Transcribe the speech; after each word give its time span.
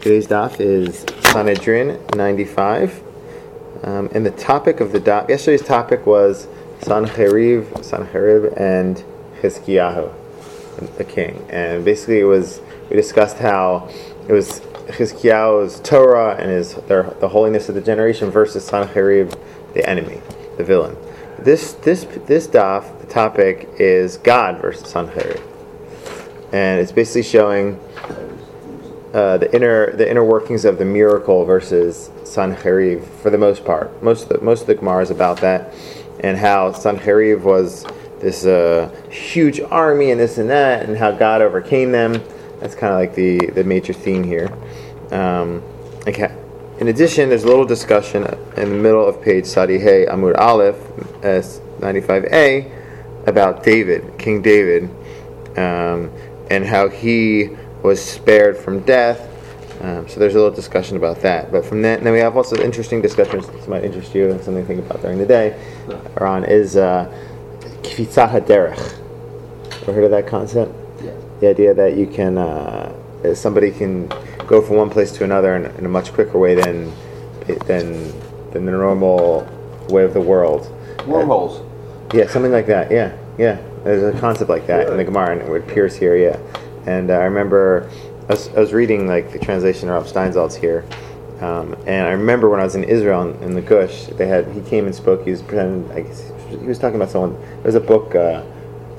Today's 0.00 0.28
daf 0.28 0.58
is 0.60 1.04
Sanhedrin 1.30 2.00
95. 2.16 3.02
Um, 3.82 4.08
and 4.14 4.24
the 4.24 4.30
topic 4.30 4.80
of 4.80 4.92
the 4.92 4.98
daf, 4.98 5.28
yesterday's 5.28 5.60
topic 5.60 6.06
was 6.06 6.46
Sanherib, 6.80 7.66
Sanherib, 7.80 8.58
and 8.58 9.04
Chizkiyahu, 9.42 10.10
the 10.96 11.04
king. 11.04 11.44
And 11.50 11.84
basically, 11.84 12.20
it 12.20 12.24
was 12.24 12.62
we 12.88 12.96
discussed 12.96 13.36
how 13.36 13.90
it 14.26 14.32
was 14.32 14.60
Chizkiyahu's 14.88 15.80
Torah 15.80 16.34
and 16.36 16.50
his 16.50 16.76
their, 16.88 17.02
the 17.20 17.28
holiness 17.28 17.68
of 17.68 17.74
the 17.74 17.82
generation 17.82 18.30
versus 18.30 18.70
Sanherib, 18.70 19.38
the 19.74 19.86
enemy, 19.86 20.22
the 20.56 20.64
villain. 20.64 20.96
This 21.38 21.74
this 21.74 22.04
this 22.24 22.48
daf, 22.48 22.98
the 23.02 23.06
topic 23.06 23.68
is 23.78 24.16
God 24.16 24.62
versus 24.62 24.90
Sanherib, 24.90 25.42
and 26.54 26.80
it's 26.80 26.90
basically 26.90 27.24
showing 27.24 27.78
uh, 29.12 29.38
the 29.38 29.52
inner 29.54 29.94
the 29.96 30.08
inner 30.08 30.24
workings 30.24 30.64
of 30.64 30.78
the 30.78 30.84
miracle 30.84 31.44
versus 31.44 32.10
Sanherib 32.22 33.04
for 33.04 33.30
the 33.30 33.38
most 33.38 33.64
part. 33.64 34.02
Most 34.02 34.24
of 34.24 34.28
the, 34.28 34.40
most 34.44 34.62
of 34.62 34.66
the 34.68 34.76
Gemara 34.76 35.02
is 35.02 35.10
about 35.10 35.40
that, 35.40 35.74
and 36.20 36.36
how 36.36 36.72
Sanherib 36.72 37.42
was 37.42 37.84
this 38.20 38.44
uh, 38.44 38.88
huge 39.10 39.60
army 39.60 40.10
and 40.10 40.20
this 40.20 40.38
and 40.38 40.50
that, 40.50 40.88
and 40.88 40.96
how 40.96 41.10
God 41.10 41.42
overcame 41.42 41.90
them. 41.90 42.22
That's 42.60 42.74
kind 42.74 42.92
of 42.92 43.00
like 43.00 43.14
the 43.14 43.46
the 43.50 43.64
major 43.64 43.92
theme 43.92 44.22
here. 44.22 44.52
Um, 45.10 45.62
okay. 46.06 46.36
In 46.78 46.88
addition, 46.88 47.28
there's 47.28 47.44
a 47.44 47.48
little 47.48 47.66
discussion 47.66 48.24
in 48.56 48.70
the 48.70 48.78
middle 48.78 49.06
of 49.06 49.20
page 49.20 49.44
Sadi 49.44 49.78
Hey 49.78 50.06
Amud 50.06 50.38
Aleph, 50.38 50.78
S 51.22 51.60
95a, 51.80 53.26
about 53.26 53.62
David, 53.62 54.18
King 54.18 54.40
David, 54.40 54.84
um, 55.58 56.10
and 56.50 56.64
how 56.64 56.88
he 56.88 57.50
was 57.82 58.02
spared 58.02 58.56
from 58.56 58.80
death. 58.80 59.26
Um, 59.82 60.06
so 60.08 60.20
there's 60.20 60.34
a 60.34 60.38
little 60.38 60.54
discussion 60.54 60.96
about 60.96 61.20
that. 61.22 61.50
But 61.50 61.64
from 61.64 61.80
that, 61.82 62.02
then 62.02 62.12
we 62.12 62.18
have 62.18 62.36
also 62.36 62.62
interesting 62.62 63.00
discussions 63.00 63.46
that 63.46 63.68
might 63.68 63.82
interest 63.84 64.14
you 64.14 64.30
and 64.30 64.40
something 64.42 64.62
to 64.62 64.68
think 64.68 64.84
about 64.84 65.00
during 65.00 65.18
the 65.18 65.26
day. 65.26 65.58
Or 66.16 66.26
on 66.26 66.44
is 66.44 66.76
uh, 66.76 67.10
Kfitzat 67.82 68.30
HaDerech. 68.30 69.82
Ever 69.82 69.92
heard 69.92 70.04
of 70.04 70.10
that 70.10 70.26
concept? 70.26 70.74
Yeah. 71.02 71.12
The 71.40 71.48
idea 71.48 71.72
that 71.72 71.96
you 71.96 72.06
can, 72.06 72.36
uh, 72.36 72.94
somebody 73.34 73.70
can 73.70 74.08
go 74.46 74.60
from 74.60 74.76
one 74.76 74.90
place 74.90 75.12
to 75.12 75.24
another 75.24 75.56
in, 75.56 75.64
in 75.76 75.86
a 75.86 75.88
much 75.88 76.12
quicker 76.12 76.38
way 76.38 76.54
than, 76.54 76.92
than, 77.66 78.12
than 78.50 78.66
the 78.66 78.72
normal 78.72 79.48
way 79.88 80.04
of 80.04 80.12
the 80.12 80.20
world. 80.20 80.70
Wormholes. 81.06 81.66
Yeah, 82.12 82.26
something 82.26 82.52
like 82.52 82.66
that. 82.66 82.90
Yeah, 82.90 83.16
yeah. 83.38 83.58
There's 83.84 84.14
a 84.14 84.18
concept 84.20 84.50
like 84.50 84.66
that 84.66 84.90
in 84.90 84.98
the 84.98 85.04
Gemara, 85.04 85.38
and 85.38 85.48
it 85.48 85.62
appears 85.62 85.96
here. 85.96 86.16
Yeah, 86.16 86.38
and 86.86 87.10
uh, 87.10 87.14
I 87.14 87.24
remember 87.24 87.90
I 88.28 88.32
was, 88.32 88.48
I 88.48 88.60
was 88.60 88.72
reading 88.72 89.06
like 89.06 89.32
the 89.32 89.38
translation 89.38 89.88
of 89.88 89.94
Rav 89.94 90.12
Steinsaltz 90.12 90.54
here, 90.54 90.84
um, 91.40 91.74
and 91.86 92.06
I 92.06 92.10
remember 92.12 92.48
when 92.48 92.60
I 92.60 92.64
was 92.64 92.74
in 92.74 92.84
Israel 92.84 93.22
in, 93.22 93.42
in 93.42 93.54
the 93.54 93.62
Gush, 93.62 94.06
they 94.06 94.26
had 94.26 94.48
he 94.52 94.60
came 94.62 94.86
and 94.86 94.94
spoke. 94.94 95.24
He 95.24 95.30
was 95.30 95.42
pretending, 95.42 95.90
I 95.92 96.02
guess, 96.02 96.30
he 96.48 96.56
was 96.56 96.78
talking 96.78 96.96
about 96.96 97.10
someone. 97.10 97.40
There 97.40 97.64
was 97.64 97.74
a 97.74 97.80
book. 97.80 98.14
Uh, 98.14 98.42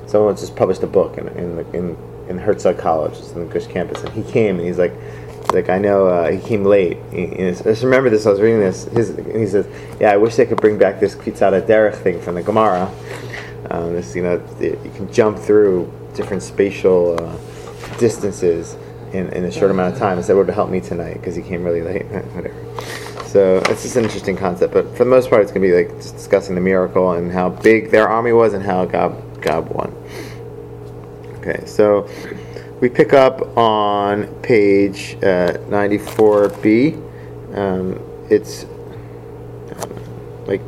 someone 0.06 0.36
just 0.36 0.56
published 0.56 0.82
a 0.82 0.86
book 0.86 1.18
in 1.18 1.28
in 1.28 1.58
in, 1.74 1.96
in 2.28 2.38
Herzog 2.38 2.78
College, 2.78 3.18
it's 3.18 3.32
in 3.32 3.46
the 3.46 3.52
Gush 3.52 3.66
campus, 3.66 4.02
and 4.02 4.12
he 4.12 4.22
came 4.30 4.58
and 4.58 4.66
he's 4.66 4.78
like. 4.78 4.92
Like 5.52 5.68
I 5.68 5.78
know 5.78 6.06
uh, 6.06 6.30
he 6.30 6.38
came 6.38 6.64
late. 6.64 6.96
He, 7.10 7.26
he, 7.26 7.48
I 7.48 7.52
just 7.52 7.82
remember 7.82 8.08
this. 8.08 8.24
I 8.24 8.30
was 8.30 8.40
reading 8.40 8.60
this. 8.60 8.84
His, 8.84 9.08
he 9.16 9.46
says, 9.46 9.66
"Yeah, 10.00 10.12
I 10.12 10.16
wish 10.16 10.36
they 10.36 10.46
could 10.46 10.60
bring 10.60 10.78
back 10.78 10.98
this 10.98 11.14
Kvitzat 11.14 11.66
Derech 11.66 11.96
thing 11.96 12.22
from 12.22 12.36
the 12.36 12.42
Gemara. 12.42 12.90
Um, 13.68 13.92
this, 13.92 14.14
you 14.14 14.22
know, 14.22 14.40
you 14.60 14.92
can 14.94 15.12
jump 15.12 15.38
through 15.38 15.92
different 16.14 16.42
spatial 16.42 17.20
uh, 17.20 17.36
distances 17.98 18.76
in, 19.12 19.28
in 19.30 19.44
a 19.44 19.52
short 19.52 19.70
amount 19.70 19.94
of 19.94 19.98
time. 19.98 20.20
So 20.22 20.28
that 20.28 20.36
would 20.36 20.46
have 20.46 20.54
helped 20.54 20.72
me 20.72 20.80
tonight 20.80 21.14
because 21.14 21.36
he 21.36 21.42
came 21.42 21.64
really 21.64 21.82
late. 21.82 22.06
Whatever. 22.34 22.54
So 23.26 23.62
it's 23.66 23.82
just 23.82 23.96
an 23.96 24.04
interesting 24.04 24.36
concept. 24.36 24.74
But 24.74 24.96
for 24.96 25.04
the 25.04 25.10
most 25.10 25.30
part, 25.30 25.42
it's 25.42 25.52
going 25.52 25.62
to 25.62 25.68
be 25.68 25.74
like 25.74 25.96
just 25.96 26.16
discussing 26.16 26.54
the 26.54 26.60
miracle 26.60 27.12
and 27.12 27.32
how 27.32 27.48
big 27.48 27.90
their 27.90 28.08
army 28.08 28.32
was 28.32 28.52
and 28.52 28.62
how 28.62 28.84
God 28.84 29.40
God 29.40 29.68
won. 29.70 29.94
Okay, 31.38 31.64
so 31.66 32.08
we 32.80 32.88
pick 32.88 33.12
up 33.12 33.56
on 33.56 34.26
page 34.42 35.16
uh, 35.22 35.54
94b. 35.68 37.56
Um, 37.56 38.00
it's 38.30 38.64
um, 39.76 40.46
like 40.46 40.60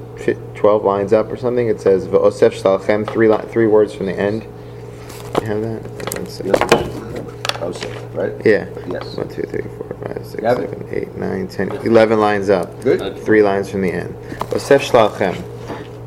12 0.55 0.85
lines 0.85 1.13
up 1.13 1.31
or 1.31 1.37
something. 1.37 1.69
It 1.69 1.81
says 1.81 2.07
V'osef 2.07 2.53
shtalchem, 2.53 3.09
three 3.11 3.29
li- 3.29 3.45
three 3.49 3.67
words 3.67 3.95
from 3.95 4.07
the 4.07 4.19
end. 4.19 4.45
You 5.41 5.47
have 5.47 5.61
that? 5.63 7.14
One. 7.61 7.73
Oh, 7.75 8.09
right? 8.15 8.33
Yeah. 8.45 8.69
Yes. 8.87 9.17
1, 9.17 9.29
2, 9.29 9.43
3, 9.43 9.63
4, 9.63 9.97
5, 10.15 10.27
6, 10.27 10.43
You 10.43 10.49
have 10.49 10.59
it? 10.59 10.71
7, 10.71 10.89
8, 10.91 11.17
9, 11.17 11.49
10, 11.49 11.71
11 11.87 12.21
lines 12.21 12.51
up. 12.51 12.81
Good. 12.83 13.19
Three 13.25 13.43
lines 13.43 13.71
from 13.71 13.83
the 13.83 13.93
end. 13.93 14.15
Osef 14.51 14.81
shlalchem. 14.91 15.37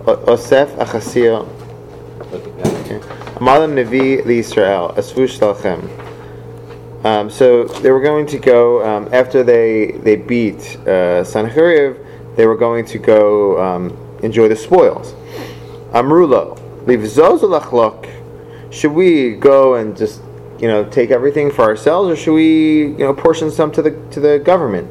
O- 0.08 0.18
Osef 0.36 0.68
achasio. 0.78 1.48
Amalim 3.40 3.74
nevi 3.74 4.24
liYisrael. 4.24 4.96
Asvu 4.96 5.28
shlalchem. 5.28 5.90
Um, 7.06 7.30
so 7.30 7.66
they 7.66 7.92
were 7.92 8.02
going 8.02 8.26
to 8.28 8.40
go 8.40 8.84
um, 8.86 9.08
after 9.14 9.44
they 9.44 9.92
they 10.04 10.16
beat 10.16 10.78
uh, 10.82 11.24
Sancheriv. 11.24 12.04
They 12.36 12.46
were 12.46 12.58
going 12.58 12.86
to 12.86 12.98
go 12.98 13.62
um, 13.64 13.98
enjoy 14.24 14.48
the 14.48 14.56
spoils. 14.56 15.14
Amrulo 15.92 16.58
livzoz 16.86 17.42
lachlok. 17.42 18.12
Should 18.72 18.92
we 18.92 19.36
go 19.36 19.76
and 19.76 19.96
just 19.96 20.22
you 20.60 20.68
know 20.68 20.84
take 20.90 21.12
everything 21.12 21.52
for 21.52 21.64
ourselves, 21.64 22.12
or 22.12 22.16
should 22.16 22.34
we 22.34 22.88
you 22.88 22.98
know 22.98 23.14
portion 23.14 23.52
some 23.52 23.72
to 23.74 23.82
the 23.82 23.92
to 24.12 24.20
the 24.20 24.40
government? 24.40 24.90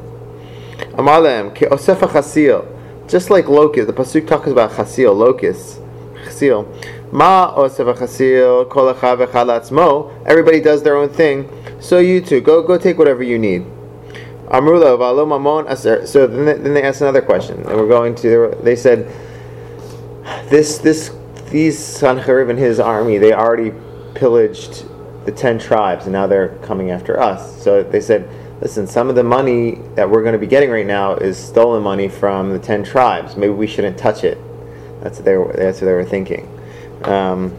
Amalem 0.93 1.53
ke 1.53 1.69
osefa 1.69 2.07
chasil. 2.07 2.73
Just 3.07 3.29
like 3.29 3.47
locust, 3.47 3.87
the 3.87 3.93
pasuk 3.93 4.27
talks 4.27 4.49
about 4.49 4.71
chasil, 4.71 5.15
locusts, 5.15 5.79
chasil. 6.25 6.65
Ma 7.11 7.53
osefa 7.55 7.95
chasil 7.95 8.69
kol 8.69 8.93
echad. 8.93 10.25
Everybody 10.25 10.59
does 10.59 10.83
their 10.83 10.97
own 10.97 11.09
thing. 11.09 11.49
So 11.79 11.99
you 11.99 12.21
too, 12.21 12.41
go 12.41 12.61
go 12.61 12.77
take 12.77 12.97
whatever 12.97 13.23
you 13.23 13.37
need. 13.37 13.65
Amrula 14.47 14.97
v'alo 14.97 15.27
mamon 15.27 15.69
aser. 15.69 16.07
So 16.07 16.25
then 16.25 16.45
they, 16.45 16.53
then 16.53 16.73
they 16.73 16.83
asked 16.83 17.01
another 17.01 17.21
question, 17.21 17.57
and 17.57 17.75
we're 17.75 17.87
going 17.87 18.15
to. 18.15 18.29
They, 18.29 18.63
they 18.63 18.75
said, 18.75 19.11
this 20.49 20.77
this 20.77 21.11
these 21.49 21.77
Sancherib 21.77 22.49
and 22.49 22.59
his 22.59 22.79
army, 22.79 23.17
they 23.17 23.33
already 23.33 23.73
pillaged 24.15 24.85
the 25.27 25.33
ten 25.33 25.59
tribes, 25.59 26.05
and 26.05 26.13
now 26.13 26.25
they're 26.25 26.57
coming 26.63 26.89
after 26.89 27.19
us. 27.19 27.61
So 27.61 27.83
they 27.83 27.99
said, 27.99 28.27
listen, 28.61 28.87
some 28.87 29.09
of 29.09 29.15
the 29.15 29.23
money 29.23 29.75
that 29.95 30.09
we're 30.09 30.23
going 30.23 30.33
to 30.33 30.39
be 30.39 30.47
getting 30.47 30.71
right 30.71 30.87
now 30.87 31.15
is 31.15 31.37
stolen 31.37 31.83
money 31.83 32.07
from 32.07 32.51
the 32.51 32.59
ten 32.59 32.81
tribes. 32.83 33.35
Maybe 33.35 33.53
we 33.53 33.67
shouldn't 33.67 33.97
touch 33.97 34.23
it. 34.23 34.37
That's 35.01 35.17
what 35.19 35.25
they 35.25 35.35
were. 35.35 35.53
That's 35.53 35.81
what 35.81 35.85
they 35.85 35.93
were 35.93 36.05
thinking. 36.05 36.47
Um, 37.03 37.53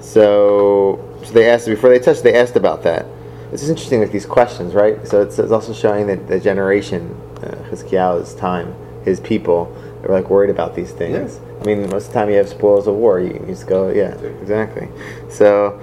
so, 0.00 0.98
so 1.24 1.32
they 1.32 1.48
asked 1.48 1.66
before 1.66 1.90
they 1.90 2.00
touched. 2.00 2.24
They 2.24 2.34
asked 2.34 2.56
about 2.56 2.82
that. 2.82 3.06
This 3.52 3.62
is 3.62 3.70
interesting, 3.70 4.00
like 4.00 4.10
these 4.10 4.26
questions, 4.26 4.74
right? 4.74 5.06
So 5.06 5.22
it's, 5.22 5.38
it's 5.38 5.52
also 5.52 5.72
showing 5.74 6.06
that 6.08 6.26
the 6.26 6.40
generation, 6.40 7.14
uh, 7.42 8.34
time, 8.36 8.74
his 9.04 9.20
people, 9.20 9.72
they 10.00 10.08
were 10.08 10.14
like 10.14 10.30
worried 10.30 10.50
about 10.50 10.74
these 10.74 10.90
things. 10.90 11.38
I 11.60 11.64
mean, 11.64 11.82
most 11.90 12.06
of 12.06 12.12
the 12.12 12.18
time 12.18 12.30
you 12.30 12.36
have 12.36 12.48
spoils 12.48 12.86
of 12.88 12.94
war, 12.94 13.20
you, 13.20 13.34
you 13.34 13.46
just 13.46 13.66
go, 13.66 13.90
yeah, 13.90 14.14
exactly. 14.40 14.88
So, 15.28 15.80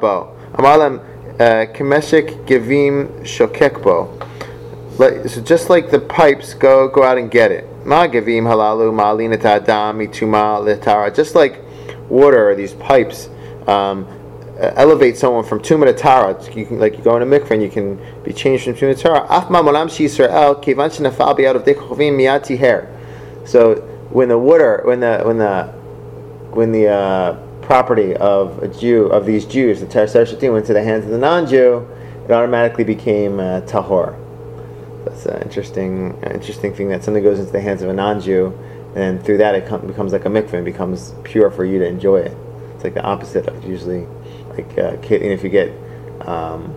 Bo. 0.00 0.36
Amalem 0.52 1.00
kemeshik 1.38 2.44
givim 2.46 3.08
shokekbo. 3.22 4.08
So 5.28 5.40
just 5.42 5.70
like 5.70 5.90
the 5.90 5.98
pipes, 5.98 6.54
go 6.54 6.88
go 6.88 7.02
out 7.02 7.18
and 7.18 7.30
get 7.30 7.50
it. 7.50 7.64
Ma 7.86 8.06
givim 8.06 8.44
halalu. 8.44 8.92
Just 11.14 11.34
like 11.34 11.60
water, 12.08 12.50
or 12.50 12.54
these 12.54 12.74
pipes 12.74 13.28
um, 13.66 14.06
elevate 14.58 15.16
someone 15.16 15.44
from 15.44 15.60
tuma 15.60 15.86
to 15.86 15.94
tahara. 15.94 16.36
You 16.54 16.66
can, 16.66 16.78
like 16.78 16.96
you 16.98 17.02
go 17.02 17.16
in 17.16 17.22
a 17.22 17.26
mikveh 17.26 17.52
and 17.52 17.62
you 17.62 17.70
can 17.70 17.98
be 18.22 18.32
changed 18.32 18.64
from 18.64 18.74
tuma 18.74 18.94
to 18.94 19.02
tahara. 19.02 19.26
Afma 19.28 19.62
molam 19.62 19.88
Yisrael 19.88 20.62
kivan 20.62 20.90
shenafal 20.90 21.44
out 21.46 21.56
of 21.56 21.64
miyati 21.64 22.58
hair. 22.58 22.88
So 23.44 23.76
when 24.10 24.28
the 24.28 24.38
water, 24.38 24.82
when 24.84 25.00
the 25.00 25.22
when 25.24 25.38
the 25.38 25.81
when 26.54 26.72
the 26.72 26.88
uh, 26.88 27.32
property 27.62 28.14
of 28.16 28.62
a 28.62 28.68
Jew 28.68 29.06
of 29.06 29.26
these 29.26 29.44
Jews, 29.44 29.80
the 29.80 29.86
Tereser 29.86 30.52
went 30.52 30.66
to 30.66 30.72
the 30.72 30.82
hands 30.82 31.04
of 31.04 31.10
the 31.10 31.18
non-Jew, 31.18 31.86
it 32.24 32.30
automatically 32.30 32.84
became 32.84 33.40
uh, 33.40 33.62
tahor. 33.62 34.18
That's 35.04 35.26
an 35.26 35.42
interesting, 35.42 36.20
interesting 36.22 36.74
thing 36.74 36.88
that 36.90 37.02
something 37.02 37.22
goes 37.22 37.38
into 37.38 37.50
the 37.50 37.60
hands 37.60 37.82
of 37.82 37.88
a 37.88 37.92
non-Jew, 37.92 38.56
and 38.94 39.24
through 39.24 39.38
that 39.38 39.54
it 39.54 39.66
com- 39.66 39.86
becomes 39.86 40.12
like 40.12 40.24
a 40.24 40.28
mikveh 40.28 40.54
and 40.54 40.64
becomes 40.64 41.14
pure 41.24 41.50
for 41.50 41.64
you 41.64 41.78
to 41.78 41.86
enjoy 41.86 42.18
it. 42.18 42.36
It's 42.74 42.84
like 42.84 42.94
the 42.94 43.02
opposite 43.02 43.48
of 43.48 43.64
usually, 43.64 44.06
like 44.50 44.78
uh, 44.78 44.96
if 45.02 45.42
you 45.42 45.48
get 45.48 45.72
um, 46.26 46.74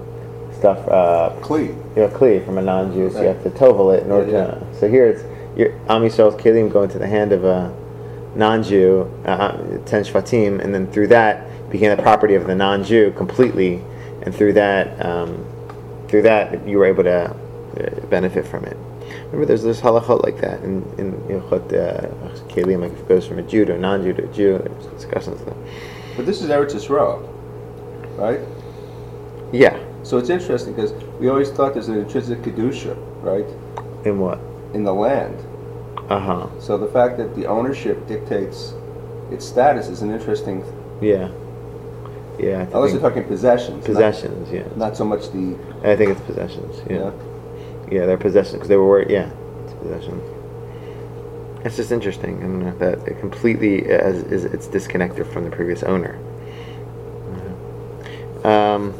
stuff, 0.53 0.87
uh, 0.87 1.33
you 1.49 1.75
know, 1.95 2.07
kli 2.09 2.43
from 2.45 2.57
a 2.57 2.61
non-Jew, 2.61 3.11
so 3.11 3.21
you 3.21 3.27
have 3.27 3.43
to 3.43 3.49
tovel 3.49 3.95
it 3.95 4.03
in 4.03 4.11
order 4.11 4.31
Yeah, 4.31 4.45
to. 4.45 4.79
So 4.79 4.89
here 4.89 5.07
it's 5.07 5.23
your 5.57 5.71
Am 5.89 6.01
Yisrael's 6.01 6.35
kelim 6.35 6.71
going 6.71 6.89
to 6.89 6.97
the 6.97 7.07
hand 7.07 7.31
of 7.31 7.43
a 7.43 7.73
non-Jew, 8.35 9.09
uh, 9.25 9.57
ten 9.85 10.03
shvatim, 10.03 10.59
and 10.63 10.73
then 10.73 10.91
through 10.91 11.07
that 11.07 11.69
became 11.69 11.95
the 11.95 12.01
property 12.01 12.35
of 12.35 12.47
the 12.47 12.55
non-Jew 12.55 13.13
completely, 13.17 13.81
and 14.23 14.33
through 14.33 14.53
that, 14.53 15.03
um, 15.05 15.45
through 16.07 16.23
that, 16.23 16.67
you 16.67 16.77
were 16.77 16.85
able 16.85 17.03
to 17.03 17.29
uh, 17.31 18.05
benefit 18.07 18.45
from 18.47 18.65
it. 18.65 18.77
Remember, 19.25 19.45
there's 19.45 19.63
this 19.63 19.81
halachot 19.81 20.23
like 20.23 20.39
that 20.41 20.61
in 20.63 20.83
in 20.97 21.13
Ilchot 21.29 21.73
uh, 21.73 22.07
Kelim, 22.49 22.81
like 22.81 22.91
if 22.93 22.99
it 22.99 23.07
goes 23.07 23.25
from 23.27 23.39
a 23.39 23.43
Jew 23.43 23.65
to 23.65 23.75
a 23.75 23.77
non-Jew 23.77 24.13
to 24.13 24.23
a 24.23 24.33
Jew. 24.33 24.57
There's 24.57 24.85
discussions 24.87 25.41
there. 25.43 25.55
But 26.15 26.25
this 26.25 26.41
is 26.41 26.49
Eretz 26.49 26.73
Yisrael, 26.73 27.27
right? 28.17 28.39
Yeah. 29.51 29.77
So 30.03 30.17
it's 30.17 30.29
interesting 30.29 30.73
because 30.73 30.93
we 31.19 31.29
always 31.29 31.49
thought 31.51 31.73
there's 31.73 31.87
an 31.87 31.97
intrinsic 31.97 32.39
kedusha, 32.41 32.95
right, 33.23 33.45
In 34.05 34.19
what? 34.19 34.39
in 34.73 34.83
the 34.83 34.93
land. 34.93 35.35
Uh 36.09 36.19
huh. 36.19 36.59
So 36.59 36.77
the 36.77 36.87
fact 36.87 37.17
that 37.17 37.35
the 37.35 37.45
ownership 37.47 38.07
dictates 38.07 38.73
its 39.31 39.45
status 39.45 39.87
is 39.87 40.01
an 40.01 40.11
interesting. 40.11 40.63
Yeah. 41.01 41.31
Yeah. 42.39 42.67
I 42.71 42.75
Unless 42.75 42.91
you're 42.93 43.01
talking 43.01 43.23
possessions. 43.23 43.77
not- 43.77 43.85
possessions. 43.85 44.51
Yeah. 44.51 44.67
Not, 44.75 44.95
so 44.97 45.05
much 45.05 45.31
the. 45.31 45.57
I 45.83 45.95
think 45.95 46.11
it's 46.11 46.21
possessions. 46.21 46.81
Yeah. 46.89 46.97
Yeah. 46.97 47.11
Yeah, 47.91 48.05
they're 48.07 48.17
possessions 48.17 48.53
because 48.55 48.67
they 48.67 48.77
were 48.77 48.87
worried. 48.87 49.09
Yeah, 49.11 49.29
it's 49.63 49.73
possessions. 49.73 50.23
It's 51.63 51.75
just 51.75 51.91
interesting, 51.91 52.41
and 52.41 52.79
that 52.79 53.07
it 53.07 53.19
completely 53.19 53.79
is, 53.79 54.23
is 54.31 54.45
it's 54.45 54.67
disconnected 54.67 55.27
from 55.27 55.43
the 55.43 55.51
previous 55.51 55.83
owner. 55.83 56.19
Um, 58.43 58.93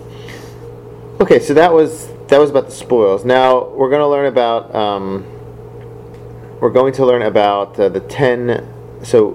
okay, 1.21 1.39
so 1.39 1.53
that 1.53 1.71
was 1.71 2.07
that 2.27 2.39
was 2.39 2.49
about 2.49 2.65
the 2.65 2.71
spoils. 2.71 3.23
Now 3.25 3.69
we're 3.69 3.89
going 3.89 4.01
to 4.01 4.07
learn 4.07 4.25
about 4.25 4.73
um, 4.73 5.23
we're 6.65 6.71
going 6.71 6.93
to 6.93 7.05
learn 7.05 7.21
about 7.21 7.79
uh, 7.79 7.87
the 7.89 7.99
ten. 7.99 8.67
So 9.03 9.33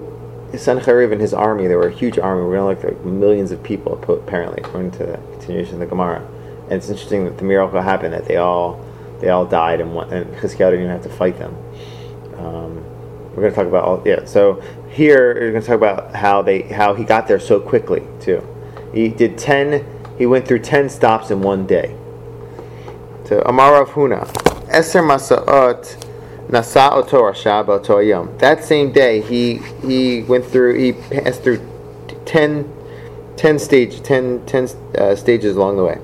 Sancheriv 0.51 1.13
and 1.13 1.21
his 1.21 1.33
army, 1.33 1.65
they 1.65 1.75
were 1.75 1.87
a 1.87 1.91
huge 1.91 2.19
army. 2.19 2.43
We're 2.43 2.57
going 2.57 2.75
to 2.75 2.83
look 2.83 2.93
like 2.93 3.05
millions 3.05 3.53
of 3.53 3.63
people, 3.63 3.93
apparently, 4.03 4.61
according 4.61 4.91
to 4.99 5.05
the 5.05 5.17
continuation 5.31 5.75
of 5.75 5.79
the 5.79 5.85
Gemara. 5.85 6.27
And 6.63 6.73
it's 6.73 6.89
interesting 6.89 7.23
that 7.23 7.37
the 7.37 7.45
miracle 7.45 7.79
happened 7.81 8.11
that 8.13 8.25
they 8.25 8.35
all 8.35 8.85
they 9.21 9.29
all 9.29 9.45
died 9.45 9.79
and 9.79 9.95
one, 9.95 10.11
and 10.11 10.29
Chizkiah 10.35 10.71
didn't 10.71 10.81
even 10.81 10.89
have 10.89 11.03
to 11.03 11.09
fight 11.09 11.39
them. 11.39 11.55
Um, 12.37 12.83
we're 13.29 13.43
going 13.43 13.51
to 13.51 13.55
talk 13.55 13.67
about 13.67 13.85
all 13.85 14.03
yeah. 14.05 14.25
So 14.25 14.59
here 14.89 15.33
we're 15.33 15.51
going 15.51 15.61
to 15.61 15.67
talk 15.67 15.77
about 15.77 16.13
how 16.13 16.41
they 16.41 16.63
how 16.63 16.95
he 16.95 17.05
got 17.05 17.29
there 17.29 17.39
so 17.39 17.61
quickly 17.61 18.03
too. 18.19 18.45
He 18.93 19.07
did 19.07 19.37
ten. 19.37 19.85
He 20.17 20.25
went 20.25 20.45
through 20.45 20.59
ten 20.59 20.89
stops 20.89 21.31
in 21.31 21.41
one 21.41 21.65
day. 21.65 21.95
So 23.23 23.41
Amar 23.45 23.81
of 23.81 23.91
Huna, 23.91 24.27
Eser 24.67 25.01
Masaot 25.01 26.10
Nasa 26.51 26.91
Oto 26.91 27.99
Yom. 27.99 28.37
That 28.39 28.63
same 28.63 28.91
day, 28.91 29.21
he 29.21 29.55
he 29.87 30.23
went 30.23 30.45
through. 30.45 30.77
He 30.77 30.91
passed 30.91 31.43
through 31.43 31.65
10, 32.25 32.69
10 33.37 33.59
stage, 33.59 34.03
10, 34.03 34.45
10 34.45 34.67
uh, 34.97 35.15
stages 35.15 35.55
along 35.55 35.77
the 35.77 35.85
way. 35.85 35.97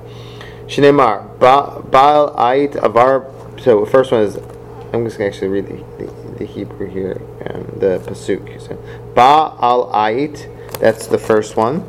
Shneimar 0.66 1.38
Baal 1.38 2.34
Ait 2.50 2.74
Avar. 2.76 3.30
So 3.60 3.84
the 3.84 3.90
first 3.90 4.10
one 4.10 4.22
is. 4.22 4.38
I'm 4.90 5.04
just 5.04 5.18
gonna 5.18 5.28
actually 5.28 5.48
read 5.48 5.66
the, 5.66 6.06
the, 6.06 6.38
the 6.38 6.44
Hebrew 6.46 6.88
here, 6.88 7.20
um, 7.44 7.64
the 7.78 8.02
pasuk. 8.06 8.58
So 8.58 8.76
Baal 9.14 9.92
Ait. 9.94 10.48
That's 10.80 11.06
the 11.08 11.18
first 11.18 11.56
one. 11.56 11.80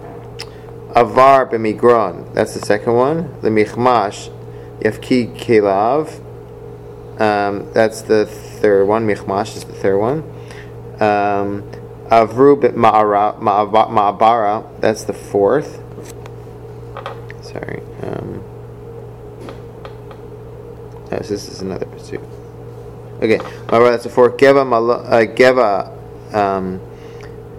Avar 0.95 1.47
b'migron. 1.47 2.33
That's 2.33 2.55
the 2.55 2.65
second 2.65 2.93
one. 2.93 3.39
The 3.41 3.49
Lemichmash 3.49 4.29
Yafki 4.81 5.33
Kelav. 5.37 6.25
Um, 7.21 7.71
that's 7.73 8.01
the 8.01 8.25
third 8.61 8.85
one. 8.85 9.05
Michmash 9.05 9.55
is 9.55 9.63
the 9.63 9.73
third 9.73 9.97
one. 9.97 10.23
Um, 10.99 11.63
Avru 12.09 12.59
ma'abara. 12.73 14.81
That's 14.81 15.03
the 15.03 15.13
fourth. 15.13 15.81
Sorry. 17.41 17.81
Um, 18.01 18.43
oh, 21.11 21.17
this 21.17 21.31
is 21.31 21.61
another 21.61 21.85
pasuk. 21.85 22.23
Okay, 23.21 23.37
Ma'abara, 23.67 23.91
that's 23.91 24.05
the 24.05 24.09
fourth. 24.09 24.37
Geva, 24.37 24.61
uh, 24.61 25.25
Geva 25.25 25.91
um, 26.33 26.79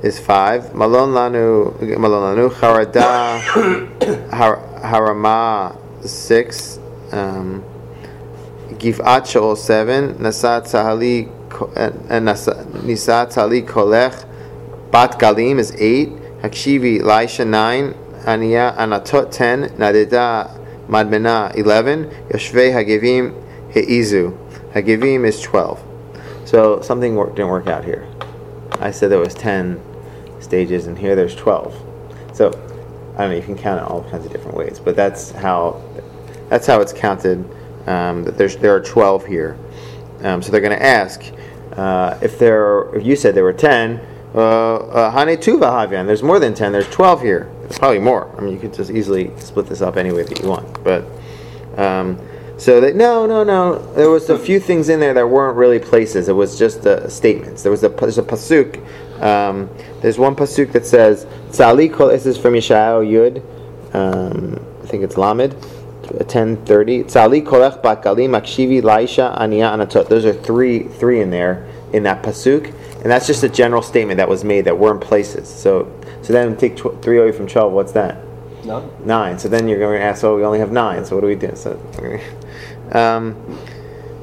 is 0.02 0.18
five. 0.18 0.74
Malon 0.74 1.10
lanu, 1.10 1.98
malon 1.98 2.36
lanu, 2.36 2.50
Harada, 2.50 4.30
har, 4.32 4.56
Harama 4.80 5.76
six. 6.06 6.78
Um, 7.12 7.62
Gif'at 8.80 9.24
Shaol 9.28 9.58
seven. 9.58 10.14
Nasat 10.14 10.64
Sahali 10.64 11.28
eh, 11.76 11.82
eh, 11.84 11.92
and 12.08 12.26
Nisat 12.26 13.28
Sahali 13.30 13.62
Kolech. 13.62 14.26
Bat 14.90 15.18
Galim 15.18 15.58
is 15.58 15.72
eight. 15.76 16.08
Hakshivi 16.40 17.02
Laisha 17.02 17.46
nine. 17.46 17.92
Aniya 18.24 18.74
Anatot 18.78 19.30
ten. 19.30 19.68
Nadida 19.76 20.58
Madmena 20.88 21.52
eleven. 21.54 22.06
Yoshvei 22.30 22.72
Hagivim 22.72 23.34
Heizu. 23.72 24.34
Hagivim 24.72 25.26
is 25.26 25.42
twelve. 25.42 25.84
So 26.46 26.80
something 26.80 27.16
work, 27.16 27.36
didn't 27.36 27.50
work 27.50 27.66
out 27.66 27.84
here. 27.84 28.08
I 28.80 28.92
said 28.92 29.10
there 29.10 29.18
was 29.18 29.34
ten 29.34 29.78
stages, 30.40 30.86
and 30.86 30.96
here 30.96 31.14
there's 31.14 31.36
twelve. 31.36 31.74
So 32.32 32.48
I 33.18 33.24
don't 33.24 33.30
know. 33.30 33.36
You 33.36 33.42
can 33.42 33.58
count 33.58 33.82
it 33.82 33.86
all 33.86 34.04
kinds 34.04 34.24
of 34.24 34.32
different 34.32 34.56
ways, 34.56 34.80
but 34.82 34.96
that's 34.96 35.32
how 35.32 35.82
that's 36.48 36.66
how 36.66 36.80
it's 36.80 36.94
counted. 36.94 37.44
Um, 37.90 38.24
that 38.24 38.36
there's 38.38 38.56
there 38.56 38.74
are 38.76 38.84
twelve 38.96 39.22
here. 39.26 39.56
Um, 40.22 40.42
so 40.42 40.52
they're 40.52 40.66
going 40.68 40.78
to 40.78 40.86
ask 41.00 41.18
uh, 41.72 42.18
if 42.22 42.38
there. 42.38 42.94
If 42.94 43.02
you 43.04 43.16
said 43.16 43.34
there 43.34 43.48
were 43.50 43.60
ten, 43.70 44.00
uh, 44.34 45.10
Hane 45.10 45.36
Tuva 45.38 45.68
Havian. 45.76 46.06
There's 46.06 46.22
more 46.22 46.38
than 46.38 46.54
ten. 46.54 46.72
There's 46.72 46.90
twelve 46.90 47.20
here. 47.20 47.50
There's 47.62 47.78
probably 47.78 47.98
more. 47.98 48.22
I 48.36 48.40
mean, 48.42 48.52
you 48.54 48.60
could 48.60 48.74
just 48.74 48.90
easily 48.90 49.24
split 49.38 49.66
this 49.66 49.80
up 49.80 49.96
any 49.96 50.12
way 50.12 50.22
that 50.22 50.40
you 50.40 50.48
want. 50.48 50.84
But 50.84 51.04
um, 51.76 52.18
so 52.58 52.78
no, 53.06 53.26
no, 53.26 53.42
no. 53.42 53.78
There 53.94 54.10
was 54.10 54.28
a 54.30 54.38
few 54.38 54.60
things 54.60 54.88
in 54.88 55.00
there 55.00 55.14
that 55.14 55.26
weren't 55.26 55.56
really 55.56 55.78
places. 55.78 56.28
It 56.28 56.34
was 56.34 56.58
just 56.58 56.86
uh, 56.86 57.08
statements. 57.08 57.62
There 57.62 57.72
was 57.72 57.82
a 57.82 57.88
there's 57.88 58.18
a 58.18 58.22
pasuk. 58.22 58.70
Um, 59.20 59.68
there's 60.00 60.18
one 60.18 60.36
pasuk 60.36 60.72
that 60.72 60.86
says 60.86 61.26
Tzali 61.50 61.92
kol. 61.92 62.08
This 62.08 62.26
is 62.26 62.36
from 62.38 62.54
Yeshayahu 62.54 63.02
Yud. 63.14 63.34
Um, 63.94 64.64
I 64.82 64.86
think 64.86 65.02
it's 65.02 65.16
Lamed. 65.16 65.56
1030 66.18 67.04
Tzali 67.04 67.42
kolech 67.42 67.82
bakalim 67.82 68.30
akshivi 68.38 68.82
laisha 68.82 69.36
aniya 69.38 69.72
anatot. 69.72 70.08
Those 70.08 70.24
are 70.24 70.32
three 70.32 70.84
three 70.84 71.20
in 71.20 71.30
there 71.30 71.66
in 71.92 72.02
that 72.04 72.22
pasuk, 72.22 72.66
and 72.66 73.10
that's 73.10 73.26
just 73.26 73.42
a 73.42 73.48
general 73.48 73.82
statement 73.82 74.18
that 74.18 74.28
was 74.28 74.44
made 74.44 74.64
that 74.66 74.78
were 74.78 74.92
in 74.92 75.00
places. 75.00 75.48
So 75.48 75.90
so 76.22 76.32
then 76.32 76.56
take 76.56 76.76
tw- 76.76 77.00
three 77.02 77.18
away 77.18 77.32
from 77.32 77.46
twelve. 77.46 77.72
What's 77.72 77.92
that? 77.92 78.18
No. 78.64 78.90
Nine. 79.04 79.38
So 79.38 79.48
then 79.48 79.68
you're 79.68 79.78
going 79.78 79.98
to 79.98 80.04
ask, 80.04 80.22
oh, 80.22 80.36
we 80.36 80.44
only 80.44 80.58
have 80.58 80.72
nine. 80.72 81.04
So 81.04 81.16
what 81.16 81.22
do 81.22 81.28
we 81.28 81.34
do? 81.34 81.52
So, 81.54 81.80
um, 82.92 83.34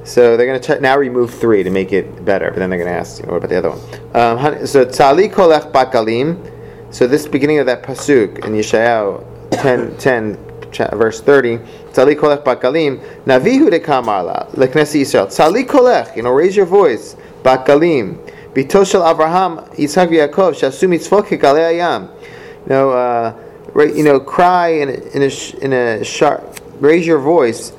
so 0.03 0.37
they're 0.37 0.45
going 0.45 0.61
to 0.61 0.79
now 0.79 0.97
remove 0.97 1.33
three 1.33 1.63
to 1.63 1.69
make 1.69 1.91
it 1.91 2.23
better. 2.23 2.51
But 2.51 2.59
then 2.59 2.69
they're 2.69 2.79
going 2.79 2.91
to 2.91 2.97
ask, 2.99 3.19
you 3.19 3.25
know, 3.25 3.33
what 3.33 3.43
about 3.43 3.49
the 3.49 3.57
other 3.57 3.69
one? 3.71 4.59
Um, 4.59 4.67
so 4.67 4.85
tzali 4.85 5.31
kolech 5.31 5.71
bakalim. 5.71 6.53
So 6.93 7.07
this 7.07 7.27
beginning 7.27 7.59
of 7.59 7.65
that 7.65 7.83
pasuk 7.83 8.45
in 8.45 8.53
Yeshayahu 8.53 9.25
10, 9.51 9.97
10 9.97 10.37
cha- 10.37 10.46
verse 10.71 11.21
30, 11.21 11.57
tzali 11.91 12.15
kolech 12.15 12.43
bakalim, 12.43 12.99
navihu 13.25 13.69
de 13.69 13.79
kamarla, 13.79 14.49
leknesi 14.53 15.01
Yisrael. 15.01 15.27
Tzali 15.27 15.65
kolech, 15.65 16.15
you 16.15 16.23
know, 16.23 16.31
raise 16.31 16.55
your 16.55 16.65
voice, 16.65 17.15
bakalim. 17.43 18.17
bitoshel 18.53 19.01
Avraham, 19.01 19.67
Yitzhak 19.75 20.09
Yaakov, 20.09 20.53
shasu 20.53 20.87
mitzvot 20.87 21.27
hayam. 21.27 22.09
You 22.63 22.69
know, 22.69 22.91
uh, 22.91 23.33
ra- 23.73 23.83
you 23.83 24.03
know, 24.03 24.19
cry 24.19 24.69
in 24.69 24.89
a, 24.89 24.93
in 25.15 25.23
a, 25.23 25.63
in 25.63 25.73
a 25.73 26.03
sharp, 26.03 26.59
raise 26.79 27.05
your 27.05 27.19
voice, 27.19 27.73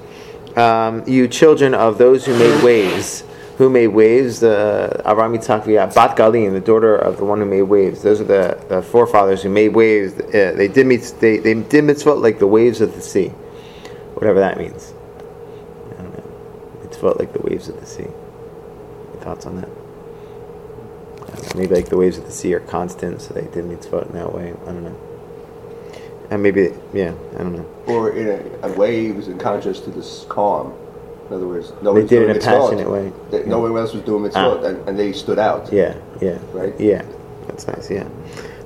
um, 0.57 1.03
you 1.07 1.29
children 1.29 1.75
of 1.75 1.99
those 1.99 2.25
who 2.27 2.37
made 2.39 2.63
waves. 2.63 3.25
Who 3.59 3.69
made 3.69 3.89
waves? 3.89 4.39
The 4.39 5.03
Avram 5.05 5.37
V'Yaakov, 5.37 5.93
Bat 5.93 6.17
Galim, 6.17 6.53
the 6.53 6.61
daughter 6.61 6.95
of 6.95 7.17
the 7.17 7.25
one 7.25 7.41
who 7.41 7.45
made 7.45 7.63
waves. 7.63 8.03
Those 8.03 8.21
are 8.21 8.25
the, 8.25 8.65
the 8.69 8.83
forefathers 8.83 9.43
who 9.43 9.49
made 9.49 9.75
waves. 9.75 10.13
Uh, 10.15 10.53
they 10.57 10.69
did 10.69 10.87
mit- 10.87 11.17
they 11.19 11.39
they 11.39 11.55
did 11.55 11.83
mitzvot 11.83 12.23
like 12.23 12.39
the 12.39 12.47
waves 12.47 12.81
of 12.81 12.95
the 12.95 13.01
sea, 13.01 13.31
whatever 14.15 14.39
that 14.39 14.59
means. 14.59 14.93
I 15.91 16.03
don't 16.03 16.13
know. 16.17 16.25
Mitzvot 16.85 17.19
like 17.19 17.33
the 17.33 17.41
waves 17.41 17.69
of 17.69 17.81
the 17.81 17.87
sea. 17.87 18.05
Any 18.05 19.25
thoughts 19.25 19.45
on 19.45 19.57
that? 19.57 19.69
Know, 19.69 21.53
maybe 21.57 21.75
like 21.75 21.89
the 21.89 21.97
waves 21.97 22.17
of 22.17 22.27
the 22.27 22.31
sea 22.31 22.55
are 22.55 22.61
constant, 22.61 23.21
so 23.21 23.35
they 23.35 23.41
did 23.41 23.65
mitzvot 23.65 24.07
in 24.07 24.13
that 24.13 24.33
way. 24.33 24.53
I 24.53 24.67
don't 24.67 24.85
know. 24.85 24.97
And 26.31 26.45
maybe, 26.45 26.73
yeah, 26.95 27.13
I 27.35 27.39
don't 27.39 27.57
know. 27.57 27.67
Or 27.89 28.11
in 28.11 28.29
a, 28.29 28.69
a 28.69 28.73
waves 28.79 29.27
in 29.27 29.37
contrast 29.37 29.83
to 29.83 29.91
this 29.91 30.27
calm. 30.29 30.78
In 31.29 31.37
other 31.37 31.47
words, 31.47 31.73
They 31.83 32.07
did 32.07 32.23
it 32.23 32.31
in 32.31 32.37
a 32.37 32.41
passionate 32.41 32.91
way. 32.91 33.13
That 33.31 33.47
No 33.47 33.61
one 33.61 33.77
else 33.77 33.93
was 33.93 34.03
doing 34.03 34.31
mitzvot, 34.31 34.65
and, 34.65 34.89
and 34.89 34.99
they 34.99 35.13
stood 35.13 35.39
out. 35.39 35.71
Yeah, 35.73 35.95
yeah. 36.21 36.39
Right? 36.53 36.79
Yeah, 36.81 37.03
that's 37.47 37.67
nice, 37.67 37.91
yeah. 37.91 38.09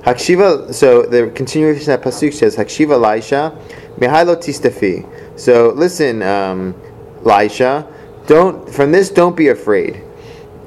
Hakshiva, 0.02 0.72
so 0.72 1.02
the 1.02 1.30
continuation 1.34 1.92
of 1.92 2.02
that 2.02 2.02
pasuk 2.02 2.32
says, 2.32 2.56
Hakshiva 2.56 2.98
Laisha, 2.98 3.56
Mihailo 3.98 4.36
Tistafi. 4.36 5.06
So 5.38 5.72
listen, 5.74 6.22
um, 6.22 6.74
Laisha, 7.22 7.86
don't, 8.26 8.68
from 8.68 8.92
this, 8.92 9.10
don't 9.10 9.36
be 9.36 9.48
afraid. 9.48 9.96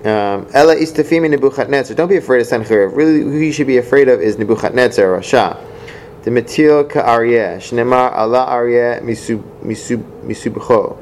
Um, 0.05 0.47
Ella 0.53 0.75
Istafimi 0.75 1.29
Nebuchadnezzar. 1.29 1.95
Don't 1.95 2.09
be 2.09 2.17
afraid 2.17 2.41
of 2.41 2.47
Sancheriv. 2.47 2.95
Really, 2.95 3.21
who 3.21 3.37
you 3.37 3.51
should 3.51 3.67
be 3.67 3.77
afraid 3.77 4.07
of 4.07 4.21
is 4.21 4.37
Nebuchadnezzar, 4.37 5.05
Rasha. 5.05 5.57
the 6.23 6.31
metil 6.31 6.89
ka'aryeh, 6.89 7.57
shnemar 7.57 8.11
ala 8.17 8.47
aryeh 8.47 9.01
misubcho. 9.01 10.97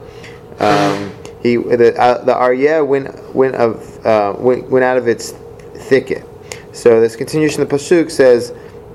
Um, 0.60 1.12
he 1.41 1.57
the 1.57 2.00
uh, 2.00 2.24
the 2.24 2.33
aryeh 2.33 2.86
went 2.86 3.36
went 3.36 3.55
of 3.55 4.05
uh, 4.05 4.33
went, 4.38 4.69
went 4.69 4.86
out 4.86 4.98
of 4.98 5.07
its 5.07 5.31
thicket. 5.89 6.25
So 6.72 7.01
this 7.01 7.15
continuation 7.15 7.62
of 7.62 7.69
the 7.69 7.75
pasuk 7.75 8.10
says, 8.10 8.51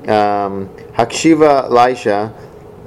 um, 0.08 0.68
"Hakshiva 0.96 1.68
Laisha, 1.70 2.32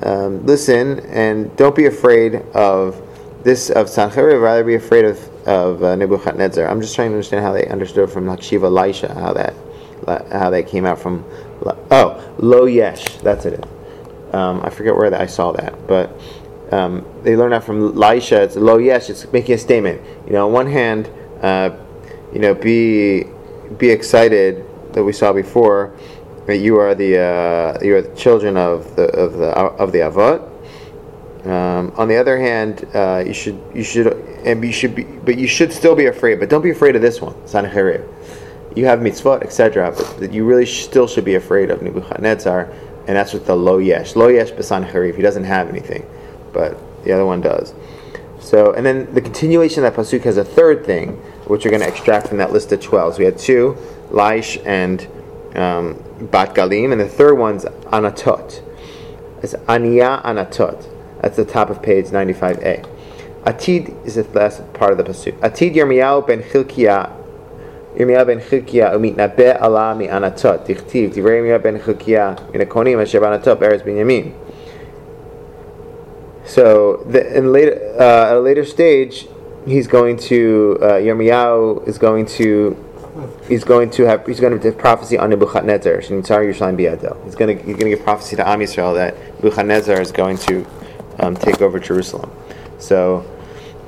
um, 0.04 0.46
listen 0.46 1.00
and 1.12 1.56
don't 1.58 1.76
be 1.76 1.86
afraid 1.86 2.36
of 2.54 3.00
this 3.44 3.70
of 3.70 3.88
Sancherib. 3.88 4.42
Rather 4.42 4.64
be 4.64 4.76
afraid 4.76 5.06
of 5.06 5.48
of 5.48 5.84
uh, 5.84 5.96
Nebuchadnezzar." 5.96 6.68
I'm 6.68 6.82
just 6.82 6.96
trying 6.96 7.10
to 7.10 7.16
understand 7.16 7.46
how 7.46 7.54
they 7.54 7.68
understood 7.68 8.10
from 8.10 8.26
Hakshiva 8.26 8.70
Laisha 8.70 9.14
how 9.14 9.34
that 9.34 9.54
how 10.32 10.50
they 10.50 10.64
came 10.64 10.86
out 10.86 11.00
from. 11.00 11.24
Oh, 11.92 12.36
Lo 12.40 12.66
Yesh, 12.66 13.06
that's 13.18 13.46
it. 13.46 13.64
Um, 14.34 14.62
I 14.64 14.70
forget 14.70 14.96
where 14.96 15.14
I 15.14 15.28
saw 15.28 15.52
that, 15.52 15.88
but 15.88 16.20
um, 16.72 17.06
they 17.24 17.36
learn 17.36 17.52
that 17.52 17.64
from 17.64 17.94
Laisha. 17.94 18.40
It's 18.44 18.56
Lo 18.56 18.78
Yesh. 18.78 19.10
It's 19.10 19.32
making 19.32 19.56
a 19.56 19.58
statement. 19.58 20.02
You 20.26 20.34
know, 20.34 20.48
on 20.48 20.54
one 20.54 20.68
hand, 20.68 21.10
uh, 21.42 21.72
you 22.34 22.40
know, 22.40 22.54
be 22.54 23.26
be 23.78 23.90
excited 23.90 24.66
that 24.94 25.04
we 25.04 25.14
saw 25.14 25.32
before 25.34 25.94
that 26.48 26.58
you 26.58 26.78
are 26.80 26.96
the 26.96 27.20
uh, 27.20 27.84
you 27.84 27.96
are 27.96 28.02
the 28.02 28.16
children 28.16 28.58
of 28.58 28.96
the 28.96 29.04
of 29.04 29.34
the 29.34 29.50
of 29.50 29.92
the 29.92 30.00
avot. 30.00 30.48
Um, 31.46 31.92
on 31.98 32.08
the 32.08 32.18
other 32.18 32.40
hand, 32.40 32.88
uh, 32.94 33.24
you 33.26 33.34
should 33.34 33.60
you 33.74 33.84
should 33.84 34.08
and 34.46 34.64
you 34.64 34.72
should 34.72 34.96
be, 34.96 35.04
but 35.04 35.38
you 35.38 35.48
should 35.48 35.74
still 35.74 35.96
be 35.96 36.06
afraid. 36.06 36.40
But 36.40 36.50
don't 36.50 36.62
be 36.62 36.70
afraid 36.70 36.96
of 36.96 37.02
this 37.02 37.22
one, 37.22 37.34
Sanherib. 37.46 38.08
You 38.76 38.86
have 38.86 39.00
mitzvot, 39.00 39.44
etc. 39.44 39.94
But 40.20 40.32
you 40.32 40.46
really 40.46 40.66
still 40.66 41.08
should 41.08 41.26
be 41.26 41.36
afraid 41.36 41.72
of 41.72 41.82
Nebuchadnezzar, 41.82 42.72
and 43.08 43.16
that's 43.18 43.34
with 43.34 43.46
the 43.46 43.56
lo 43.56 43.80
yesh, 43.80 44.16
lo 44.16 44.28
yesh 44.28 44.52
harif. 44.52 45.16
He 45.16 45.22
doesn't 45.22 45.44
have 45.44 45.68
anything, 45.68 46.06
but 46.54 46.78
the 47.04 47.12
other 47.12 47.26
one 47.26 47.42
does. 47.42 47.74
So, 48.40 48.74
and 48.74 48.86
then 48.86 49.14
the 49.14 49.22
continuation 49.22 49.84
of 49.86 49.94
that 49.94 50.02
pasuk 50.02 50.24
has 50.24 50.38
a 50.38 50.44
third 50.44 50.86
thing, 50.86 51.12
which 51.46 51.64
we're 51.64 51.72
going 51.72 51.84
to 51.84 51.88
extract 51.88 52.28
from 52.28 52.38
that 52.38 52.52
list 52.52 52.72
of 52.72 52.82
twelve. 52.82 53.14
So 53.14 53.20
we 53.20 53.26
had 53.26 53.38
two, 53.38 53.78
Laish 54.10 54.62
and 54.66 55.08
um, 55.56 56.02
Bat 56.32 56.56
Galim, 56.56 56.92
and 56.92 57.00
the 57.00 57.08
third 57.08 57.36
one's 57.38 57.66
Anatot. 57.66 58.64
It's 59.44 59.54
Ania 59.54 60.24
Anatot. 60.24 60.88
That's 61.22 61.38
the 61.38 61.46
top 61.46 61.70
of 61.70 61.82
page 61.82 62.08
95a. 62.08 62.88
Atid 63.44 64.06
is 64.06 64.16
the 64.16 64.24
last 64.34 64.72
part 64.74 64.92
of 64.92 64.98
the 64.98 65.04
pasuk. 65.04 65.34
Atid 65.40 65.76
Yirmiyahu 65.76 66.28
ben 66.28 66.44
Chilkiah. 66.44 67.12
Yirmiyahu 67.96 68.28
ben 68.28 68.40
Chilkiah 68.40 68.94
umitnabe 68.94 69.60
ala 69.62 69.96
mi 69.96 70.08
Anatot. 70.08 70.66
Dichtiv. 70.66 71.14
Divrei 71.14 71.42
Yirmiyahu 71.42 71.64
ben 71.64 71.80
Chilkiah. 71.80 72.52
Minakonim 72.52 73.02
asher 73.02 73.22
Anatot. 73.22 73.62
eres 73.62 73.82
Binyamin. 73.82 74.34
So 76.46 76.98
the, 77.08 77.38
in 77.38 77.52
later, 77.52 77.96
uh, 78.00 78.32
at 78.32 78.38
a 78.38 78.40
later 78.40 78.66
stage, 78.66 79.28
he's 79.66 79.88
going 79.88 80.18
to 80.18 80.78
uh, 80.82 80.86
Yirmiyahu 80.94 81.88
is 81.88 81.98
going 81.98 82.26
to 82.26 82.76
he's 83.48 83.64
going 83.64 83.90
to 83.92 84.04
have 84.04 84.26
he's 84.26 84.40
going 84.40 84.54
to 84.54 84.60
give 84.60 84.78
prophecy 84.78 85.18
on 85.18 85.30
Nebuchadnezzar. 85.30 86.00
He's 86.00 86.10
going 86.10 86.24
to 86.24 87.64
he's 87.64 87.76
going 87.76 87.78
to 87.78 87.90
give 87.90 88.04
prophecy 88.04 88.36
to 88.38 88.48
Am 88.48 88.60
Yisrael 88.60 88.96
that 88.96 89.16
Nebuchadnezzar 89.36 90.00
is 90.02 90.12
going 90.12 90.38
to 90.38 90.66
um, 91.20 91.36
take 91.36 91.62
over 91.62 91.80
Jerusalem. 91.80 92.32
So 92.80 93.26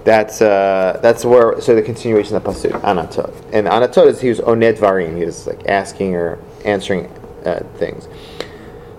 that's 0.03 0.41
uh, 0.41 0.99
that's 1.01 1.25
where 1.25 1.59
so 1.61 1.75
the 1.75 1.81
continuation 1.81 2.35
of 2.35 2.43
the 2.43 2.49
pasuk 2.49 2.79
Anatot 2.81 3.33
and 3.53 3.67
Anatot 3.67 4.07
is 4.07 4.21
he 4.21 4.29
was 4.29 4.39
oned 4.41 4.77
varim. 4.77 5.17
He 5.17 5.25
was 5.25 5.47
like 5.47 5.67
asking 5.67 6.15
or 6.15 6.39
answering 6.65 7.07
uh, 7.45 7.63
things. 7.77 8.07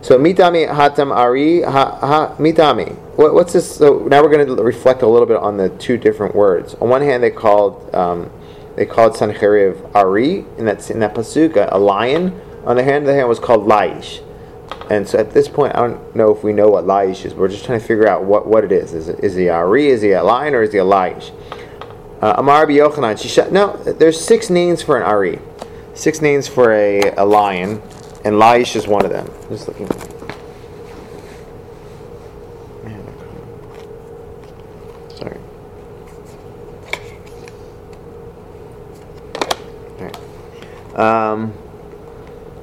So 0.05 0.19
mitami 0.19 0.69
hatam 0.69 1.17
ari 1.17 1.63
ha, 1.63 1.97
ha 1.99 2.37
mitami. 2.37 2.95
What, 3.17 3.33
what's 3.33 3.55
this? 3.55 3.77
So 3.77 4.01
now 4.01 4.23
we're 4.23 4.29
going 4.29 4.47
to 4.47 4.63
reflect 4.63 5.01
a 5.01 5.07
little 5.07 5.25
bit 5.25 5.39
on 5.39 5.57
the 5.57 5.71
two 5.71 5.97
different 5.97 6.35
words. 6.35 6.75
On 6.75 6.91
one 6.91 7.01
hand, 7.01 7.23
they 7.23 7.31
called 7.31 7.95
um, 7.95 8.31
they 8.77 8.85
called 8.85 9.15
Sancheriv 9.15 9.95
Ari 9.95 10.45
in 10.59 10.67
that 10.67 10.91
in 10.91 11.01
that 11.01 11.15
pasuk 11.15 11.57
a, 11.73 11.79
lion. 11.79 12.39
On 12.67 12.77
the 12.77 12.85
hand, 12.85 13.07
the 13.07 13.15
hand 13.15 13.31
was 13.31 13.39
called 13.39 13.67
Laish. 13.67 14.23
And 14.91 15.09
so 15.09 15.19
at 15.19 15.33
this 15.33 15.49
point, 15.49 15.75
I 15.75 15.81
don't 15.87 16.15
know 16.15 16.37
if 16.37 16.45
we 16.45 16.53
know 16.53 16.69
what 16.69 16.85
Laish 16.85 17.25
is. 17.25 17.33
We're 17.33 17.49
just 17.49 17.65
trying 17.65 17.81
to 17.81 17.87
figure 17.87 18.07
out 18.07 18.25
what, 18.25 18.47
what 18.47 18.63
it 18.63 18.73
is. 18.73 18.93
Is, 18.93 19.09
it, 19.09 19.21
is 19.21 19.35
he 19.35 19.49
Ari? 19.49 19.87
Is 19.87 20.03
he 20.03 20.13
a 20.13 20.23
lion 20.23 20.55
or 20.55 20.61
is 20.61 20.73
he 20.75 20.79
a 20.81 20.85
Laish? 20.85 21.33
Uh, 22.21 22.35
Amar 22.37 22.67
Yochanan. 22.67 23.51
No, 23.53 23.75
there's 23.79 24.23
six 24.23 24.51
names 24.51 24.83
for 24.83 24.99
an 24.99 25.03
Ari. 25.03 25.39
Six 25.95 26.21
names 26.21 26.47
for 26.47 26.73
a, 26.73 27.01
a 27.17 27.25
lion, 27.25 27.81
and 28.25 28.37
Laish 28.37 28.75
is 28.77 28.87
one 28.87 29.05
of 29.05 29.11
them. 29.11 29.31
Just 29.49 29.69
looking. 29.69 29.89
Sorry. 35.15 35.39
Um, 40.95 41.53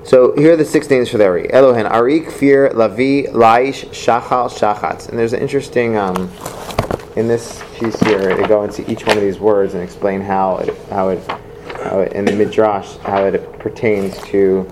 so 0.04 0.36
here 0.36 0.54
are 0.54 0.58
the 0.58 0.66
six 0.66 0.90
names 0.90 1.10
for 1.10 1.18
the 1.18 1.26
Ari. 1.26 1.50
Elohen, 1.50 1.90
Arik, 1.90 2.32
Fear, 2.32 2.70
Lavi, 2.70 3.28
Laish, 3.32 3.86
Shachal, 3.90 4.50
Shachatz. 4.50 5.10
And 5.10 5.20
there's 5.20 5.34
an 5.34 5.42
interesting, 5.42 5.96
um, 5.96 6.30
in 7.16 7.28
this 7.28 7.62
piece 7.78 8.00
here, 8.00 8.36
they 8.36 8.48
go 8.48 8.64
into 8.64 8.90
each 8.90 9.06
one 9.06 9.18
of 9.18 9.24
these 9.24 9.40
words 9.40 9.74
and 9.74 9.84
explain 9.84 10.22
how 10.22 10.58
it, 10.58 10.76
how 10.90 11.10
it, 11.10 11.20
how 11.84 12.00
it 12.00 12.14
in 12.14 12.26
the 12.26 12.32
Midrash, 12.32 12.98
how 12.98 13.26
it 13.26 13.60
pertains 13.60 14.18
to, 14.24 14.66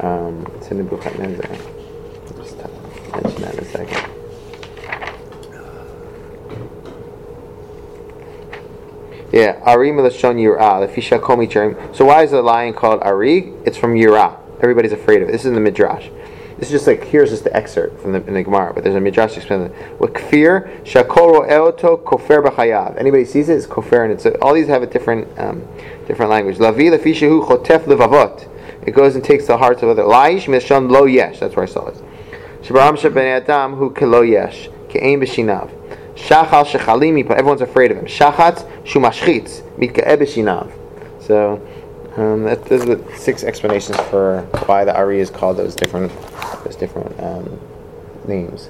um, 0.00 0.44
to 0.62 0.74
Nebuchadnezzar. 0.74 1.50
I'll 1.50 2.42
just 2.42 2.58
mention 3.22 3.42
that 3.42 3.54
in 3.54 3.60
a 3.60 3.64
second. 3.64 4.10
Yeah, 9.32 9.60
Ari 9.62 9.90
Milashon 9.90 10.36
Yirah, 10.36 10.84
the 10.84 10.92
Fisha 10.92 11.20
Komi 11.20 11.94
So 11.94 12.04
why 12.04 12.24
is 12.24 12.32
the 12.32 12.42
lion 12.42 12.74
called 12.74 13.00
Ari? 13.02 13.52
It's 13.64 13.76
from 13.76 13.94
Yirah. 13.94 14.36
Everybody's 14.60 14.92
afraid 14.92 15.22
of 15.22 15.28
it. 15.28 15.32
This 15.32 15.42
is 15.42 15.46
in 15.46 15.54
the 15.54 15.60
Midrash. 15.60 16.08
This 16.58 16.68
is 16.68 16.72
just 16.72 16.86
like 16.86 17.04
here's 17.04 17.30
just 17.30 17.44
the 17.44 17.56
excerpt 17.56 18.02
from 18.02 18.12
the, 18.12 18.22
in 18.26 18.34
the 18.34 18.42
Gemara, 18.42 18.74
but 18.74 18.84
there's 18.84 18.96
a 18.96 19.00
Midrash 19.00 19.36
explaining 19.36 19.68
it. 19.68 20.00
With 20.00 20.12
kfir 20.12 20.82
shakol 20.84 21.48
eoto 21.48 22.02
kofer 22.02 22.44
b'chayav. 22.44 22.98
Anybody 22.98 23.24
sees 23.24 23.48
it, 23.48 23.56
it's 23.56 23.66
kofer, 23.66 24.02
and 24.04 24.12
it's 24.12 24.26
all 24.42 24.52
these 24.52 24.66
have 24.66 24.82
a 24.82 24.86
different 24.86 25.26
um, 25.38 25.66
different 26.06 26.30
language. 26.30 26.58
Lavi 26.58 26.90
lefishahu 26.94 27.46
chotef 27.46 27.84
levavot. 27.84 28.49
It 28.86 28.92
goes 28.92 29.14
and 29.14 29.24
takes 29.24 29.46
the 29.46 29.58
hearts 29.58 29.82
of 29.82 29.88
other. 29.88 30.02
Laish 30.02 30.44
mishon 30.44 30.90
lo 30.90 31.04
yesh. 31.04 31.40
That's 31.40 31.54
where 31.56 31.64
I 31.64 31.68
saw 31.68 31.90
this. 31.90 32.02
Shabaram 32.62 32.98
sheben 32.98 33.24
adam 33.24 33.74
hu 33.74 33.90
kelo 33.90 34.28
yesh 34.28 34.68
ke'ein 34.88 35.20
b'shinav. 35.20 35.70
Shachal 36.14 36.64
shechalimi, 36.64 37.26
but 37.26 37.38
everyone's 37.38 37.60
afraid 37.60 37.90
of 37.90 37.98
him. 37.98 38.06
Shachatz 38.06 38.64
shumashchitz 38.84 39.62
mitkae 39.78 40.18
b'shinav. 40.18 40.72
So 41.22 41.66
um, 42.16 42.44
that, 42.44 42.64
those 42.66 42.82
are 42.82 42.96
the 42.96 43.16
six 43.16 43.44
explanations 43.44 43.98
for 44.10 44.42
why 44.66 44.84
the 44.84 44.94
Ari 44.94 45.20
is 45.20 45.30
called 45.30 45.56
those 45.56 45.74
different 45.74 46.12
those 46.64 46.76
different 46.76 47.18
um, 47.20 47.60
names. 48.26 48.68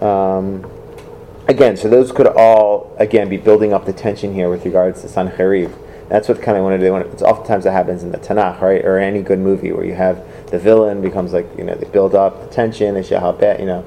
Um, 0.00 0.70
again, 1.46 1.76
so 1.76 1.88
those 1.88 2.12
could 2.12 2.26
all 2.26 2.94
again 2.98 3.28
be 3.28 3.36
building 3.36 3.72
up 3.72 3.86
the 3.86 3.92
tension 3.92 4.34
here 4.34 4.50
with 4.50 4.64
regards 4.64 5.02
to 5.02 5.08
Sancheriv. 5.08 5.72
That's 6.08 6.28
what 6.28 6.40
kind 6.40 6.56
of 6.56 6.64
want 6.64 6.80
to 6.80 6.86
do. 6.86 6.96
It's 6.96 7.22
oftentimes 7.22 7.64
that 7.64 7.72
happens 7.72 8.02
in 8.02 8.10
the 8.10 8.18
Tanakh, 8.18 8.60
right, 8.60 8.84
or 8.84 8.98
any 8.98 9.22
good 9.22 9.38
movie 9.38 9.72
where 9.72 9.84
you 9.84 9.94
have 9.94 10.24
the 10.50 10.58
villain 10.58 11.02
becomes 11.02 11.32
like 11.32 11.46
you 11.58 11.64
know 11.64 11.74
they 11.74 11.88
build 11.88 12.14
up 12.14 12.40
the 12.40 12.54
tension 12.54 12.94
they 12.94 13.02
show 13.02 13.20
how 13.20 13.32
bad 13.32 13.60
you 13.60 13.66
know 13.66 13.84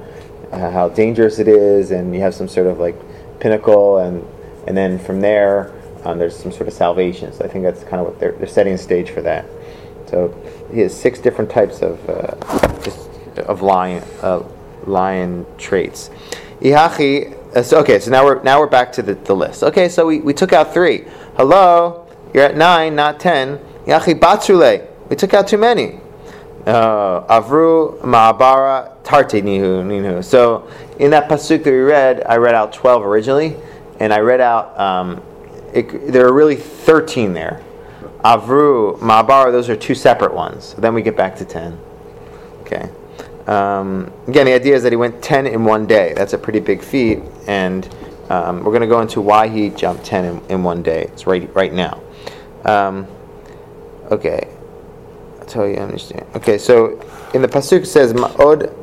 how 0.52 0.88
dangerous 0.88 1.38
it 1.38 1.48
is, 1.48 1.90
and 1.90 2.14
you 2.14 2.20
have 2.20 2.34
some 2.34 2.48
sort 2.48 2.66
of 2.66 2.78
like 2.78 2.96
pinnacle, 3.40 3.98
and 3.98 4.24
and 4.66 4.76
then 4.76 4.98
from 4.98 5.20
there 5.20 5.72
um, 6.04 6.18
there's 6.18 6.36
some 6.36 6.52
sort 6.52 6.68
of 6.68 6.74
salvation. 6.74 7.32
So 7.32 7.44
I 7.44 7.48
think 7.48 7.64
that's 7.64 7.82
kind 7.82 7.96
of 7.96 8.06
what 8.06 8.18
they're, 8.18 8.32
they're 8.32 8.46
setting 8.46 8.76
stage 8.76 9.10
for 9.10 9.22
that. 9.22 9.46
So 10.06 10.34
he 10.72 10.80
has 10.80 10.98
six 10.98 11.18
different 11.18 11.50
types 11.50 11.80
of 11.80 12.08
uh, 12.08 12.82
just 12.82 13.08
of 13.38 13.62
lion 13.62 14.04
uh, 14.22 14.42
lion 14.86 15.46
traits. 15.58 16.10
Ihachi. 16.60 17.38
Uh, 17.54 17.62
so, 17.62 17.80
okay, 17.80 17.98
so 17.98 18.10
now 18.10 18.24
we're 18.24 18.42
now 18.42 18.58
we're 18.60 18.66
back 18.66 18.92
to 18.92 19.02
the, 19.02 19.14
the 19.14 19.34
list. 19.34 19.62
Okay, 19.62 19.88
so 19.88 20.06
we, 20.06 20.20
we 20.20 20.32
took 20.32 20.52
out 20.52 20.72
three. 20.72 21.04
Hello, 21.36 22.01
you're 22.32 22.44
at 22.44 22.56
nine, 22.56 22.94
not 22.94 23.20
ten. 23.20 23.58
Yachi 23.86 24.18
batsule. 24.18 24.86
We 25.08 25.16
took 25.16 25.34
out 25.34 25.48
too 25.48 25.58
many. 25.58 26.00
Uh, 26.66 27.26
Avru 27.26 28.00
Ma'abara 28.02 29.02
Tarte 29.02 29.42
Nihu. 29.42 30.22
So 30.22 30.68
in 30.98 31.10
that 31.10 31.28
pasuk 31.28 31.64
that 31.64 31.70
we 31.70 31.78
read, 31.78 32.22
I 32.24 32.36
read 32.36 32.54
out 32.54 32.72
twelve 32.72 33.04
originally, 33.04 33.56
and 33.98 34.12
I 34.12 34.20
read 34.20 34.40
out 34.40 34.78
um, 34.78 35.22
it, 35.72 36.12
there 36.12 36.26
are 36.26 36.32
really 36.32 36.56
13 36.56 37.32
there. 37.32 37.62
Avru, 38.24 38.98
Ma'abar, 38.98 39.50
those 39.50 39.68
are 39.68 39.76
two 39.76 39.94
separate 39.94 40.34
ones. 40.34 40.74
Then 40.74 40.94
we 40.94 41.02
get 41.02 41.16
back 41.16 41.36
to 41.36 41.44
10. 41.44 41.78
Okay. 42.60 42.88
Um, 43.46 44.12
again, 44.28 44.46
the 44.46 44.52
idea 44.52 44.76
is 44.76 44.82
that 44.84 44.92
he 44.92 44.96
went 44.96 45.22
10 45.22 45.46
in 45.46 45.64
one 45.64 45.86
day. 45.86 46.12
That's 46.14 46.32
a 46.32 46.38
pretty 46.38 46.60
big 46.60 46.82
feat, 46.82 47.20
and 47.48 47.88
um, 48.30 48.58
we're 48.58 48.70
going 48.70 48.82
to 48.82 48.86
go 48.86 49.00
into 49.00 49.20
why 49.20 49.48
he 49.48 49.70
jumped 49.70 50.04
10 50.04 50.24
in, 50.24 50.50
in 50.50 50.62
one 50.62 50.82
day. 50.82 51.04
It's 51.12 51.26
right 51.26 51.52
right 51.54 51.72
now. 51.72 52.01
Um, 52.64 53.06
okay. 54.10 54.48
I'll 55.40 55.46
tell 55.46 55.66
you, 55.66 55.76
understand. 55.76 56.26
Okay, 56.36 56.58
so 56.58 57.00
in 57.34 57.42
the 57.42 57.48
Pasuk 57.48 57.82
it 57.82 57.86
says, 57.86 58.12
Ma'od 58.12 58.78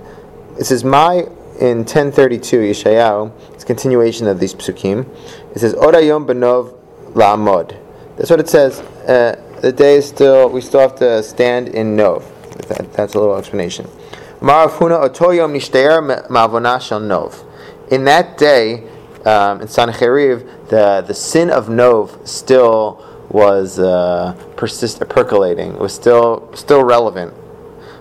it 0.59 0.65
says 0.65 0.83
my 0.83 1.25
in 1.61 1.79
1032 1.79 2.59
Yeshayahu. 2.59 3.31
It's 3.53 3.63
continuation 3.63 4.27
of 4.27 4.41
these 4.41 4.53
psukim. 4.53 5.07
It 5.55 5.59
says 5.59 5.73
Orayom 5.73 6.25
benov 6.25 6.77
la'amod. 7.13 7.77
That's 8.17 8.29
what 8.29 8.41
it 8.41 8.49
says. 8.49 8.81
Uh, 9.07 9.41
the 9.61 9.71
day 9.71 9.95
is 9.95 10.07
still. 10.07 10.49
We 10.49 10.59
still 10.59 10.81
have 10.81 10.95
to 10.97 11.23
stand 11.23 11.69
in 11.69 11.95
nov. 11.95 12.25
That, 12.67 12.91
that's 12.91 13.13
a 13.13 13.19
little 13.19 13.37
explanation. 13.37 13.85
Marafuna 14.41 15.07
otoyom 15.07 15.55
ma'avona 16.27 16.81
shel 16.81 16.99
nov. 16.99 17.41
In 17.89 18.03
that 18.03 18.37
day, 18.37 18.83
um, 19.25 19.61
in 19.61 19.67
Sancheriv, 19.67 20.67
the 20.67 21.05
the 21.07 21.13
sin 21.13 21.49
of 21.49 21.69
nov 21.69 22.19
still 22.27 23.01
was 23.29 23.79
uh, 23.79 24.33
persist 24.55 24.99
percolating. 25.07 25.73
It 25.73 25.79
was 25.79 25.93
still 25.93 26.49
still 26.55 26.83
relevant. 26.83 27.33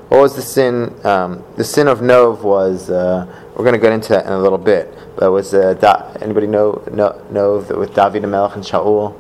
What 0.08 0.20
was 0.20 0.37
the 0.37 0.42
sin? 0.42 0.94
Um, 1.04 1.44
the 1.56 1.64
sin 1.64 1.87
of 1.87 2.00
Nov 2.00 2.44
was. 2.44 2.90
Uh, 2.90 3.26
we're 3.54 3.64
going 3.64 3.75
to 3.75 3.80
get 3.80 3.92
into 3.92 4.11
that 4.11 4.25
in 4.25 4.32
a 4.32 4.38
little 4.38 4.58
bit. 4.58 4.97
But 5.16 5.32
was 5.32 5.52
uh, 5.52 5.75
da- 5.75 6.12
anybody 6.23 6.47
know 6.47 6.82
know 6.90 7.20
Nov 7.30 7.70
with 7.70 7.94
David 7.94 8.23
Melech 8.23 8.54
and 8.54 8.64
Shaul? 8.64 9.16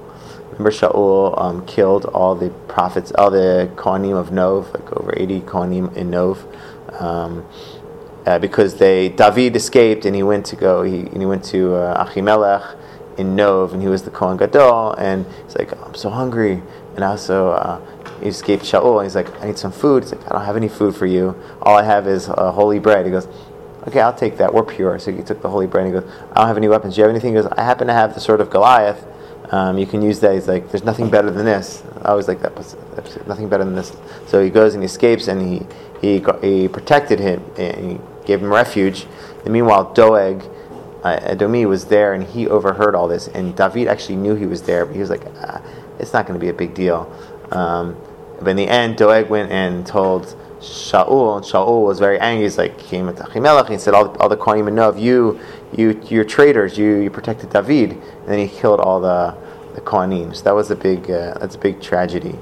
Remember 0.52 0.70
Shaul 0.70 1.38
um, 1.40 1.66
killed 1.66 2.04
all 2.06 2.34
the 2.34 2.50
prophets, 2.68 3.12
all 3.18 3.30
the 3.30 3.70
Kohanim 3.76 4.16
of 4.16 4.32
Nov, 4.32 4.72
like 4.72 4.92
over 4.92 5.12
eighty 5.16 5.40
Kohanim 5.40 5.94
in 5.96 6.10
Nov. 6.10 6.46
Um, 6.98 7.44
uh, 8.26 8.38
because 8.38 8.76
they 8.76 9.08
David 9.08 9.56
escaped 9.56 10.04
and 10.04 10.14
he 10.14 10.22
went 10.22 10.44
to 10.46 10.56
go 10.56 10.82
he, 10.82 11.00
and 11.00 11.18
he 11.18 11.26
went 11.26 11.44
to 11.44 11.74
uh, 11.74 12.04
Achimelech 12.04 12.76
in 13.18 13.34
Nov 13.34 13.72
and 13.72 13.82
he 13.82 13.88
was 13.88 14.02
the 14.02 14.10
Kohen 14.10 14.36
Gadol 14.36 14.94
and 14.94 15.26
he's 15.44 15.56
like 15.56 15.72
I'm 15.84 15.94
so 15.94 16.08
hungry. 16.08 16.62
And 16.94 17.04
also 17.04 17.50
uh, 17.50 17.80
he 18.20 18.28
escaped 18.28 18.64
Shaul 18.64 18.98
and 18.98 19.04
he's 19.04 19.14
like 19.14 19.28
I 19.42 19.46
need 19.46 19.58
some 19.58 19.72
food. 19.72 20.04
He's 20.04 20.12
like 20.12 20.26
I 20.26 20.30
don't 20.30 20.44
have 20.44 20.56
any 20.56 20.68
food 20.68 20.96
for 20.96 21.06
you. 21.06 21.36
All 21.62 21.76
I 21.76 21.82
have 21.82 22.06
is 22.06 22.28
uh, 22.28 22.52
holy 22.52 22.78
bread. 22.78 23.04
He 23.04 23.12
goes 23.12 23.28
okay 23.86 24.00
I'll 24.00 24.14
take 24.14 24.38
that. 24.38 24.54
We're 24.54 24.64
pure. 24.64 24.98
So 24.98 25.12
he 25.12 25.22
took 25.22 25.42
the 25.42 25.50
holy 25.50 25.66
bread 25.66 25.86
and 25.86 25.94
he 25.94 26.00
goes 26.00 26.10
I 26.32 26.34
don't 26.36 26.46
have 26.46 26.56
any 26.56 26.68
weapons. 26.68 26.94
Do 26.94 27.00
you 27.00 27.02
have 27.06 27.10
anything? 27.10 27.34
He 27.34 27.42
goes 27.42 27.50
I 27.52 27.62
happen 27.62 27.88
to 27.88 27.92
have 27.92 28.14
the 28.14 28.20
sword 28.20 28.40
of 28.40 28.50
Goliath. 28.50 29.04
Um, 29.50 29.78
you 29.78 29.86
can 29.86 30.02
use 30.02 30.20
that. 30.20 30.34
He's 30.34 30.46
like 30.46 30.70
there's 30.70 30.84
nothing 30.84 31.10
better 31.10 31.30
than 31.30 31.44
this. 31.44 31.82
I 32.02 32.14
was 32.14 32.28
like 32.28 32.40
that 32.42 33.26
nothing 33.26 33.48
better 33.48 33.64
than 33.64 33.74
this. 33.74 33.96
So 34.26 34.42
he 34.42 34.50
goes 34.50 34.74
and 34.74 34.82
he 34.82 34.86
escapes 34.86 35.28
and 35.28 35.42
he 35.42 35.66
he, 36.00 36.24
he 36.40 36.68
protected 36.68 37.18
him 37.18 37.42
and 37.56 37.92
he 37.92 38.00
gave 38.26 38.40
him 38.40 38.52
refuge. 38.52 39.06
And 39.44 39.52
meanwhile 39.52 39.92
Doeg 39.92 40.42
uh, 41.02 41.18
Edomi 41.20 41.68
was 41.68 41.86
there 41.86 42.12
and 42.12 42.24
he 42.24 42.48
overheard 42.48 42.94
all 42.94 43.08
this. 43.08 43.28
And 43.28 43.56
David 43.56 43.88
actually 43.88 44.16
knew 44.16 44.34
he 44.34 44.46
was 44.46 44.62
there, 44.62 44.84
but 44.86 44.94
he 44.94 45.00
was 45.00 45.10
like, 45.10 45.22
ah, 45.40 45.62
it's 45.98 46.12
not 46.12 46.26
going 46.26 46.38
to 46.38 46.44
be 46.44 46.50
a 46.50 46.54
big 46.54 46.74
deal. 46.74 47.10
Um, 47.50 47.96
but 48.40 48.48
in 48.48 48.56
the 48.56 48.68
end, 48.68 48.96
Doeg 48.96 49.28
went 49.28 49.50
and 49.50 49.86
told 49.86 50.36
Shaul, 50.60 51.36
and 51.36 51.44
Shaul 51.44 51.84
was 51.84 51.98
very 51.98 52.18
angry. 52.18 52.44
He's 52.44 52.58
like, 52.58 52.78
came 52.78 53.06
to 53.06 53.22
Achimelech, 53.22 53.64
and 53.64 53.74
he 53.74 53.78
said, 53.78 53.94
all, 53.94 54.16
all 54.18 54.28
the 54.28 54.36
Kohanim 54.36 54.72
know 54.72 54.88
of 54.88 54.98
you, 54.98 55.40
you, 55.76 56.00
you're 56.08 56.24
traitors, 56.24 56.78
you, 56.78 56.96
you 56.96 57.10
protected 57.10 57.50
David. 57.50 57.92
And 57.92 58.26
then 58.26 58.38
he 58.38 58.48
killed 58.48 58.80
all 58.80 59.00
the, 59.00 59.36
the 59.74 59.80
Kohanim. 59.80 60.34
So 60.34 60.44
that 60.44 60.54
was 60.54 60.70
a 60.70 60.76
big, 60.76 61.10
uh, 61.10 61.34
that's 61.38 61.56
a 61.56 61.58
big 61.58 61.80
tragedy. 61.80 62.38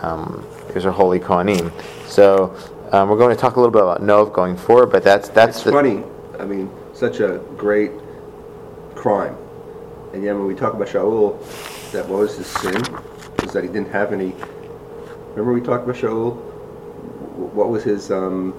Um, 0.00 0.46
these 0.72 0.86
are 0.86 0.90
holy 0.90 1.20
Kohanim. 1.20 1.72
So 2.06 2.56
um, 2.92 3.08
we're 3.08 3.18
going 3.18 3.34
to 3.34 3.40
talk 3.40 3.56
a 3.56 3.60
little 3.60 3.72
bit 3.72 3.82
about 3.82 4.02
Nov 4.02 4.32
going 4.32 4.56
forward, 4.56 4.86
but 4.86 5.02
that's, 5.02 5.28
that's 5.28 5.56
it's 5.56 5.64
the, 5.64 5.72
funny. 5.72 6.02
I 6.38 6.44
mean, 6.44 6.70
such 6.94 7.20
a 7.20 7.42
great 7.56 7.90
crime. 8.94 9.36
And 10.12 10.22
yet 10.22 10.34
when 10.34 10.46
we 10.46 10.54
talk 10.54 10.74
about 10.74 10.88
Shaul, 10.88 11.38
that 11.92 12.08
was 12.08 12.36
his 12.36 12.46
sin, 12.46 12.80
was 13.42 13.52
that 13.52 13.64
he 13.64 13.68
didn't 13.68 13.90
have 13.90 14.12
any. 14.12 14.34
Remember 15.30 15.52
we 15.52 15.60
talked 15.60 15.84
about 15.84 15.96
Shaul? 15.96 16.36
What 17.52 17.68
was 17.68 17.82
his, 17.82 18.12
um, 18.12 18.52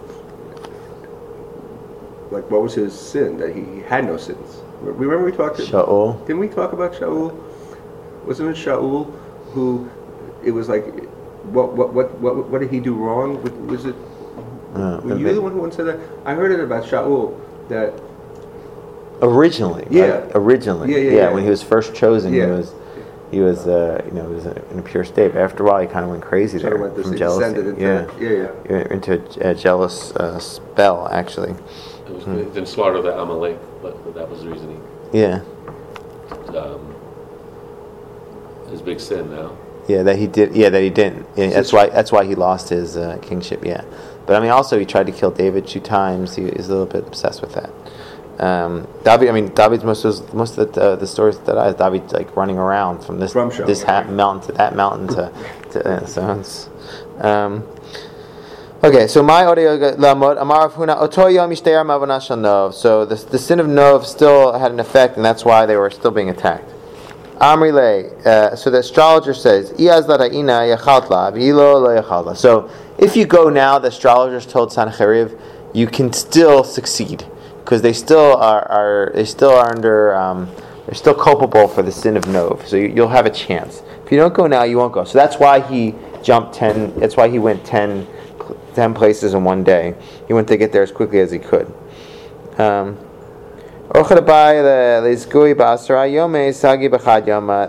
like, 2.30 2.50
what 2.52 2.62
was 2.62 2.74
his 2.74 2.94
sin? 2.94 3.38
That 3.38 3.56
he, 3.56 3.80
had 3.82 4.06
no 4.06 4.18
sins. 4.18 4.62
Remember 4.82 5.24
we 5.24 5.32
talked 5.32 5.60
about 5.60 5.88
Shaul? 5.88 6.20
Didn't 6.28 6.40
we 6.40 6.50
talk 6.50 6.74
about 6.74 6.94
Shaul? 6.94 7.34
Wasn't 8.26 8.50
it 8.50 8.58
Shaul 8.58 9.12
who, 9.52 9.90
it 10.44 10.52
was 10.52 10.68
like, 10.68 10.86
what, 11.46 11.74
what, 11.74 11.94
what, 11.94 12.20
what, 12.20 12.50
what 12.50 12.60
did 12.60 12.70
he 12.70 12.82
do 12.82 12.96
wrong? 12.96 13.42
Was 13.68 13.86
it, 13.86 13.96
uh, 14.74 15.00
were 15.04 15.18
you 15.18 15.34
the 15.34 15.42
one 15.42 15.54
who 15.54 15.60
once 15.60 15.78
said 15.78 15.86
that? 15.86 16.00
I 16.26 16.34
heard 16.34 16.52
it 16.52 16.60
about 16.60 16.84
Shaul, 16.84 17.40
that 17.70 17.94
Originally, 19.22 19.88
yeah, 19.90 20.06
right? 20.06 20.32
originally, 20.36 20.92
yeah, 20.92 20.98
yeah, 20.98 21.04
yeah, 21.04 21.18
yeah, 21.18 21.30
When 21.32 21.44
he 21.44 21.50
was 21.50 21.64
first 21.64 21.96
chosen, 21.96 22.34
yeah. 22.34 22.46
he 22.46 22.52
was, 22.52 22.74
he 23.32 23.40
was, 23.40 23.68
uh, 23.68 24.02
you 24.06 24.12
know, 24.12 24.28
he 24.28 24.36
was 24.36 24.46
in 24.46 24.80
a 24.80 24.82
pure 24.82 25.04
state. 25.04 25.34
But 25.34 25.42
after 25.42 25.64
a 25.64 25.66
while, 25.66 25.82
he 25.82 25.88
kind 25.88 26.04
of 26.04 26.12
went 26.12 26.24
crazy 26.24 26.58
there 26.58 26.76
of 26.76 27.02
from 27.02 27.18
jealousy. 27.18 27.60
Into, 27.60 27.82
yeah, 27.82 28.10
yeah, 28.20 28.52
yeah. 28.70 28.94
Into 28.94 29.14
a, 29.46 29.52
a 29.52 29.56
jealous 29.56 30.12
uh, 30.16 30.40
spell, 30.40 31.08
actually. 31.10 31.52
It 31.52 32.10
was 32.10 32.54
then 32.54 32.66
slaughter 32.66 33.02
the 33.02 33.18
Amalek, 33.20 33.58
but 33.82 34.14
that 34.14 34.30
was 34.30 34.44
the 34.44 34.50
reasoning. 34.50 34.82
Yeah. 35.14 35.42
Um, 36.56 36.96
his 38.70 38.82
big 38.82 39.00
sin 39.00 39.32
now. 39.32 39.58
Yeah, 39.88 40.04
that 40.04 40.18
he 40.18 40.28
did. 40.28 40.56
Yeah, 40.56 40.70
that 40.70 40.82
he 40.82 40.90
didn't. 40.90 41.28
Yeah, 41.36 41.50
that's 41.50 41.72
why. 41.72 41.88
That's 41.88 42.12
why 42.12 42.26
he 42.26 42.36
lost 42.36 42.70
his 42.70 42.98
uh, 42.98 43.20
kingship. 43.22 43.64
Yeah, 43.64 43.84
but 44.26 44.36
I 44.36 44.40
mean, 44.40 44.50
also 44.50 44.80
he 44.80 44.86
tried 44.86 45.06
to 45.06 45.12
kill 45.12 45.32
David 45.32 45.68
two 45.68 45.80
times. 45.80 46.36
He 46.36 46.44
is 46.44 46.70
a 46.70 46.72
little 46.72 46.88
bit 46.88 47.08
obsessed 47.08 47.42
with 47.42 47.54
that. 47.54 47.70
Um, 48.40 48.88
David, 49.06 49.30
I 49.30 49.32
mean, 49.32 49.50
David's 49.54 49.84
most 49.86 50.04
of 50.04 50.34
most 50.34 50.58
of 50.58 50.74
the, 50.74 50.82
uh, 50.82 50.96
the 50.98 51.08
stories 51.08 51.38
that 51.40 51.58
I 51.58 51.72
David 51.72 52.12
like 52.12 52.36
running 52.36 52.58
around 52.58 53.00
from 53.04 53.20
this 53.20 53.32
from 53.32 53.50
this 53.50 53.84
ha- 53.84 54.04
mountain 54.04 54.48
to 54.48 54.58
that 54.58 54.76
mountain 54.76 55.08
to, 55.08 55.32
to 55.72 55.88
uh, 55.88 56.06
so 56.06 56.44
um, 57.26 57.64
okay. 58.84 59.08
So 59.08 59.24
my 59.24 59.46
audio 59.46 59.78
lamod 59.96 60.42
amar 60.42 60.70
huna 60.70 61.02
otoyom 61.02 61.50
yishteyar 61.50 61.86
mavanasha 61.86 62.38
nov. 62.38 62.76
So 62.76 63.06
the 63.06 63.16
the 63.16 63.40
sin 63.40 63.62
of 63.62 63.70
nov 63.70 64.06
still 64.06 64.58
had 64.60 64.72
an 64.72 64.82
effect, 64.82 65.16
and 65.16 65.24
that's 65.24 65.46
why 65.46 65.66
they 65.66 65.78
were 65.78 65.90
still 65.90 66.12
being 66.12 66.30
attacked. 66.30 66.70
Amrile. 67.38 68.26
Uh, 68.26 68.56
so 68.56 68.70
the 68.70 68.80
astrologer 68.80 69.34
says, 69.34 69.70
So 72.40 72.70
if 72.98 73.16
you 73.18 73.26
go 73.26 73.50
now, 73.50 73.80
the 73.80 73.88
astrologers 73.90 74.46
told 74.46 74.72
Sancheriv, 74.72 75.40
you 75.74 75.88
can 75.88 76.14
still 76.14 76.64
succeed 76.64 77.26
because 77.66 77.82
they 77.82 77.94
still 77.94 78.36
are, 78.36 78.62
are 78.70 79.12
they 79.16 79.26
still 79.26 79.50
are 79.50 79.68
under 79.68 80.16
um, 80.16 80.48
they're 80.86 80.94
still 80.94 81.16
culpable 81.16 81.68
for 81.68 81.82
the 81.82 81.92
sin 81.92 82.16
of 82.16 82.28
Nov. 82.28 82.68
So 82.68 82.76
you, 82.76 82.94
will 82.94 83.08
have 83.08 83.26
a 83.26 83.32
chance. 83.32 83.82
If 84.06 84.12
you 84.12 84.20
don't 84.20 84.36
go 84.36 84.46
now, 84.46 84.64
you 84.64 84.78
won't 84.78 84.94
go. 84.94 85.04
So 85.04 85.18
that's 85.18 85.38
why 85.38 85.60
he 85.60 85.96
jumped 86.22 86.54
ten. 86.54 86.98
That's 87.00 87.18
why 87.18 87.28
he 87.28 87.40
went 87.40 87.66
10, 87.66 88.08
10 88.76 88.94
places 88.94 89.34
in 89.34 89.44
one 89.44 89.64
day. 89.64 89.96
He 90.28 90.34
went 90.34 90.48
to 90.50 90.58
get 90.58 90.72
there 90.72 90.84
as 90.84 90.92
quickly 90.92 91.20
as 91.22 91.32
he 91.32 91.40
could. 91.40 91.74
Um, 92.60 93.00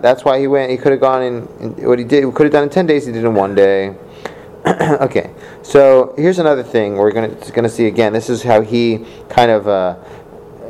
that's 0.03 0.25
why 0.25 0.39
he 0.39 0.47
went. 0.47 0.71
He 0.71 0.77
could 0.77 0.93
have 0.93 1.01
gone 1.01 1.23
in, 1.23 1.49
in, 1.59 1.89
what 1.89 1.99
he 1.99 2.05
did. 2.05 2.23
He 2.23 2.31
could 2.31 2.45
have 2.45 2.53
done 2.53 2.65
in 2.65 2.71
ten 2.71 2.87
days. 2.87 3.07
He 3.07 3.13
did 3.13 3.25
in 3.25 3.35
one 3.35 3.55
day. 3.55 3.95
okay, 5.01 5.31
so 5.63 6.13
here's 6.17 6.41
another 6.41 6.65
thing 6.65 6.97
we're 6.97 7.13
going 7.13 7.63
to 7.63 7.69
see 7.69 7.87
again. 7.87 8.13
This 8.13 8.29
is 8.29 8.43
how 8.43 8.63
he 8.63 9.07
kind 9.29 9.51
of 9.51 9.69
uh, 9.69 9.95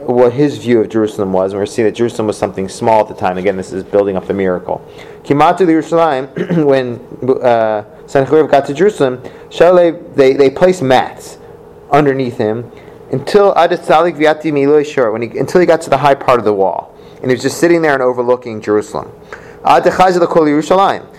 what 0.05 0.35
his 0.35 0.59
view 0.59 0.81
of 0.81 0.91
Jerusalem 0.91 1.33
was. 1.33 1.53
And 1.53 1.61
we're 1.61 1.67
seeing 1.67 1.87
that 1.87 1.95
Jerusalem 1.95 2.27
was 2.27 2.37
something 2.37 2.69
small 2.69 3.01
at 3.01 3.09
the 3.09 3.15
time. 3.15 3.39
Again, 3.39 3.57
this 3.57 3.73
is 3.73 3.85
building 3.85 4.17
up 4.17 4.27
the 4.27 4.35
miracle. 4.35 4.87
Kimatu 5.23 5.67
when 6.67 7.01
uh, 7.43 7.85
got 8.51 8.67
to 8.67 8.75
Jerusalem, 8.75 9.23
they, 10.15 10.35
they 10.35 10.51
placed 10.51 10.83
mats 10.83 11.39
underneath 11.91 12.37
him 12.37 12.71
until 13.13 13.55
Adesalik 13.55 14.17
Viati 14.17 14.53
he 15.23 15.39
until 15.39 15.61
he 15.61 15.67
got 15.67 15.81
to 15.83 15.91
the 15.91 15.99
high 15.99 16.15
part 16.15 16.39
of 16.39 16.45
the 16.45 16.53
wall. 16.53 16.95
And 17.23 17.31
he 17.31 17.35
was 17.35 17.43
just 17.43 17.59
sitting 17.59 17.81
there 17.81 17.95
and 17.95 18.03
overlooking 18.03 18.61
Jerusalem. 18.61 19.11
Yerushalayim. 20.51 21.16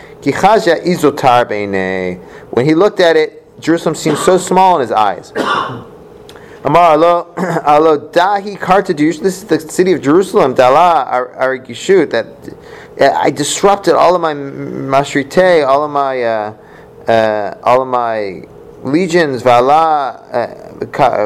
When 2.51 2.65
he 2.65 2.75
looked 2.75 2.99
at 2.99 3.15
it, 3.15 3.60
Jerusalem 3.60 3.95
seemed 3.95 4.17
so 4.17 4.38
small 4.38 4.75
in 4.75 4.82
his 4.82 4.91
eyes. 4.91 5.32
Amar 6.63 6.93
alo 6.93 7.34
alo 7.38 8.10
dahi. 8.10 8.58
This 8.97 9.38
is 9.38 9.45
the 9.45 9.60
city 9.60 9.93
of 9.93 10.01
Jerusalem. 10.01 10.53
Dala 10.53 11.06
arigishut. 11.39 12.10
That 12.12 12.27
I 12.99 13.30
disrupted 13.30 13.93
all 13.93 14.15
of 14.15 14.21
my 14.21 14.34
mashrite, 14.34 15.65
all 15.67 15.86
of 15.86 15.91
my 15.91 16.23
uh, 16.23 16.53
uh, 17.08 17.58
all 17.63 17.82
of 17.84 17.88
my 17.88 18.43
legions. 18.84 19.43
Vala 19.43 20.23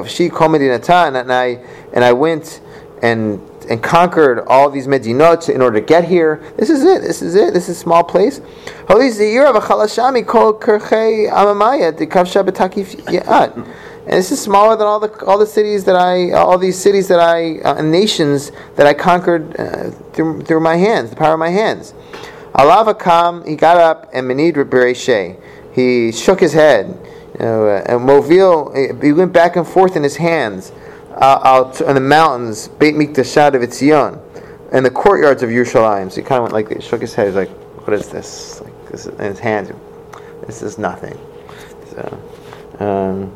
she 0.07 0.29
komedinatan, 0.29 1.19
and 1.19 1.33
I 1.33 1.63
and 1.93 2.03
I 2.03 2.13
went 2.13 2.61
and 3.01 3.41
and 3.69 3.81
conquered 3.81 4.45
all 4.47 4.69
these 4.69 4.87
medinot 4.87 5.49
in 5.53 5.61
order 5.61 5.79
to 5.79 5.85
get 5.85 6.05
here. 6.05 6.41
This 6.57 6.69
is 6.69 6.83
it. 6.83 7.01
This 7.01 7.21
is 7.21 7.35
it. 7.35 7.53
This 7.53 7.69
is 7.69 7.77
a 7.77 7.79
small 7.79 8.03
place. 8.03 8.39
And 14.03 14.17
this 14.17 14.31
is 14.31 14.41
smaller 14.41 14.75
than 14.75 14.87
all 14.87 14.99
the 14.99 15.25
all 15.25 15.37
the 15.37 15.45
cities 15.45 15.83
that 15.85 15.95
I 15.95 16.31
all 16.31 16.57
these 16.57 16.77
cities 16.77 17.07
that 17.09 17.19
I 17.19 17.59
uh, 17.59 17.81
nations 17.83 18.51
that 18.75 18.87
I 18.87 18.95
conquered 18.95 19.55
uh, 19.59 19.91
through 20.13 20.41
through 20.41 20.59
my 20.59 20.75
hands, 20.75 21.11
the 21.11 21.15
power 21.15 21.33
of 21.33 21.39
my 21.39 21.49
hands. 21.49 21.93
Allah 22.55 22.83
Alavakam, 22.83 23.47
he 23.47 23.55
got 23.55 23.77
up 23.77 24.09
and 24.11 24.27
menid 24.27 24.55
Bereshe. 24.55 25.39
He 25.73 26.11
shook 26.11 26.39
his 26.39 26.53
head. 26.53 26.87
You 27.39 27.45
know, 27.45 27.67
uh, 27.67 27.83
and 27.85 28.01
Movil, 28.01 29.03
he 29.03 29.13
went 29.13 29.33
back 29.33 29.55
and 29.55 29.65
forth 29.65 29.95
in 29.95 30.03
his 30.03 30.17
hands. 30.17 30.71
Out 31.21 31.81
on 31.81 31.95
the 31.95 32.01
mountains, 32.01 32.67
Beit 32.67 32.95
Mikdashad 32.95 33.53
of 33.53 33.61
Etzion, 33.61 34.19
and 34.71 34.85
the 34.85 34.89
courtyards 34.89 35.43
of 35.43 35.49
Yerushalayim. 35.49 36.11
So 36.11 36.21
he 36.21 36.27
kind 36.27 36.43
of 36.43 36.51
went 36.51 36.69
like 36.69 36.81
shook 36.81 37.01
his 37.01 37.13
head. 37.13 37.27
He's 37.27 37.35
like, 37.35 37.49
"What 37.85 37.93
is 37.93 38.09
this?" 38.09 38.61
Like 38.61 38.89
this, 38.89 39.05
is, 39.05 39.19
in 39.19 39.25
his 39.25 39.39
hands. 39.39 39.71
This 40.45 40.61
is 40.61 40.77
nothing. 40.77 41.17
So, 41.91 42.21
um, 42.79 43.35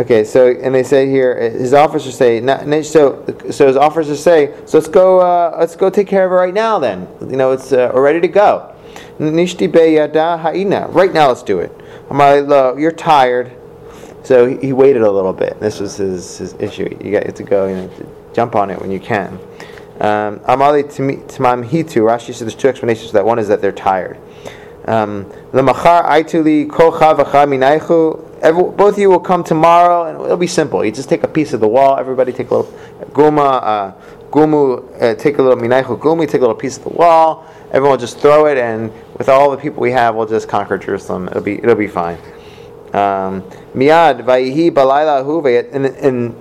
okay. 0.00 0.24
So 0.24 0.48
and 0.50 0.74
they 0.74 0.82
say 0.82 1.08
here, 1.08 1.50
his 1.50 1.72
officers 1.72 2.16
say, 2.16 2.40
so 2.82 3.24
so 3.50 3.66
his 3.66 3.76
officers 3.76 4.22
say, 4.22 4.54
so 4.66 4.78
let's 4.78 4.88
go, 4.88 5.20
uh, 5.20 5.56
let's 5.58 5.76
go 5.76 5.88
take 5.88 6.08
care 6.08 6.26
of 6.26 6.32
it 6.32 6.34
right 6.34 6.54
now. 6.54 6.78
Then 6.78 7.08
you 7.22 7.36
know 7.36 7.52
it's 7.52 7.72
uh, 7.72 7.90
we're 7.94 8.02
ready 8.02 8.20
to 8.20 8.28
go. 8.28 8.72
Nishti. 9.18 10.94
Right 10.94 11.12
now, 11.12 11.28
let's 11.28 11.42
do 11.42 11.60
it. 11.60 11.72
You're 12.78 12.92
tired. 12.92 13.55
So 14.26 14.48
he, 14.48 14.72
waited 14.72 15.02
a 15.02 15.10
little 15.10 15.32
bit. 15.32 15.60
This 15.60 15.78
was 15.78 15.98
his, 15.98 16.38
his 16.38 16.54
issue. 16.54 16.98
You 17.00 17.12
got 17.12 17.32
to 17.32 17.42
go, 17.44 17.68
you 17.68 17.76
know, 17.76 17.90
jump 18.34 18.56
on 18.56 18.70
it 18.70 18.80
when 18.80 18.90
you 18.90 18.98
can. 18.98 19.34
Um, 20.00 20.40
Amali 20.40 20.82
Tamam 20.82 21.64
Hitu, 21.64 22.02
Rashi 22.02 22.34
says 22.34 22.40
there's 22.40 22.56
two 22.56 22.66
explanations 22.66 23.10
for 23.10 23.18
that. 23.18 23.24
One 23.24 23.38
is 23.38 23.46
that 23.46 23.62
they're 23.62 23.70
tired. 23.70 24.18
Um, 24.86 25.26
Lemachar 25.52 26.06
Aituli 26.06 26.66
Kocha 26.66 27.14
Minaichu. 27.14 28.76
Both 28.76 28.94
of 28.94 28.98
you 28.98 29.10
will 29.10 29.20
come 29.20 29.44
tomorrow, 29.44 30.06
and 30.06 30.20
it'll 30.20 30.36
be 30.36 30.48
simple. 30.48 30.84
You 30.84 30.90
just 30.90 31.08
take 31.08 31.22
a 31.22 31.28
piece 31.28 31.52
of 31.52 31.60
the 31.60 31.68
wall. 31.68 31.96
Everybody 31.96 32.32
take 32.32 32.50
a 32.50 32.56
little 32.56 32.72
guma, 33.12 33.62
uh, 33.62 33.92
gumu, 34.30 35.02
uh, 35.02 35.14
take 35.14 35.38
a 35.38 35.42
little 35.42 35.56
minaichu 35.56 36.00
gumi, 36.00 36.28
take 36.28 36.40
a 36.40 36.46
little 36.46 36.54
piece 36.56 36.78
of 36.78 36.82
the 36.82 36.90
wall. 36.90 37.46
Everyone 37.68 37.92
will 37.92 37.96
just 37.96 38.18
throw 38.18 38.46
it, 38.46 38.58
and 38.58 38.92
with 39.18 39.28
all 39.28 39.52
the 39.52 39.56
people 39.56 39.80
we 39.80 39.92
have, 39.92 40.16
we'll 40.16 40.26
just 40.26 40.48
conquer 40.48 40.78
Jerusalem. 40.78 41.28
It'll 41.28 41.42
be 41.42 41.58
it'll 41.58 41.76
be 41.76 41.86
fine. 41.86 42.18
Um, 42.96 43.42
Miad 43.74 44.24
balaylahu 44.24 45.74
and 45.74 45.84
and 45.84 46.34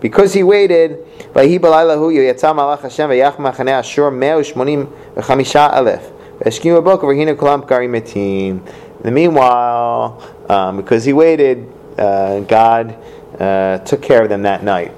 because 0.00 0.32
he 0.32 0.42
waited, 0.42 1.04
yatsa 1.34 2.54
malach 2.54 2.80
Hashem 2.80 3.10
vayach 3.10 3.68
ashur 3.68 4.10
meo 4.10 4.40
shmonim 4.40 4.86
v'chamisha 5.14 5.74
alef 5.74 6.10
v'eshkim 6.38 7.36
kolam 7.36 7.68
kari 7.68 7.88
metim. 7.88 8.66
In 8.98 9.02
the 9.02 9.10
meanwhile, 9.10 10.22
um, 10.48 10.78
because 10.78 11.04
he 11.04 11.12
waited, 11.12 11.70
uh, 11.98 12.40
God 12.40 12.96
uh, 13.38 13.78
took 13.80 14.00
care 14.00 14.22
of 14.22 14.30
them 14.30 14.40
that 14.42 14.62
night. 14.62 14.92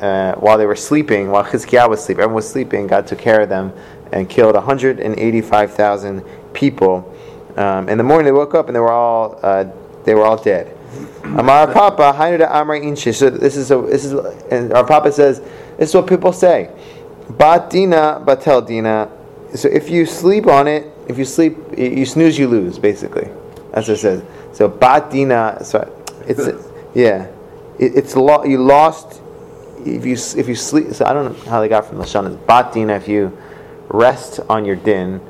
Uh, 0.00 0.34
while 0.34 0.58
they 0.58 0.66
were 0.66 0.74
sleeping, 0.74 1.30
while 1.30 1.44
Chizkiah 1.44 1.88
was 1.88 2.04
sleeping, 2.04 2.22
everyone 2.22 2.34
was 2.34 2.50
sleeping, 2.50 2.88
God 2.88 3.06
took 3.06 3.20
care 3.20 3.40
of 3.40 3.48
them 3.48 3.72
and 4.12 4.28
killed 4.28 4.56
185,000 4.56 6.24
people. 6.52 7.14
Um, 7.56 7.88
in 7.88 7.96
the 7.96 8.04
morning, 8.04 8.26
they 8.26 8.32
woke 8.32 8.54
up 8.54 8.66
and 8.66 8.74
they 8.74 8.80
were 8.80 8.92
all 8.92 9.38
uh, 9.42 9.64
they 10.06 10.14
were 10.14 10.24
all 10.24 10.42
dead. 10.42 10.74
Amar 11.24 11.70
Papa, 11.72 12.16
Amra 12.16 12.80
Inshi. 12.80 13.14
So 13.14 13.28
this 13.28 13.56
is 13.56 13.70
a, 13.70 13.82
this 13.82 14.04
is 14.06 14.12
and 14.50 14.72
our 14.72 14.86
Papa 14.86 15.12
says 15.12 15.40
this 15.76 15.90
is 15.90 15.94
what 15.94 16.06
people 16.06 16.32
say. 16.32 16.70
Bat 17.30 17.70
dina, 17.70 18.22
batel 18.24 18.66
dina. 18.66 19.10
So 19.54 19.68
if 19.68 19.90
you 19.90 20.06
sleep 20.06 20.46
on 20.46 20.68
it, 20.68 20.90
if 21.08 21.18
you 21.18 21.24
sleep, 21.24 21.56
you 21.76 22.06
snooze, 22.06 22.38
you 22.38 22.48
lose. 22.48 22.78
Basically, 22.78 23.28
that's 23.72 23.88
what 23.88 23.96
it 23.96 23.98
says. 23.98 24.22
So 24.52 24.68
bat 24.68 25.10
dina. 25.10 25.58
So 25.64 25.92
it's 26.26 26.48
yeah, 26.94 27.26
it, 27.78 27.96
it's 27.96 28.14
lo- 28.14 28.44
you 28.44 28.58
lost 28.58 29.20
if 29.84 30.06
you 30.06 30.14
if 30.14 30.48
you 30.48 30.54
sleep. 30.54 30.92
So 30.94 31.04
I 31.04 31.12
don't 31.12 31.32
know 31.32 31.50
how 31.50 31.60
they 31.60 31.68
got 31.68 31.86
from 31.86 31.98
the 31.98 32.04
Shana. 32.04 32.46
Bat 32.46 32.72
dina. 32.72 32.94
If 32.94 33.08
you 33.08 33.36
rest 33.88 34.38
on 34.48 34.64
your 34.64 34.76
din, 34.76 35.20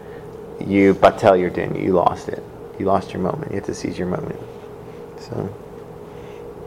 you 0.60 0.94
batel 0.94 1.40
your 1.40 1.50
din. 1.50 1.74
You 1.74 1.92
lost 1.92 2.28
it. 2.28 2.44
You 2.78 2.84
lost 2.84 3.14
your 3.14 3.22
moment. 3.22 3.52
You 3.52 3.56
have 3.56 3.66
to 3.66 3.74
seize 3.74 3.98
your 3.98 4.08
moment. 4.08 4.38
So, 5.28 5.54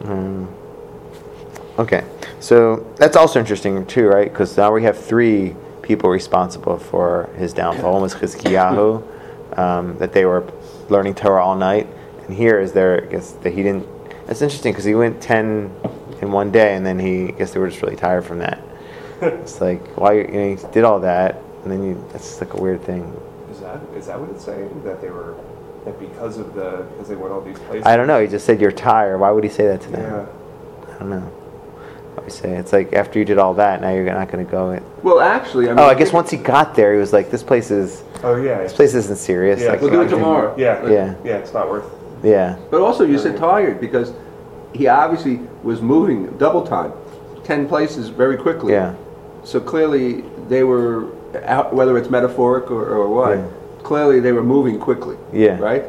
um, 0.04 0.54
okay. 1.78 2.04
So 2.40 2.92
that's 2.96 3.16
also 3.16 3.40
interesting 3.40 3.86
too, 3.86 4.06
right? 4.06 4.30
Because 4.30 4.56
now 4.56 4.72
we 4.72 4.82
have 4.82 4.98
three 4.98 5.54
people 5.82 6.10
responsible 6.10 6.78
for 6.78 7.30
his 7.36 7.52
downfall. 7.52 7.94
One 7.94 8.02
was 8.02 8.14
Chizkiyahu, 8.14 9.58
um, 9.58 9.98
that 9.98 10.12
they 10.12 10.24
were 10.24 10.50
learning 10.88 11.14
Torah 11.14 11.44
all 11.44 11.56
night, 11.56 11.86
and 12.26 12.36
here 12.36 12.60
is 12.60 12.72
there. 12.72 13.04
I 13.04 13.06
guess 13.06 13.32
that 13.32 13.54
he 13.54 13.62
didn't. 13.62 13.86
That's 14.26 14.42
interesting 14.42 14.72
because 14.72 14.84
he 14.84 14.94
went 14.94 15.20
ten 15.20 15.74
in 16.20 16.32
one 16.32 16.50
day, 16.50 16.76
and 16.76 16.84
then 16.84 16.98
he. 16.98 17.28
I 17.28 17.30
guess 17.32 17.52
they 17.52 17.60
were 17.60 17.68
just 17.68 17.82
really 17.82 17.96
tired 17.96 18.24
from 18.24 18.38
that. 18.38 18.62
it's 19.22 19.60
like 19.60 19.84
why 19.98 20.14
you 20.14 20.26
know, 20.28 20.56
he 20.56 20.72
did 20.72 20.84
all 20.84 21.00
that, 21.00 21.36
and 21.62 21.72
then 21.72 21.82
you. 21.82 22.04
That's 22.12 22.40
like 22.40 22.54
a 22.54 22.60
weird 22.60 22.82
thing. 22.82 23.14
Is 23.50 23.60
that 23.60 23.80
is 23.96 24.06
that 24.06 24.20
what 24.20 24.30
it's 24.30 24.44
saying 24.44 24.82
that 24.84 25.00
they 25.00 25.10
were 25.10 25.34
that 25.84 25.98
because 25.98 26.38
of 26.38 26.54
the 26.54 26.86
because 26.92 27.08
they 27.08 27.16
went 27.16 27.32
all 27.32 27.40
these 27.40 27.58
places. 27.60 27.86
I 27.86 27.96
don't 27.96 28.06
know. 28.06 28.20
He 28.20 28.28
just 28.28 28.44
said 28.46 28.60
you're 28.60 28.72
tired. 28.72 29.18
Why 29.18 29.30
would 29.30 29.44
he 29.44 29.50
say 29.50 29.66
that 29.66 29.80
to 29.82 29.90
them? 29.90 30.02
Yeah. 30.02 30.94
I 30.94 30.98
don't 30.98 31.10
know. 31.10 31.32
I 32.22 32.28
say 32.28 32.56
it's 32.56 32.72
like 32.72 32.92
after 32.92 33.18
you 33.18 33.24
did 33.24 33.38
all 33.38 33.54
that, 33.54 33.80
now 33.80 33.90
you're 33.92 34.04
not 34.04 34.30
going 34.30 34.44
to 34.44 34.50
go. 34.50 34.72
In. 34.72 34.84
Well, 35.02 35.20
actually, 35.20 35.66
I 35.66 35.70
mean, 35.70 35.78
oh, 35.78 35.84
I 35.84 35.94
guess 35.94 36.12
once 36.12 36.30
he 36.30 36.36
got 36.36 36.74
there, 36.74 36.92
he 36.92 37.00
was 37.00 37.12
like, 37.12 37.30
"This 37.30 37.42
place 37.42 37.70
is. 37.70 38.02
Oh 38.22 38.36
yeah. 38.36 38.58
This 38.58 38.74
place 38.74 38.94
isn't 38.94 39.16
serious. 39.16 39.60
Yeah, 39.60 39.70
like, 39.70 39.80
we'll 39.80 39.90
do 39.90 40.02
it 40.02 40.08
can- 40.08 40.18
tomorrow. 40.18 40.54
Yeah. 40.58 40.86
Yeah. 40.88 41.14
Yeah, 41.24 41.36
it's 41.38 41.54
not 41.54 41.70
worth. 41.70 41.84
Yeah, 42.22 42.58
But 42.70 42.82
also, 42.82 43.04
you 43.04 43.16
said 43.18 43.38
tired 43.38 43.80
because 43.80 44.12
he 44.74 44.86
obviously 44.88 45.36
was 45.62 45.80
moving 45.80 46.26
double 46.36 46.66
time, 46.66 46.92
ten 47.44 47.66
places 47.66 48.10
very 48.10 48.36
quickly. 48.36 48.74
yeah, 48.74 48.94
So 49.42 49.58
clearly, 49.58 50.20
they 50.46 50.62
were 50.62 51.08
out, 51.44 51.72
whether 51.74 51.96
it's 51.96 52.10
metaphoric 52.10 52.70
or, 52.70 52.84
or 52.84 53.08
what. 53.08 53.38
Yeah. 53.38 53.46
Clearly, 53.82 54.20
they 54.20 54.32
were 54.32 54.42
moving 54.42 54.78
quickly. 54.78 55.16
Yeah. 55.32 55.58
Right. 55.58 55.84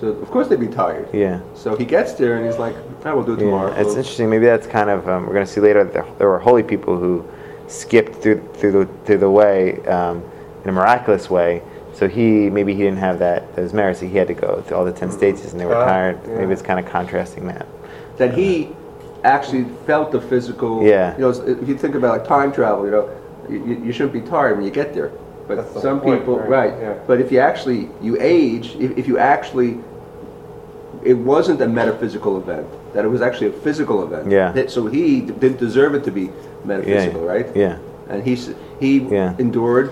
So 0.00 0.08
of 0.08 0.30
course 0.30 0.48
they'd 0.48 0.58
be 0.60 0.66
tired. 0.68 1.08
yeah. 1.12 1.40
So 1.54 1.76
he 1.76 1.84
gets 1.84 2.12
there 2.14 2.36
and 2.36 2.44
he's 2.46 2.58
like, 2.58 2.74
"I 3.04 3.12
will 3.14 3.22
do 3.22 3.34
it 3.34 3.38
tomorrow." 3.38 3.70
Yeah, 3.70 3.78
it's 3.80 3.88
Well, 3.88 3.98
interesting. 3.98 4.28
Maybe 4.30 4.44
that's 4.46 4.66
kind 4.66 4.90
of 4.90 5.08
um, 5.08 5.26
we're 5.26 5.34
going 5.34 5.46
to 5.46 5.50
see 5.52 5.60
later. 5.60 5.84
That 5.84 6.18
there, 6.18 6.28
were 6.28 6.38
holy 6.38 6.62
people 6.62 6.98
who 6.98 7.24
skipped 7.68 8.16
through 8.16 8.40
through 8.54 8.72
the 8.72 8.86
through 9.04 9.18
the 9.18 9.30
way 9.30 9.80
um, 9.86 10.22
in 10.64 10.70
a 10.70 10.72
miraculous 10.72 11.30
way. 11.30 11.62
So 11.94 12.08
he 12.08 12.50
maybe 12.50 12.72
he 12.74 12.82
didn't 12.82 12.98
have 12.98 13.20
that 13.20 13.54
those 13.54 13.72
merits. 13.72 14.00
He 14.00 14.08
had 14.10 14.26
to 14.28 14.34
go 14.34 14.62
through 14.62 14.76
all 14.76 14.84
the 14.84 14.92
ten 14.92 15.10
stages, 15.12 15.52
and 15.52 15.60
they 15.60 15.66
were 15.66 15.76
Uh, 15.76 15.84
tired. 15.84 16.18
yeah. 16.26 16.38
Maybe 16.38 16.52
it's 16.52 16.62
kind 16.62 16.80
of 16.84 16.90
contrasting 16.90 17.46
that. 17.46 17.66
that 18.18 18.34
he 18.34 18.70
actually 19.22 19.64
felt 19.86 20.10
the 20.10 20.20
physical. 20.20 20.82
Yeah. 20.84 21.14
You 21.16 21.20
know, 21.22 21.30
if 21.30 21.68
you 21.68 21.78
think 21.78 21.94
about 21.94 22.18
like 22.18 22.26
time 22.28 22.52
travel, 22.52 22.84
you 22.84 22.90
know, 22.90 23.08
you, 23.48 23.80
you 23.86 23.92
shouldn't 23.92 24.12
be 24.12 24.20
tired 24.28 24.56
when 24.56 24.66
you 24.66 24.72
get 24.72 24.92
there. 24.92 25.12
But 25.46 25.56
That's 25.56 25.72
the 25.74 25.80
some 25.80 26.00
point, 26.00 26.20
people, 26.20 26.38
right, 26.38 26.72
right? 26.72 26.80
yeah. 26.80 26.94
But 27.06 27.20
if 27.20 27.30
you 27.30 27.38
actually 27.38 27.88
you 28.00 28.16
age, 28.20 28.76
if, 28.78 28.96
if 28.96 29.06
you 29.06 29.18
actually, 29.18 29.78
it 31.02 31.14
wasn't 31.14 31.60
a 31.60 31.68
metaphysical 31.68 32.38
event. 32.38 32.66
That 32.94 33.04
it 33.04 33.08
was 33.08 33.20
actually 33.20 33.48
a 33.48 33.52
physical 33.52 34.02
event. 34.04 34.30
Yeah. 34.30 34.52
That- 34.52 34.70
so 34.70 34.86
he 34.86 35.20
d- 35.20 35.34
didn't 35.38 35.58
deserve 35.58 35.94
it 35.94 36.04
to 36.04 36.10
be 36.10 36.30
metaphysical, 36.64 37.22
right? 37.22 37.46
Yeah, 37.54 37.78
And 38.08 38.22
he 38.22 38.34
he 38.80 38.98
Yeah. 39.00 39.34
endured 39.38 39.90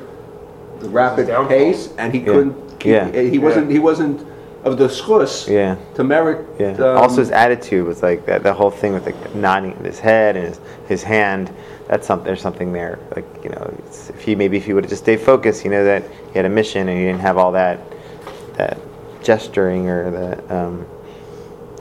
the 0.81 0.89
rapid 0.89 1.27
downfall. 1.27 1.49
pace, 1.49 1.91
and 1.99 2.13
he 2.15 2.21
Yeah. 2.21 2.25
couldn't. 2.33 2.79
Keep, 2.79 2.93
Yeah. 2.93 3.09
He 3.35 3.39
wasn't. 3.39 3.71
He 3.71 3.79
wasn't 3.79 4.27
of 4.65 4.79
the 4.79 4.87
schus 4.87 5.49
yeah. 5.49 5.75
to 5.97 6.05
merit. 6.05 6.47
Yeah. 6.59 6.71
um, 6.79 6.97
also, 6.97 7.17
his 7.17 7.31
attitude 7.33 7.85
was 7.87 8.03
like 8.03 8.25
that. 8.27 8.43
The 8.45 8.53
whole 8.53 8.71
thing 8.71 8.93
with 8.95 9.05
like 9.07 9.35
nodding 9.35 9.75
his 9.85 9.99
head 9.99 10.37
and 10.37 10.47
his, 10.49 10.61
his 10.89 11.03
hand. 11.03 11.51
That's 11.93 12.07
something. 12.07 12.25
There's 12.25 12.41
something 12.41 12.73
there. 12.73 12.99
Like 13.15 13.27
you 13.45 13.51
know, 13.51 13.75
it's, 13.81 14.09
if 14.09 14.23
he 14.23 14.35
maybe 14.35 14.57
if 14.57 14.65
he 14.65 14.73
would 14.73 14.85
have 14.85 14.89
just 14.89 15.03
stayed 15.03 15.21
focused, 15.21 15.63
you 15.63 15.71
know 15.71 15.85
that 15.85 16.03
he 16.29 16.33
had 16.33 16.47
a 16.47 16.49
mission 16.49 16.89
and 16.89 16.99
he 16.99 17.05
didn't 17.05 17.21
have 17.21 17.37
all 17.37 17.53
that 17.53 17.81
that 18.55 18.79
gesturing 19.23 19.91
or 19.91 20.11
the 20.11 20.57
um, 20.57 20.87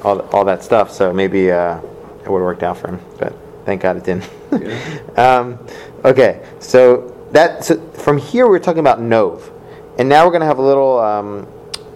all 0.03 0.19
all 0.33 0.43
that 0.43 0.65
stuff. 0.65 0.91
So 0.91 1.13
maybe 1.13 1.49
uh, 1.49 1.77
it 1.77 2.29
would 2.29 2.39
have 2.39 2.45
worked 2.45 2.61
out 2.61 2.77
for 2.77 2.89
him. 2.89 2.99
But 3.19 3.33
thank 3.63 3.83
God 3.83 3.95
it 3.95 4.03
didn't. 4.03 5.17
um, 5.17 5.57
okay, 6.03 6.45
so 6.59 7.15
that 7.31 7.63
so 7.63 7.79
from 7.91 8.17
here 8.17 8.49
we're 8.49 8.59
talking 8.59 8.81
about 8.81 8.99
Nov, 8.99 9.49
and 9.97 10.09
now 10.09 10.25
we're 10.25 10.31
going 10.31 10.41
to 10.41 10.45
have 10.45 10.59
a 10.59 10.61
little 10.61 10.99
um, 10.99 11.47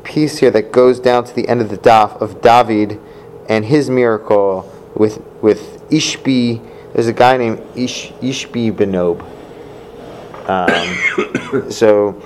piece 0.06 0.38
here 0.38 0.52
that 0.52 0.72
goes 0.72 1.02
down 1.02 1.26
to 1.26 1.36
the 1.36 1.50
end 1.50 1.60
of 1.60 1.68
the 1.68 1.78
daf 1.78 2.22
of 2.22 2.42
David 2.42 2.98
and 3.50 3.66
his 3.66 3.90
miracle 3.90 4.72
with 4.96 5.22
with 5.42 5.84
Ishbi. 5.90 6.75
There's 6.96 7.08
a 7.08 7.14
guy 7.14 7.36
named 7.36 7.62
Ish, 7.76 8.14
Ishbi 8.22 8.72
Benob. 8.72 9.20
Um, 10.48 11.70
so, 11.72 12.22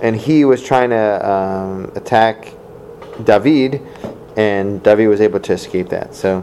and 0.00 0.16
he 0.16 0.46
was 0.46 0.64
trying 0.64 0.88
to 0.88 1.30
um, 1.30 1.92
attack 1.94 2.54
David, 3.22 3.82
and 4.34 4.82
David 4.82 5.08
was 5.08 5.20
able 5.20 5.40
to 5.40 5.52
escape 5.52 5.90
that. 5.90 6.14
So, 6.14 6.38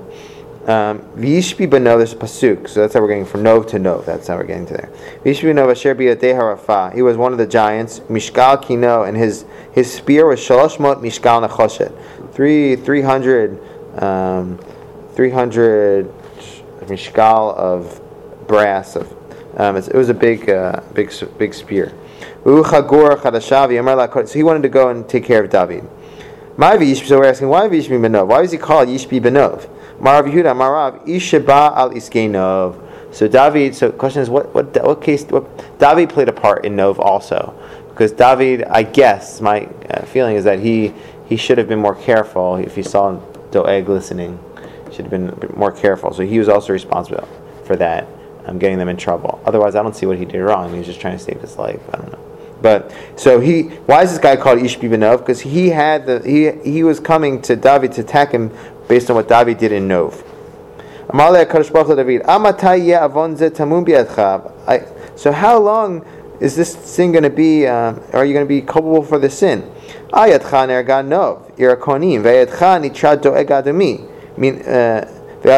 um, 0.67 0.99
Vishbi 1.17 1.67
Benob, 1.67 1.97
there's 1.97 2.13
a 2.13 2.17
pasuk, 2.17 2.69
so 2.69 2.82
that's 2.82 2.93
how 2.93 3.01
we're 3.01 3.08
getting 3.08 3.25
from 3.25 3.41
Nov 3.41 3.65
to 3.67 3.80
Nov. 3.80 4.06
That's 4.06 4.28
how 4.28 4.38
we're 4.38 4.43
getting 4.43 4.67
to 4.67 4.73
there. 4.73 4.91
Vishbi 5.23 5.51
Benov 5.51 5.71
Asher 5.71 5.95
Harafa. 5.95 6.93
He 6.93 7.01
was 7.01 7.17
one 7.17 7.32
of 7.32 7.39
the 7.39 7.47
giants, 7.47 7.99
Mishkal 8.01 8.62
Kino, 8.62 9.01
and 9.01 9.17
his 9.17 9.43
his 9.71 9.91
spear 9.91 10.28
was 10.28 10.39
Shaloshmot 10.39 11.01
Mishkal 11.01 11.47
Nachoshet, 11.47 12.32
three 12.32 12.75
three 12.75 13.01
hundred. 13.01 13.60
Um, 13.99 14.60
300 15.15 16.12
the 16.88 16.93
mishkal 16.93 17.56
of 17.56 18.02
brass 18.48 18.95
of 18.95 19.13
um, 19.58 19.78
it 19.78 19.93
was 19.93 20.10
a 20.10 20.13
big 20.13 20.50
uh, 20.50 20.82
big 20.93 21.12
big 21.38 21.54
spear. 21.54 21.93
So 22.43 22.63
he 24.34 24.43
wanted 24.43 24.63
to 24.63 24.69
go 24.69 24.89
and 24.89 25.08
take 25.08 25.24
care 25.24 25.43
of 25.43 25.50
David. 25.50 25.88
So 26.58 27.19
we're 27.19 27.26
asking 27.26 27.50
why 27.50 27.67
Yishbi 27.67 28.00
Benov? 28.00 28.28
Why 28.28 28.41
was 28.41 28.52
he 28.52 28.58
called 28.58 28.88
Yishbi 28.88 29.19
Benov? 29.21 29.69
Marav 30.00 30.32
Yehuda 30.32 30.54
Marav 30.56 31.06
Ishba 31.08 31.76
al 31.76 31.91
Iskenov. 31.91 32.82
So 33.13 33.28
David. 33.28 33.76
So 33.76 33.91
question 33.91 34.21
is 34.21 34.30
what 34.30 34.54
what 34.54 34.84
what 34.84 35.02
case? 35.02 35.24
What, 35.26 35.80
David 35.80 36.10
played 36.10 36.30
a 36.30 36.34
part 36.34 36.65
in 36.65 36.76
Nov 36.76 37.00
also 37.00 37.54
because 37.89 38.12
David. 38.12 38.63
I 38.63 38.84
guess 38.84 39.41
my 39.41 39.65
uh, 39.89 40.06
feeling 40.06 40.36
is 40.36 40.43
that 40.43 40.60
he 40.60 40.93
he 41.28 41.38
should 41.38 41.58
have 41.58 41.67
been 41.67 41.80
more 41.80 41.95
careful 41.95 42.58
if 42.58 42.76
he 42.76 42.84
saw 42.84 43.17
Doeg 43.52 43.88
listening. 43.88 44.39
Should 44.95 45.05
have 45.05 45.12
been 45.12 45.38
more 45.58 45.73
careful. 45.73 46.13
So 46.13 46.23
he 46.23 46.39
was 46.39 46.47
also 46.47 46.71
responsible 46.71 47.27
for 47.65 47.75
that, 47.75 48.08
um, 48.45 48.60
getting 48.60 48.77
them 48.77 48.88
in 48.88 48.95
trouble. 48.95 49.41
Otherwise, 49.45 49.75
I 49.75 49.84
don't 49.84 49.95
see 49.95 50.05
what 50.05 50.17
he 50.17 50.23
did 50.23 50.39
wrong. 50.39 50.71
He 50.71 50.77
was 50.77 50.88
just 50.88 51.01
trying 51.01 51.17
to 51.17 51.23
save 51.23 51.41
his 51.41 51.58
life. 51.58 51.81
I 51.91 51.97
don't 51.97 52.13
know. 52.13 52.19
But 52.62 52.93
so 53.17 53.41
he, 53.41 53.63
why 53.63 54.03
is 54.03 54.12
this 54.12 54.19
guy 54.19 54.38
called 54.38 54.60
Ishbi? 54.60 55.17
Because 55.19 55.41
he 55.41 55.69
had 55.69 56.05
the 56.05 56.21
he 56.25 56.51
he 56.71 56.84
was 56.84 56.99
coming 56.99 57.41
to 57.43 57.55
David 57.55 57.93
to 57.93 58.01
attack 58.01 58.31
him 58.31 58.51
based 58.88 59.10
on 59.10 59.15
what 59.17 59.27
David 59.27 59.58
did 59.58 59.71
in 59.71 59.88
Nov. 59.88 60.23
So 61.08 61.45
how 65.31 65.60
long 65.60 66.03
is 66.39 66.55
this 66.55 66.73
sin 66.73 67.12
going 67.12 67.23
to 67.23 67.29
be? 67.29 67.67
Um, 67.67 68.01
are 68.13 68.25
you 68.25 68.34
going 68.34 68.45
to 68.45 68.49
be 68.49 68.62
culpable 68.62 69.03
for 69.03 69.19
the 69.19 69.29
sin? 69.29 69.62
Ayatcha 70.12 70.65
ve'ayatcha 72.23 72.79
nitrad. 72.81 73.21
I 74.36 74.39
mean, 74.39 74.62
uh. 74.62 75.12
So 75.45 75.52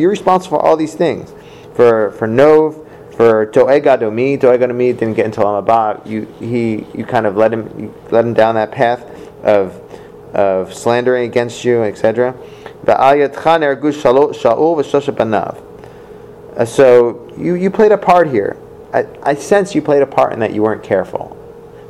you're 0.00 0.10
responsible 0.10 0.58
for 0.58 0.66
all 0.66 0.76
these 0.76 0.94
things, 0.94 1.32
for 1.74 2.10
for 2.12 2.26
nov, 2.26 2.74
for 3.16 3.46
doeg 3.46 3.84
adomi. 3.84 4.40
Doeg 4.40 4.60
adomi 4.60 4.98
didn't 4.98 5.14
get 5.14 5.26
into 5.26 5.40
Lamabah. 5.40 6.04
You 6.04 6.26
he 6.40 6.86
you 6.92 7.04
kind 7.04 7.26
of 7.26 7.36
let 7.36 7.52
him 7.52 7.94
let 8.10 8.24
him 8.24 8.34
down 8.34 8.56
that 8.56 8.72
path 8.72 9.04
of 9.44 9.80
of 10.34 10.74
slandering 10.74 11.28
against 11.28 11.64
you, 11.64 11.84
etc. 11.84 12.34
Uh, 16.56 16.64
so 16.64 17.32
you, 17.36 17.54
you 17.54 17.70
played 17.70 17.92
a 17.92 17.98
part 17.98 18.28
here. 18.28 18.56
I, 18.92 19.06
I 19.22 19.34
sense 19.34 19.74
you 19.74 19.82
played 19.82 20.02
a 20.02 20.06
part 20.06 20.32
in 20.32 20.40
that 20.40 20.52
you 20.52 20.62
weren't 20.62 20.82
careful. 20.82 21.36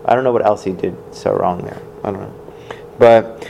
I 0.05 0.15
don't 0.15 0.25
know 0.25 0.33
what 0.33 0.45
else 0.45 0.65
he 0.65 0.73
did 0.73 0.97
so 1.15 1.33
wrong 1.35 1.63
there. 1.63 1.81
I 2.05 2.11
don't 2.11 2.21
know, 2.21 2.35
but 2.99 3.49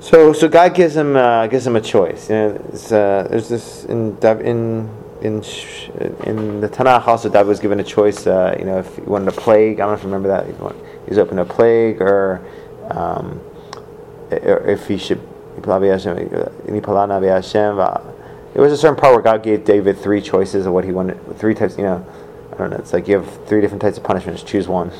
so 0.00 0.32
so 0.32 0.48
God 0.48 0.74
gives 0.74 0.96
him 0.96 1.16
uh, 1.16 1.46
gives 1.46 1.66
him 1.66 1.76
a 1.76 1.80
choice. 1.80 2.30
You 2.30 2.36
know, 2.36 2.48
uh, 2.48 3.28
there's 3.28 3.48
this 3.48 3.84
in 3.84 4.16
in 4.22 4.90
in 5.20 5.42
in 6.24 6.60
the 6.60 6.68
Tanakh 6.68 7.06
also 7.06 7.28
David 7.28 7.48
was 7.48 7.60
given 7.60 7.80
a 7.80 7.84
choice. 7.84 8.26
Uh, 8.26 8.56
you 8.58 8.64
know, 8.64 8.78
if 8.78 8.96
he 8.96 9.02
wanted 9.02 9.28
a 9.28 9.32
plague, 9.32 9.80
I 9.80 9.86
don't 9.86 9.90
know 9.90 9.94
if 9.94 10.02
you 10.02 10.06
remember 10.06 10.28
that. 10.28 10.46
He 10.46 11.08
was 11.08 11.18
open 11.18 11.36
to 11.36 11.42
a 11.42 11.46
plague, 11.46 12.00
or 12.00 12.40
um, 12.90 13.40
if 14.30 14.86
he 14.86 14.98
should. 14.98 15.20
There 15.60 15.80
was 18.62 18.72
a 18.72 18.76
certain 18.76 18.96
part 18.96 19.12
where 19.12 19.22
God 19.22 19.42
gave 19.42 19.64
David 19.64 19.98
three 19.98 20.20
choices 20.20 20.66
of 20.66 20.72
what 20.72 20.84
he 20.84 20.92
wanted, 20.92 21.36
three 21.36 21.54
types. 21.54 21.76
You 21.76 21.82
know, 21.82 22.06
I 22.52 22.56
don't 22.56 22.70
know. 22.70 22.76
It's 22.76 22.92
like 22.92 23.08
you 23.08 23.16
have 23.16 23.46
three 23.48 23.60
different 23.60 23.82
types 23.82 23.98
of 23.98 24.04
punishments. 24.04 24.44
Choose 24.44 24.68
one. 24.68 24.92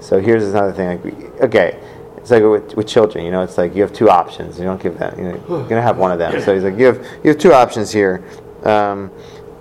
So 0.00 0.20
here's 0.20 0.44
another 0.44 0.72
thing. 0.72 1.02
Like, 1.02 1.40
okay, 1.40 1.80
it's 2.24 2.30
like 2.30 2.42
with, 2.42 2.74
with 2.74 2.88
children. 2.88 3.22
You 3.22 3.30
know, 3.30 3.42
it's 3.42 3.58
like 3.58 3.74
you 3.74 3.82
have 3.82 3.92
two 3.92 4.08
options. 4.08 4.58
You 4.58 4.64
don't 4.64 4.82
give 4.82 4.98
them. 4.98 5.14
You 5.18 5.24
know, 5.24 5.44
you're 5.46 5.68
gonna 5.68 5.82
have 5.82 5.98
one 5.98 6.10
of 6.10 6.18
them. 6.18 6.40
So 6.40 6.54
he's 6.54 6.64
like, 6.64 6.78
you 6.78 6.86
have 6.86 7.06
you 7.22 7.28
have 7.28 7.38
two 7.38 7.52
options 7.52 7.92
here. 7.92 8.24
Um, 8.62 9.10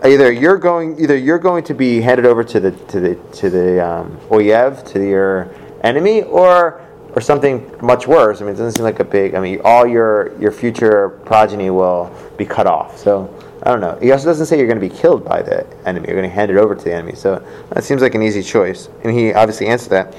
either 0.06 0.32
you're 0.32 0.58
going 0.58 0.98
either 0.98 1.18
you're 1.18 1.40
going 1.40 1.66
to 1.66 1.74
be 1.74 2.00
handed 2.00 2.26
over 2.26 2.42
to 2.42 2.62
the 2.62 2.72
to 2.72 3.02
the 3.02 3.16
to 3.34 3.50
the 3.50 3.86
um, 3.86 4.18
oyev 4.30 4.90
to 4.94 5.06
your 5.06 5.54
enemy 5.84 6.22
or 6.22 6.82
or 7.14 7.20
something 7.20 7.70
much 7.82 8.08
worse. 8.08 8.40
I 8.40 8.46
mean, 8.46 8.54
it 8.54 8.58
doesn't 8.60 8.78
seem 8.78 8.86
like 8.86 9.02
a 9.02 9.04
big. 9.04 9.36
I 9.36 9.42
mean, 9.42 9.60
all 9.66 9.86
your 9.86 10.34
your 10.40 10.54
future 10.54 11.10
progeny 11.26 11.70
will 11.70 12.16
be 12.38 12.46
cut 12.46 12.66
off. 12.66 12.98
So 12.98 13.28
I 13.66 13.72
don't 13.72 13.80
know. 13.80 13.98
He 14.02 14.12
also 14.12 14.26
doesn't 14.26 14.48
say 14.48 14.58
you're 14.58 14.68
going 14.68 14.80
to 14.80 14.88
be 14.88 14.94
killed 14.94 15.24
by 15.24 15.42
the 15.42 15.66
enemy. 15.88 16.08
You're 16.08 16.18
going 16.18 16.30
to 16.30 16.36
hand 16.36 16.52
it 16.52 16.58
over 16.58 16.76
to 16.76 16.84
the 16.84 16.94
enemy. 16.94 17.16
So 17.16 17.42
that 17.70 17.86
seems 17.86 18.02
like 18.02 18.14
an 18.14 18.22
easy 18.22 18.44
choice. 18.44 18.90
And 19.06 19.18
he 19.18 19.34
obviously 19.34 19.68
answered 19.68 19.90
that. 19.92 20.14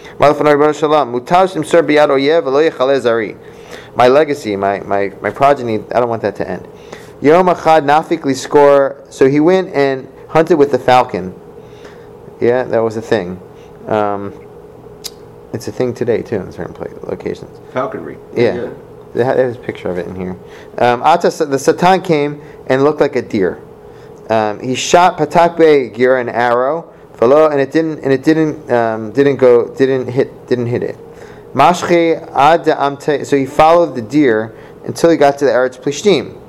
My 3.96 4.08
legacy, 4.08 4.56
my, 4.56 4.80
my, 4.80 5.12
my 5.20 5.30
progeny, 5.30 5.74
I 5.94 6.00
don't 6.00 6.08
want 6.08 6.22
that 6.22 6.36
to 6.36 6.48
end. 6.48 6.66
Yom 7.20 7.46
Achad 7.46 7.84
Nafik 7.84 8.34
score. 8.34 9.04
So 9.10 9.28
he 9.28 9.40
went 9.40 9.74
and 9.74 10.08
hunted 10.28 10.56
with 10.56 10.70
the 10.70 10.78
falcon. 10.78 11.38
Yeah, 12.40 12.64
that 12.64 12.78
was 12.78 12.96
a 12.96 13.02
thing. 13.02 13.40
Um, 13.86 14.32
it's 15.52 15.68
a 15.68 15.72
thing 15.72 15.92
today 15.92 16.22
too 16.22 16.36
in 16.36 16.50
certain 16.50 16.74
locations. 17.02 17.60
Falconry. 17.72 18.16
Yeah. 18.34 18.70
They 19.14 19.24
ha- 19.24 19.34
There's 19.34 19.56
a 19.56 19.60
picture 19.60 19.88
of 19.88 19.98
it 19.98 20.06
in 20.06 20.14
here. 20.14 20.36
Um, 20.78 21.00
the 21.00 21.58
Satan 21.58 22.02
came 22.02 22.42
and 22.66 22.84
looked 22.84 23.00
like 23.00 23.16
a 23.16 23.22
deer. 23.22 23.60
Um, 24.28 24.60
he 24.60 24.74
shot 24.74 25.18
Patakbe 25.18 25.94
Gira 25.94 26.20
an 26.20 26.28
arrow, 26.28 26.92
fellow, 27.14 27.50
and 27.50 27.60
it 27.60 27.72
didn't 27.72 28.00
and 28.00 28.12
it 28.12 28.22
didn't 28.22 28.70
um, 28.70 29.12
didn't 29.12 29.36
go 29.36 29.74
didn't 29.74 30.08
hit 30.08 30.46
didn't 30.46 30.66
hit 30.66 30.82
it. 30.82 30.98
Mashche 31.54 32.26
ad. 32.32 33.26
So 33.26 33.36
he 33.36 33.46
followed 33.46 33.94
the 33.94 34.02
deer 34.02 34.54
until 34.84 35.10
he 35.10 35.16
got 35.16 35.38
to 35.38 35.44
the 35.44 35.50
Eretz 35.50 35.80
Plishtim. 35.80 36.40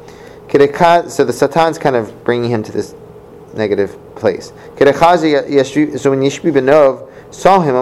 So 1.09 1.25
the 1.25 1.33
Satan's 1.33 1.77
kind 1.77 1.95
of 1.95 2.23
bringing 2.23 2.49
him 2.49 2.63
to 2.63 2.71
this 2.71 2.95
negative 3.53 3.97
place. 4.15 4.47
So 4.47 4.53
when 4.85 6.21
Yishbi 6.21 6.51
Benov 6.51 7.09
saw 7.33 7.59
him, 7.61 7.75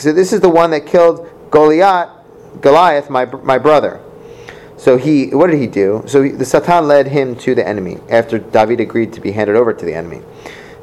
So 0.00 0.12
this 0.12 0.32
is 0.32 0.40
the 0.40 0.48
one 0.48 0.70
that 0.70 0.86
killed 0.86 1.28
Goliath, 1.50 2.10
Goliath, 2.60 3.10
my 3.10 3.24
my 3.24 3.58
brother. 3.58 4.00
So 4.78 4.96
he, 4.96 5.26
what 5.30 5.50
did 5.50 5.58
he 5.58 5.66
do? 5.66 6.04
So 6.06 6.22
he, 6.22 6.30
the 6.30 6.44
Satan 6.44 6.86
led 6.86 7.08
him 7.08 7.34
to 7.36 7.54
the 7.54 7.66
enemy 7.66 7.98
after 8.08 8.38
David 8.38 8.80
agreed 8.80 9.12
to 9.14 9.20
be 9.20 9.32
handed 9.32 9.56
over 9.56 9.74
to 9.74 9.84
the 9.84 9.92
enemy. 9.92 10.22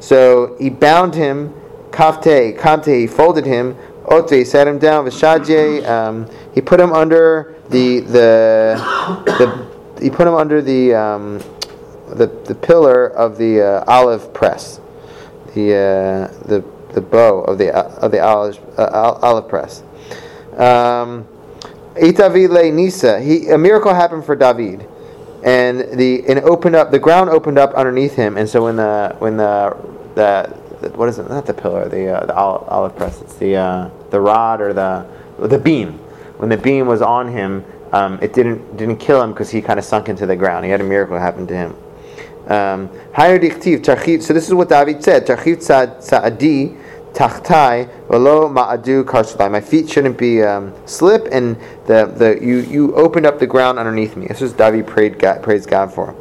So 0.00 0.54
he 0.58 0.68
bound 0.68 1.14
him, 1.14 1.54
kafte, 1.90 2.58
kamte, 2.58 3.00
he 3.00 3.06
folded 3.06 3.46
him, 3.46 3.74
ote, 4.04 4.30
he 4.30 4.44
sat 4.44 4.68
him 4.68 4.78
down, 4.78 5.06
vishadje, 5.06 5.88
um, 5.88 6.28
he 6.54 6.60
put 6.60 6.78
him 6.78 6.92
under 6.92 7.56
the, 7.70 8.00
the, 8.00 8.76
the 9.24 10.02
he 10.02 10.10
put 10.10 10.28
him 10.28 10.34
under 10.34 10.60
the, 10.60 10.92
um, 10.92 11.38
the, 12.08 12.26
the 12.44 12.54
pillar 12.54 13.06
of 13.06 13.38
the 13.38 13.62
uh, 13.62 13.84
olive 13.88 14.34
press, 14.34 14.78
the, 15.54 15.72
uh, 15.74 16.46
the, 16.46 16.62
the 16.92 17.00
bow 17.00 17.40
of 17.40 17.56
the, 17.56 17.74
of 17.74 18.10
the 18.12 18.22
olive, 18.22 18.58
uh, 18.78 19.18
olive 19.22 19.48
press. 19.48 19.82
Um, 20.58 21.26
Itavi 21.96 22.48
le 22.48 22.70
Nisa. 22.70 23.20
He 23.20 23.48
a 23.48 23.58
miracle 23.58 23.94
happened 23.94 24.24
for 24.24 24.36
David, 24.36 24.86
and 25.44 25.80
the 25.98 26.24
and 26.28 26.40
opened 26.40 26.76
up. 26.76 26.90
The 26.90 26.98
ground 26.98 27.30
opened 27.30 27.58
up 27.58 27.74
underneath 27.74 28.14
him, 28.14 28.36
and 28.36 28.48
so 28.48 28.64
when 28.64 28.76
the 28.76 29.14
when 29.18 29.36
the 29.36 29.76
the, 30.14 30.56
the 30.80 30.90
what 30.96 31.08
is 31.08 31.18
it? 31.18 31.28
Not 31.28 31.46
the 31.46 31.54
pillar. 31.54 31.88
The 31.88 32.08
uh, 32.08 32.26
the 32.26 32.34
olive, 32.34 32.68
olive 32.68 32.96
press. 32.96 33.20
It's 33.22 33.36
the 33.36 33.56
uh, 33.56 33.90
the 34.10 34.20
rod 34.20 34.60
or 34.60 34.72
the 34.72 35.06
the 35.38 35.58
beam. 35.58 35.98
When 36.38 36.48
the 36.48 36.56
beam 36.56 36.86
was 36.86 37.00
on 37.00 37.28
him, 37.28 37.64
um, 37.92 38.18
it 38.20 38.32
didn't 38.32 38.76
didn't 38.76 38.98
kill 38.98 39.22
him 39.22 39.32
because 39.32 39.50
he 39.50 39.62
kind 39.62 39.78
of 39.78 39.84
sunk 39.84 40.08
into 40.08 40.26
the 40.26 40.36
ground. 40.36 40.64
He 40.64 40.70
had 40.70 40.80
a 40.80 40.84
miracle 40.84 41.18
happen 41.18 41.46
to 41.46 41.54
him. 41.54 41.74
Um. 42.48 42.90
So 43.16 44.32
this 44.32 44.46
is 44.46 44.54
what 44.54 44.68
David 44.68 45.02
said. 45.02 45.26
Tachtai 47.16 47.88
velo 48.08 48.46
ma'adu 48.46 49.02
karsulai. 49.02 49.50
My 49.50 49.60
feet 49.62 49.88
shouldn't 49.88 50.18
be 50.18 50.42
um, 50.42 50.74
slip, 50.84 51.26
and 51.32 51.56
the, 51.86 52.04
the 52.04 52.38
you 52.44 52.58
you 52.58 52.94
opened 52.94 53.24
up 53.24 53.38
the 53.38 53.46
ground 53.46 53.78
underneath 53.78 54.16
me. 54.16 54.26
This 54.26 54.42
is 54.42 54.52
David 54.52 54.86
prayed 54.86 55.18
God, 55.18 55.42
praised 55.42 55.70
God 55.70 55.90
for. 55.92 56.14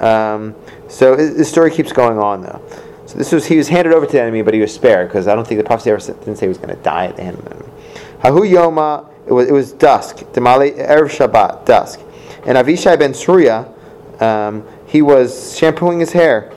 Um, 0.00 0.54
so 0.88 1.14
the 1.16 1.44
story 1.44 1.70
keeps 1.70 1.92
going 1.92 2.18
on 2.18 2.40
though. 2.40 2.62
So 3.04 3.18
this 3.18 3.30
was 3.30 3.44
he 3.44 3.58
was 3.58 3.68
handed 3.68 3.92
over 3.92 4.06
to 4.06 4.12
the 4.12 4.22
enemy, 4.22 4.40
but 4.40 4.54
he 4.54 4.60
was 4.60 4.74
spared 4.74 5.08
because 5.08 5.28
I 5.28 5.34
don't 5.34 5.46
think 5.46 5.58
the 5.58 5.66
prophecy 5.66 5.90
ever 5.90 6.00
said, 6.00 6.18
didn't 6.20 6.36
say 6.36 6.46
he 6.46 6.48
was 6.48 6.56
going 6.56 6.74
to 6.74 6.82
die 6.82 7.08
at 7.08 7.16
the 7.16 7.24
hand 7.24 7.36
of 7.36 7.44
the 7.44 7.50
enemy. 7.50 7.68
Hahu 8.20 8.50
yoma. 8.50 9.08
It 9.26 9.32
was 9.34 9.48
it 9.48 9.52
was 9.52 9.72
dusk. 9.72 10.16
Demali 10.32 10.72
erev 10.78 11.10
Shabbat 11.10 11.66
dusk, 11.66 12.00
and 12.46 12.56
Avishai 12.56 12.98
ben 12.98 13.12
Tzeruya. 13.12 13.68
Um, 14.22 14.66
he 14.86 15.02
was 15.02 15.56
shampooing 15.58 16.00
his 16.00 16.12
hair, 16.12 16.52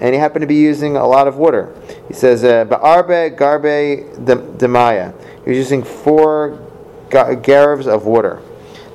and 0.00 0.14
he 0.14 0.20
happened 0.20 0.42
to 0.42 0.46
be 0.46 0.56
using 0.56 0.96
a 0.96 1.06
lot 1.06 1.26
of 1.26 1.36
water. 1.36 1.74
He 2.08 2.14
says, 2.14 2.44
uh, 2.44 2.64
"Ba'arbe 2.64 3.36
garbe 3.36 4.16
demaya." 4.58 5.14
He 5.44 5.50
was 5.50 5.58
using 5.58 5.82
four 5.82 6.58
ga- 7.10 7.36
garves 7.36 7.86
of 7.86 8.06
water. 8.06 8.40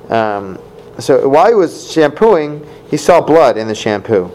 Um, 0.08 0.58
so 0.98 1.28
while 1.28 1.48
he 1.48 1.54
was 1.54 1.90
shampooing, 1.90 2.66
he 2.90 2.96
saw 2.96 3.20
blood 3.20 3.56
in 3.56 3.68
the 3.68 3.74
shampoo. 3.74 4.30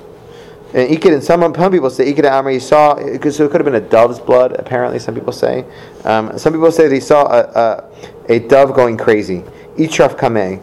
And 0.74 0.90
Ikid, 0.90 1.14
and 1.14 1.24
some, 1.24 1.42
some 1.56 1.72
people 1.72 1.90
say 1.90 2.12
Ikid 2.14 2.52
he 2.52 2.60
saw, 2.60 2.96
because 2.96 3.38
so 3.38 3.46
it 3.46 3.52
could 3.52 3.62
have 3.62 3.66
been 3.66 3.82
a 3.82 3.90
dove's 3.90 4.20
blood, 4.20 4.54
apparently, 4.60 5.00
some 5.00 5.16
people 5.16 5.32
say. 5.32 5.66
Um, 6.04 6.38
some 6.38 6.54
people 6.54 6.72
say 6.72 6.88
that 6.88 6.94
he 6.94 7.00
saw 7.00 7.26
a, 7.26 7.44
a, 8.28 8.34
a 8.34 8.40
dove 8.40 8.74
going 8.74 8.98
crazy. 8.98 9.44
Itraf 9.78 10.18
Kameh. 10.18 10.62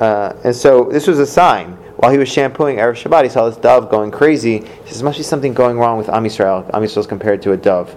Uh, 0.00 0.34
and 0.44 0.56
so 0.56 0.84
this 0.90 1.06
was 1.06 1.18
a 1.18 1.26
sign. 1.26 1.76
While 2.00 2.12
he 2.12 2.16
was 2.16 2.30
shampooing 2.30 2.78
Erev 2.78 2.94
Shabbat, 2.94 3.24
he 3.24 3.28
saw 3.28 3.46
this 3.46 3.58
dove 3.58 3.90
going 3.90 4.10
crazy. 4.10 4.60
He 4.60 4.90
says, 4.90 5.02
must 5.02 5.18
be 5.18 5.22
something 5.22 5.52
going 5.52 5.78
wrong 5.78 5.98
with 5.98 6.08
Am 6.08 6.24
Yisrael. 6.24 6.64
Am 6.72 6.82
Yisrael 6.82 6.96
is 6.96 7.06
compared 7.06 7.42
to 7.42 7.52
a 7.52 7.58
dove. 7.58 7.94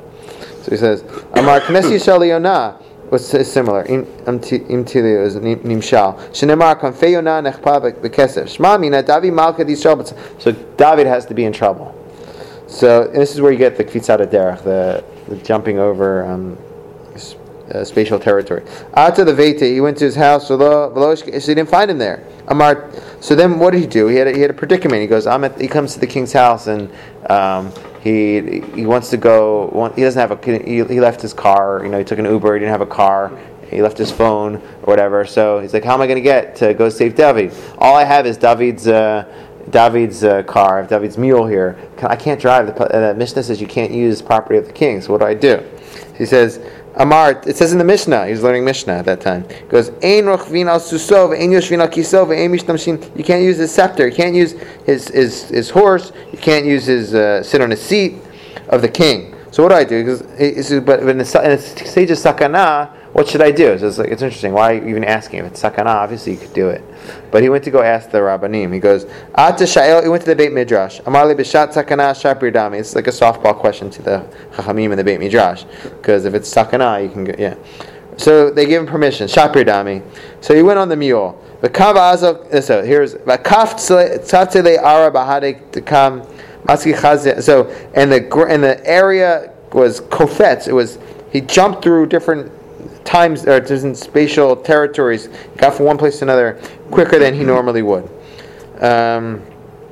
So 0.62 0.72
he 0.72 0.76
says, 0.76 1.04
Amar 1.36 1.62
Knesi 1.62 1.94
Yisrael 1.94 2.28
Yonah, 2.28 2.74
what's 3.08 3.28
similar? 3.28 3.86
Im 3.86 4.06
im 4.28 4.40
is 4.40 5.38
nimshal. 5.38 6.20
Shenemar 6.32 6.82
konfei 6.82 7.14
yonah 7.14 7.50
nechpa 7.50 7.94
bekesef. 8.02 8.58
Shma 8.58 8.78
mina 8.78 9.02
David 9.02 9.32
malka 9.32 9.64
Yisrael. 9.64 10.42
So 10.42 10.52
David 10.52 11.08
has 11.08 11.26
to 11.28 11.34
be 11.34 11.46
in 11.46 11.54
trouble. 11.54 11.98
So 12.68 13.04
and 13.04 13.16
this 13.22 13.34
is 13.34 13.40
where 13.40 13.54
you 13.54 13.58
get 13.58 13.78
the 13.78 13.86
kvitzat 13.86 14.20
derech, 14.30 14.66
the, 14.66 15.02
the 15.30 15.38
jumping 15.38 15.80
over 15.80 16.26
um, 16.26 16.58
uh, 17.72 17.84
spatial 17.84 18.20
territory. 18.20 18.64
After 18.94 19.24
the 19.24 19.34
vete, 19.34 19.62
he 19.62 19.82
went 19.82 19.98
to 19.98 20.06
his 20.06 20.16
house. 20.16 20.48
So 20.48 20.58
he 20.58 21.40
didn't 21.40 21.70
find 21.70 21.90
him 21.90 21.98
there. 21.98 22.26
Amar. 22.48 22.92
So 23.22 23.36
then, 23.36 23.60
what 23.60 23.72
did 23.72 23.82
he 23.82 23.88
do? 23.88 24.08
He 24.08 24.18
had 24.18 24.28
a, 24.28 24.34
he 24.34 24.42
had 24.42 24.50
a 24.50 24.54
predicament. 24.54 25.02
He 25.02 25.08
goes, 25.08 25.28
I'm 25.28 25.44
at, 25.44 25.60
he 25.60 25.68
comes 25.68 25.94
to 25.94 26.00
the 26.00 26.08
king's 26.08 26.34
house 26.34 26.68
and 26.68 26.92
um, 27.30 27.72
he 28.02 28.62
he 28.76 28.86
wants 28.86 29.10
to 29.12 29.18
go. 29.18 29.92
He 29.96 30.02
doesn't 30.02 30.20
have 30.20 30.32
a. 30.32 30.64
He, 30.64 30.84
he 30.84 31.00
left 31.00 31.22
his 31.22 31.34
car. 31.34 31.82
You 31.84 31.90
know, 31.90 32.00
he 32.00 32.04
took 32.04 32.20
an 32.20 32.26
Uber. 32.26 32.56
He 32.56 32.60
didn't 32.60 32.72
have 32.72 32.82
a 32.82 32.86
car. 32.86 33.38
He 33.70 33.82
left 33.82 33.98
his 33.98 34.12
phone 34.12 34.58
or 34.58 34.86
whatever. 34.86 35.26
So 35.26 35.60
he's 35.60 35.74
like, 35.74 35.84
how 35.84 35.94
am 35.94 36.02
I 36.02 36.08
going 36.08 36.18
to 36.18 36.22
get 36.22 36.56
to 36.58 36.74
go 36.74 36.90
save 36.90 37.16
David? 37.16 37.56
All 37.78 37.96
I 37.96 38.04
have 38.04 38.26
is 38.26 38.38
David's. 38.38 38.88
Uh, 38.88 39.26
David's 39.70 40.26
uh, 40.26 40.44
car, 40.44 40.76
I 40.76 40.82
have 40.82 40.90
David's 40.90 41.18
mule 41.18 41.48
here. 41.48 41.78
Can, 41.96 42.12
I 42.12 42.18
can't 42.18 42.40
drive. 42.40 42.68
The, 42.68 42.84
uh, 42.84 43.14
the 43.14 43.18
Mishnah 43.18 43.44
says 43.44 43.62
you 43.62 43.68
can't 43.68 43.94
use 43.94 44.22
property 44.22 44.58
of 44.58 44.68
the 44.68 44.74
king. 44.74 45.00
So 45.00 45.14
what 45.14 45.22
do 45.22 45.26
I 45.26 45.34
do? 45.34 45.64
He 46.18 46.26
says, 46.26 46.60
Amar, 46.96 47.42
it 47.48 47.58
says 47.58 47.72
in 47.72 47.80
the 47.80 47.84
Mishnah, 47.84 48.26
he 48.28 48.32
was 48.32 48.44
learning 48.44 48.66
Mishnah 48.66 48.94
at 48.94 49.06
that 49.06 49.20
time. 49.20 49.50
He 49.50 49.66
goes, 49.68 49.90
Ein 50.04 50.28
al 50.28 50.38
ein 50.38 50.68
ein. 50.68 52.54
You 53.18 53.24
can't 53.24 53.44
use 53.44 53.58
his 53.58 53.74
scepter. 53.74 54.08
You 54.08 54.16
can't 54.16 54.36
use 54.36 54.52
his, 54.86 55.08
his, 55.08 55.50
his 55.50 55.70
horse. 55.72 56.12
You 56.32 56.38
can't 56.38 56.66
use 56.66 56.86
his, 56.86 57.16
uh, 57.16 57.42
sit 57.42 57.62
on 57.62 57.72
his 57.72 57.82
seat 57.82 58.18
of 58.70 58.82
the 58.82 58.90
king. 58.90 59.36
So 59.50 59.64
what 59.64 59.70
do 59.70 59.76
I 59.76 59.84
do? 59.84 60.04
Because 60.04 60.22
but 60.82 61.00
in 61.00 61.18
the, 61.18 61.42
in 61.44 61.50
the 61.52 61.58
stage 61.58 62.12
of 62.12 62.18
sakana, 62.18 62.92
what 63.14 63.28
should 63.28 63.42
I 63.42 63.52
do? 63.52 63.72
It's 63.72 64.00
like 64.00 64.10
it's 64.10 64.24
interesting. 64.24 64.54
Why 64.54 64.72
are 64.72 64.76
you 64.76 64.88
even 64.90 65.04
asking? 65.04 65.40
If 65.40 65.46
it's 65.46 65.62
sakana, 65.62 65.86
obviously 65.86 66.34
you 66.34 66.40
could 66.40 66.54
do 66.54 66.70
it. 66.70 66.84
But 67.30 67.44
he 67.44 67.50
went 67.50 67.64
to 67.66 67.72
go 67.72 67.84
ask 67.84 68.10
the 68.10 68.18
rabbanim. 68.18 68.74
He 68.74 68.80
goes, 68.80 69.06
Ata 69.36 69.66
sha'el. 69.66 70.02
He 70.02 70.10
went 70.10 70.24
to 70.24 70.30
the 70.30 70.36
Beit 70.36 70.52
Midrash. 70.52 71.00
Amarli 71.02 71.36
b'shat 71.36 71.74
sakana 71.74 72.12
shapir 72.14 72.52
dami. 72.52 72.80
It's 72.80 72.96
like 72.96 73.06
a 73.06 73.12
softball 73.12 73.56
question 73.56 73.92
to 73.92 74.02
the 74.02 74.26
chachamim 74.54 74.90
and 74.90 74.98
the 74.98 75.04
Beit 75.04 75.20
Midrash. 75.20 75.64
Because 75.84 76.26
if 76.26 76.34
it's 76.34 76.52
sakana, 76.52 77.04
you 77.04 77.10
can 77.10 77.24
go, 77.26 77.36
yeah. 77.38 77.56
So 78.18 78.50
they 78.50 78.66
gave 78.66 78.80
him 78.80 78.88
permission. 78.88 79.28
Shapir 79.28 79.64
dami. 79.64 80.02
So 80.42 80.56
he 80.56 80.64
went 80.64 80.80
on 80.80 80.90
the 80.90 80.96
mule. 80.96 81.40
So 81.62 81.70
here's 81.70 83.14
vakaf 83.14 83.76
tzatzele 84.26 84.80
ara 84.82 85.62
to 85.72 85.82
come. 85.82 86.24
So 86.68 87.72
and 87.94 88.12
the 88.12 88.48
and 88.50 88.64
the 88.64 88.82
area 88.88 89.54
was 89.72 90.02
kofetz. 90.02 90.68
It 90.68 90.74
was 90.74 90.98
he 91.32 91.42
jumped 91.42 91.84
through 91.84 92.08
different 92.08 92.52
times 93.04 93.46
or 93.46 93.60
different 93.60 93.98
spatial 93.98 94.56
territories. 94.56 95.26
He 95.26 95.58
got 95.58 95.76
from 95.76 95.86
one 95.86 95.98
place 95.98 96.20
to 96.20 96.26
another 96.26 96.60
quicker 96.92 97.20
than 97.20 97.34
he 97.34 97.44
normally 97.44 97.82
would. 97.82 98.10
Um, 98.80 99.42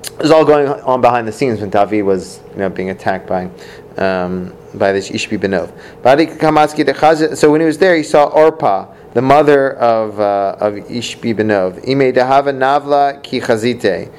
it 0.03 0.17
was 0.23 0.31
all 0.31 0.45
going 0.45 0.67
on 0.67 1.01
behind 1.01 1.27
the 1.27 1.31
scenes 1.31 1.61
when 1.61 1.69
David 1.69 2.03
was 2.03 2.41
you 2.51 2.57
know 2.57 2.69
being 2.69 2.89
attacked 2.89 3.27
by 3.27 3.49
um, 3.97 4.53
by 4.75 4.91
this 4.91 5.09
Ishbi 5.09 5.37
Benov. 5.39 5.67
So 7.37 7.51
when 7.51 7.61
he 7.61 7.67
was 7.67 7.77
there, 7.77 7.95
he 7.95 8.03
saw 8.03 8.29
Orpa, 8.29 8.93
the 9.13 9.21
mother 9.21 9.73
of 9.77 10.19
uh, 10.19 10.57
of 10.59 10.73
Ishbi 10.73 11.35
Benov. 11.35 11.83
Navla 11.83 13.23
ki 13.23 14.09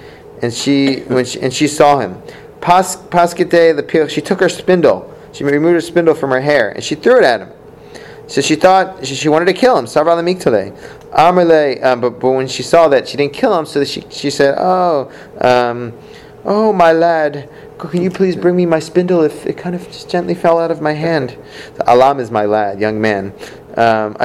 and 0.43 0.53
she 0.53 1.01
when 1.03 1.25
she, 1.25 1.41
and 1.41 1.53
she 1.53 1.69
saw 1.69 1.99
him. 1.99 2.21
Pas 2.61 2.97
the. 2.97 4.07
She 4.11 4.21
took 4.21 4.41
her 4.41 4.49
spindle. 4.49 5.13
She 5.33 5.45
removed 5.45 5.75
her 5.75 5.81
spindle 5.81 6.15
from 6.15 6.31
her 6.31 6.41
hair 6.41 6.71
and 6.71 6.85
she 6.85 6.95
threw 6.95 7.19
it 7.19 7.25
at 7.25 7.41
him. 7.41 7.51
So 8.27 8.41
she 8.41 8.55
thought 8.55 9.05
she, 9.07 9.15
she 9.15 9.29
wanted 9.29 9.47
to 9.47 9.53
kill 9.53 9.77
him. 9.77 9.87
Um, 11.13 12.01
but, 12.01 12.11
but 12.21 12.31
when 12.31 12.49
she 12.49 12.63
saw 12.63 12.89
that 12.89 13.09
she 13.09 13.17
didn't 13.17 13.33
kill 13.33 13.59
him, 13.59 13.67
so 13.67 13.85
she 13.85 14.05
she 14.11 14.31
said, 14.31 14.55
"Oh, 14.59 15.11
um, 15.41 15.93
oh 16.45 16.73
my 16.73 16.93
lad, 16.93 17.49
can 17.79 18.03
you 18.03 18.11
please 18.11 18.37
bring 18.37 18.57
me 18.57 18.65
my 18.65 18.79
spindle? 18.79 19.23
If 19.23 19.47
it 19.47 19.59
kind 19.59 19.75
of 19.75 19.87
just 19.87 20.09
gently 20.09 20.35
fell 20.35 20.59
out 20.59 20.71
of 20.71 20.81
my 20.81 20.93
hand." 20.93 21.37
Alam 21.87 22.21
is 22.21 22.31
my 22.31 22.45
lad, 22.45 22.81
young 22.81 23.01
man. 23.01 23.35
Um, 23.77 24.17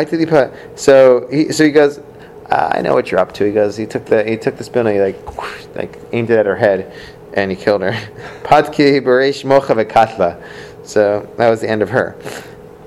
so 0.75 1.27
he 1.29 1.51
so 1.51 1.63
he 1.63 1.71
goes. 1.71 1.99
I 2.49 2.79
know 2.81 2.93
what 2.93 3.11
you're 3.11 3.19
up 3.19 3.33
to. 3.33 3.45
He 3.45 3.51
goes. 3.51 3.75
He 3.75 3.85
took 3.85 4.05
the 4.05 4.23
he 4.23 4.37
took 4.37 4.57
the 4.57 4.63
spindle. 4.63 4.93
He 4.93 5.01
like 5.01 5.19
like 5.75 5.99
aimed 6.13 6.29
it 6.29 6.39
at 6.39 6.45
her 6.45 6.55
head, 6.55 6.93
and 7.33 7.51
he 7.51 7.57
killed 7.57 7.81
her. 7.81 7.91
Padki 8.43 9.01
bereish 9.01 9.43
mocha. 9.43 10.41
So 10.83 11.29
that 11.37 11.49
was 11.49 11.59
the 11.59 11.69
end 11.69 11.81
of 11.81 11.89
her. 11.89 12.15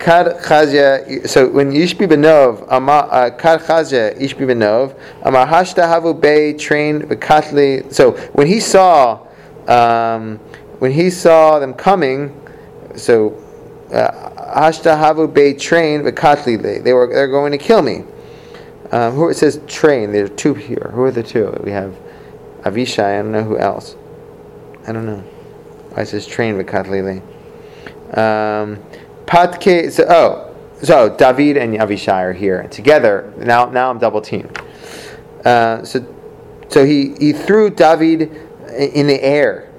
Kad 0.01 0.39
chazia. 0.39 1.29
So 1.29 1.47
when 1.51 1.73
Yishbi 1.73 2.09
benov, 2.09 2.63
uh, 2.71 3.37
kad 3.37 3.61
chazia 3.61 4.19
Yishbi 4.19 4.47
benov, 4.47 4.99
amar 5.23 5.47
hashta 5.47 5.83
havu 5.83 6.19
bei 6.19 6.55
train 6.55 7.03
v'katli. 7.03 7.93
So 7.93 8.13
when 8.33 8.47
he 8.47 8.61
saw, 8.61 9.21
um, 9.69 10.39
when 10.79 10.91
he 10.91 11.11
saw 11.11 11.59
them 11.59 11.75
coming, 11.75 12.35
so 12.97 13.35
uh, 13.93 14.31
hashta 14.59 14.99
havu 14.99 15.33
bei 15.33 15.53
train 15.53 16.01
v'katli. 16.01 16.83
They 16.83 16.95
were 16.95 17.07
they're 17.07 17.29
going 17.29 17.53
to 17.53 17.59
kill 17.59 17.83
me. 17.83 18.05
Um, 18.93 19.13
who 19.13 19.29
it 19.29 19.35
says 19.35 19.61
train? 19.67 20.13
There 20.13 20.25
are 20.25 20.29
two 20.29 20.55
here. 20.55 20.91
Who 20.95 21.03
are 21.03 21.11
the 21.11 21.23
two? 21.23 21.55
We 21.63 21.73
have 21.73 21.95
Avishai. 22.63 23.19
I 23.19 23.23
don't 23.23 23.33
know 23.33 23.45
who 23.45 23.59
else. 23.59 23.97
I 24.89 24.93
don't 24.93 25.05
know. 25.05 25.23
Why 25.91 26.03
it 26.03 26.07
says 26.07 26.27
train 26.27 26.55
v'katli. 26.55 27.23
Um, 28.17 28.83
Patke, 29.31 29.93
so, 29.93 30.05
oh, 30.09 30.57
so 30.83 31.15
David 31.17 31.57
and 31.57 31.75
Avishai 31.75 32.21
are 32.23 32.33
here 32.33 32.67
together. 32.69 33.33
Now, 33.37 33.67
now 33.67 33.89
I'm 33.89 33.99
double 34.01 34.21
teamed. 34.21 34.61
Uh, 35.45 35.85
so, 35.85 36.05
so 36.69 36.85
he, 36.85 37.15
he 37.15 37.33
threw 37.33 37.71
David 37.71 38.23
in 38.77 39.07
the 39.07 39.23
air. 39.23 39.73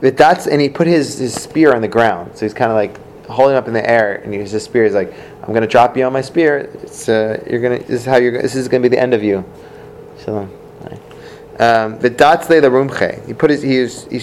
But 0.00 0.16
that's 0.16 0.46
and 0.46 0.58
he 0.58 0.70
put 0.70 0.86
his, 0.86 1.18
his 1.18 1.34
spear 1.34 1.74
on 1.74 1.82
the 1.82 1.88
ground. 1.88 2.32
So 2.34 2.46
he's 2.46 2.54
kind 2.54 2.70
of 2.70 2.76
like 2.76 2.98
holding 3.26 3.56
up 3.56 3.68
in 3.68 3.74
the 3.74 3.88
air, 3.88 4.16
and 4.16 4.32
his 4.32 4.62
spear 4.62 4.84
is 4.84 4.94
like, 4.94 5.14
"I'm 5.42 5.48
to 5.62 5.66
drop 5.66 5.96
you 5.96 6.04
on 6.04 6.12
my 6.12 6.20
spear. 6.20 6.58
It's 6.82 7.08
uh, 7.08 7.42
you're 7.48 7.60
gonna. 7.60 7.78
This 7.78 8.00
is 8.00 8.04
how 8.04 8.16
you're. 8.16 8.42
This 8.42 8.54
is 8.54 8.68
to 8.82 8.88
be 8.88 8.94
the 8.94 9.00
end 9.00 9.14
of 9.14 9.22
you." 9.22 9.44
So, 10.18 10.40
um, 11.58 11.98
the 12.00 12.10
datzle 12.10 12.60
the 12.60 12.68
rumche. 12.68 13.24
He 13.26 13.32
put 13.32 13.50
his 13.50 13.62
he, 13.62 13.80
was, 13.80 14.04
he, 14.06 14.20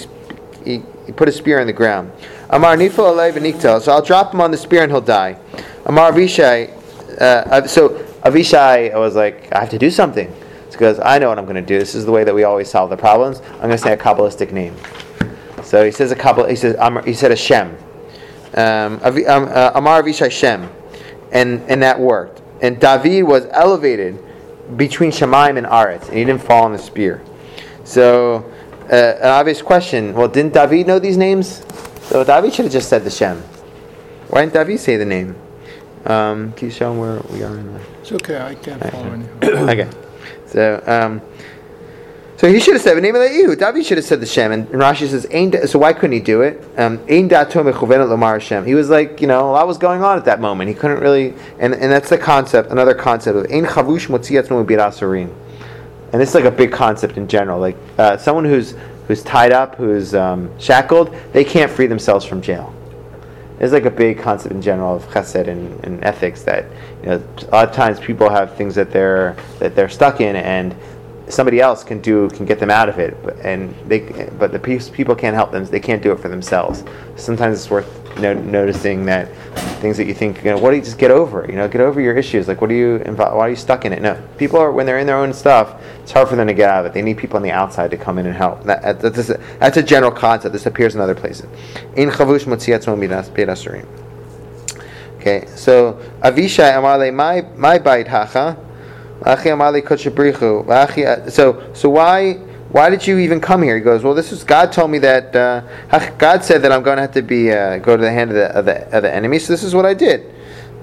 he 0.63 0.83
he 1.05 1.11
put 1.11 1.27
a 1.27 1.31
spear 1.31 1.59
in 1.59 1.67
the 1.67 1.73
ground. 1.73 2.11
Amar 2.49 2.75
nifo 2.75 3.11
alei 3.11 3.31
v'niktel. 3.31 3.81
So 3.81 3.91
I'll 3.91 4.01
drop 4.01 4.33
him 4.33 4.41
on 4.41 4.51
the 4.51 4.57
spear 4.57 4.83
and 4.83 4.91
he'll 4.91 5.01
die. 5.01 5.37
Amar 5.85 6.11
Avishai. 6.11 6.77
Uh, 7.19 7.67
so 7.67 7.89
Avishai 8.23 8.93
was 8.97 9.15
like, 9.15 9.51
I 9.53 9.61
have 9.61 9.69
to 9.71 9.79
do 9.79 9.89
something. 9.89 10.33
Because 10.71 10.99
I 10.99 11.19
know 11.19 11.29
what 11.29 11.37
I'm 11.37 11.45
going 11.45 11.57
to 11.57 11.61
do. 11.61 11.77
This 11.77 11.93
is 11.93 12.05
the 12.05 12.11
way 12.11 12.23
that 12.23 12.33
we 12.33 12.43
always 12.43 12.67
solve 12.67 12.89
the 12.89 12.97
problems. 12.97 13.39
I'm 13.39 13.59
going 13.59 13.71
to 13.71 13.77
say 13.77 13.93
a 13.93 13.97
kabbalistic 13.97 14.51
name. 14.51 14.75
So 15.63 15.85
he 15.85 15.91
says 15.91 16.11
a 16.11 16.15
couple. 16.15 16.45
He 16.45 16.55
says 16.55 16.75
Amar, 16.79 17.03
he 17.03 17.13
said 17.13 17.31
a 17.31 17.35
Shem. 17.35 17.77
Um, 18.55 18.99
um, 19.03 19.47
uh, 19.47 19.71
Amar 19.75 20.01
Avishai 20.01 20.31
Shem, 20.31 20.69
and 21.31 21.61
and 21.69 21.83
that 21.83 21.99
worked. 21.99 22.41
And 22.61 22.79
David 22.79 23.23
was 23.23 23.45
elevated 23.51 24.17
between 24.75 25.11
Shemaim 25.11 25.57
and 25.57 25.67
Aretz, 25.67 26.07
and 26.07 26.17
he 26.17 26.25
didn't 26.25 26.41
fall 26.41 26.63
on 26.63 26.71
the 26.71 26.79
spear. 26.79 27.21
So 27.83 28.51
uh, 28.89 28.95
an 28.95 29.29
obvious 29.29 29.61
question. 29.61 30.13
Well, 30.13 30.27
didn't 30.27 30.53
David 30.53 30.87
know 30.87 30.99
these 30.99 31.17
names? 31.17 31.65
So 32.03 32.23
David 32.23 32.53
should 32.53 32.65
have 32.65 32.71
just 32.73 32.89
said 32.89 33.03
the 33.03 33.09
Shem. 33.09 33.41
Why 34.29 34.41
didn't 34.41 34.53
David 34.53 34.79
say 34.79 34.97
the 34.97 35.05
name? 35.05 35.35
Um, 36.05 36.53
can 36.53 36.67
you 36.67 36.73
show 36.73 36.93
where 36.93 37.19
we 37.31 37.43
are 37.43 37.55
in 37.57 37.73
the? 37.73 37.81
It's 38.01 38.11
okay, 38.11 38.39
I 38.39 38.55
can't 38.55 38.81
follow 38.91 39.11
anyhow. 39.11 39.29
okay. 39.69 39.89
So, 40.47 40.83
um, 40.87 41.21
so 42.41 42.51
he 42.51 42.59
should 42.59 42.73
have 42.73 42.81
said 42.81 42.97
the 42.97 43.01
name 43.01 43.13
of 43.13 43.21
the 43.21 43.27
Yehu. 43.27 43.55
David 43.55 43.85
should 43.85 43.99
have 43.99 44.05
said 44.05 44.19
the 44.19 44.25
Shem. 44.25 44.51
And 44.51 44.67
Rashi 44.69 45.07
says, 45.07 45.25
da- 45.25 45.67
so 45.67 45.77
why 45.77 45.93
couldn't 45.93 46.13
he 46.13 46.19
do 46.19 46.41
it? 46.41 46.59
Um, 46.75 46.99
Ain 47.07 47.27
dato 47.27 47.63
lomar 47.63 48.41
Shem. 48.41 48.65
He 48.65 48.73
was 48.73 48.89
like, 48.89 49.21
you 49.21 49.27
know, 49.27 49.51
a 49.51 49.51
lot 49.51 49.67
was 49.67 49.77
going 49.77 50.03
on 50.03 50.17
at 50.17 50.25
that 50.25 50.41
moment. 50.41 50.67
He 50.67 50.73
couldn't 50.73 51.01
really, 51.01 51.35
and, 51.59 51.75
and 51.75 51.91
that's 51.91 52.09
the 52.09 52.17
concept, 52.17 52.71
another 52.71 52.95
concept 52.95 53.37
of 53.37 53.45
Ain 53.51 53.65
chavush 53.65 54.07
motzi 54.07 54.41
atzmo 54.41 54.65
birasurin. 54.65 55.31
And 56.11 56.21
this 56.21 56.29
is 56.29 56.35
like 56.35 56.45
a 56.45 56.51
big 56.51 56.71
concept 56.71 57.17
in 57.17 57.27
general. 57.27 57.59
Like 57.59 57.77
uh, 57.97 58.17
someone 58.17 58.45
who's 58.45 58.75
who's 59.07 59.23
tied 59.23 59.51
up, 59.51 59.75
who's 59.75 60.13
um, 60.13 60.57
shackled, 60.59 61.15
they 61.33 61.43
can't 61.43 61.71
free 61.71 61.87
themselves 61.87 62.25
from 62.25 62.41
jail. 62.41 62.73
It's 63.59 63.73
like 63.73 63.85
a 63.85 63.91
big 63.91 64.19
concept 64.19 64.55
in 64.55 64.61
general 64.61 64.95
of 64.95 65.07
chesed 65.09 65.47
and, 65.47 65.83
and 65.85 66.03
ethics 66.03 66.43
that 66.43 66.65
you 67.03 67.09
know 67.09 67.23
a 67.43 67.51
lot 67.51 67.69
of 67.69 67.75
times 67.75 67.99
people 67.99 68.29
have 68.29 68.55
things 68.55 68.73
that 68.75 68.91
they're 68.91 69.35
that 69.59 69.75
they're 69.75 69.89
stuck 69.89 70.19
in 70.19 70.35
and 70.35 70.75
somebody 71.31 71.59
else 71.59 71.83
can 71.83 72.01
do 72.01 72.29
can 72.29 72.45
get 72.45 72.59
them 72.59 72.69
out 72.69 72.89
of 72.89 72.99
it 72.99 73.21
but 73.23 73.37
and 73.39 73.73
they 73.87 73.99
but 74.37 74.51
the 74.51 74.59
people 74.59 75.15
can't 75.15 75.35
help 75.35 75.51
them 75.51 75.65
they 75.65 75.79
can't 75.79 76.01
do 76.01 76.11
it 76.11 76.19
for 76.19 76.29
themselves. 76.29 76.83
Sometimes 77.15 77.57
it's 77.57 77.69
worth 77.69 77.97
no, 78.19 78.33
noticing 78.33 79.05
that 79.05 79.33
things 79.79 79.97
that 79.97 80.05
you 80.05 80.13
think 80.13 80.43
you 80.43 80.51
know 80.51 80.57
what 80.57 80.71
do 80.71 80.75
you 80.75 80.81
just 80.81 80.97
get 80.97 81.11
over 81.11 81.43
it 81.43 81.49
you 81.49 81.55
know 81.55 81.67
get 81.67 81.81
over 81.81 82.01
your 82.01 82.17
issues 82.17 82.47
like 82.47 82.59
what 82.59 82.69
are 82.69 82.75
you 82.75 82.97
involved 82.97 83.35
why 83.37 83.47
are 83.47 83.49
you 83.49 83.55
stuck 83.55 83.85
in 83.85 83.93
it? 83.93 84.01
No 84.01 84.21
people 84.37 84.59
are 84.59 84.71
when 84.71 84.85
they're 84.85 84.99
in 84.99 85.07
their 85.07 85.17
own 85.17 85.33
stuff 85.33 85.81
it's 86.01 86.11
hard 86.11 86.27
for 86.27 86.35
them 86.35 86.47
to 86.47 86.53
get 86.53 86.69
out 86.69 86.85
of 86.85 86.91
it. 86.91 86.93
They 86.93 87.01
need 87.01 87.17
people 87.17 87.37
on 87.37 87.43
the 87.43 87.51
outside 87.51 87.91
to 87.91 87.97
come 87.97 88.17
in 88.17 88.25
and 88.25 88.35
help. 88.35 88.63
That, 88.63 88.99
that's, 88.99 89.29
a, 89.29 89.39
that's 89.59 89.77
a 89.77 89.83
general 89.83 90.11
concept. 90.11 90.51
This 90.51 90.65
appears 90.65 90.95
in 90.95 90.99
other 90.99 91.15
places. 91.15 91.45
In 91.95 92.09
chavush 92.09 92.45
motziatzmo 92.45 93.87
Okay, 95.17 95.45
so 95.55 95.93
Avishai 96.21 96.73
Amale 96.73 97.13
my 97.13 97.41
my 97.55 97.77
bait 97.77 98.07
hacha, 98.07 98.57
So 101.31 101.71
so 101.73 101.89
why 101.89 102.33
why 102.71 102.89
did 102.89 103.05
you 103.05 103.17
even 103.19 103.41
come 103.41 103.61
here? 103.61 103.75
He 103.75 103.81
goes, 103.81 104.01
well, 104.03 104.13
this 104.13 104.31
is 104.31 104.43
God 104.43 104.71
told 104.71 104.91
me 104.91 104.97
that 104.99 105.35
uh, 105.35 105.61
God 106.17 106.43
said 106.43 106.61
that 106.61 106.71
I'm 106.71 106.83
going 106.83 106.95
to 106.95 107.01
have 107.01 107.11
to 107.13 107.21
be 107.21 107.51
uh, 107.51 107.77
go 107.79 107.97
to 107.97 108.01
the 108.01 108.11
hand 108.11 108.31
of 108.31 108.35
the, 108.35 108.57
of 108.57 108.65
the 108.65 108.97
of 108.97 109.03
the 109.03 109.13
enemy. 109.13 109.39
So 109.39 109.51
this 109.53 109.63
is 109.63 109.75
what 109.75 109.85
I 109.85 109.93
did. 109.93 110.33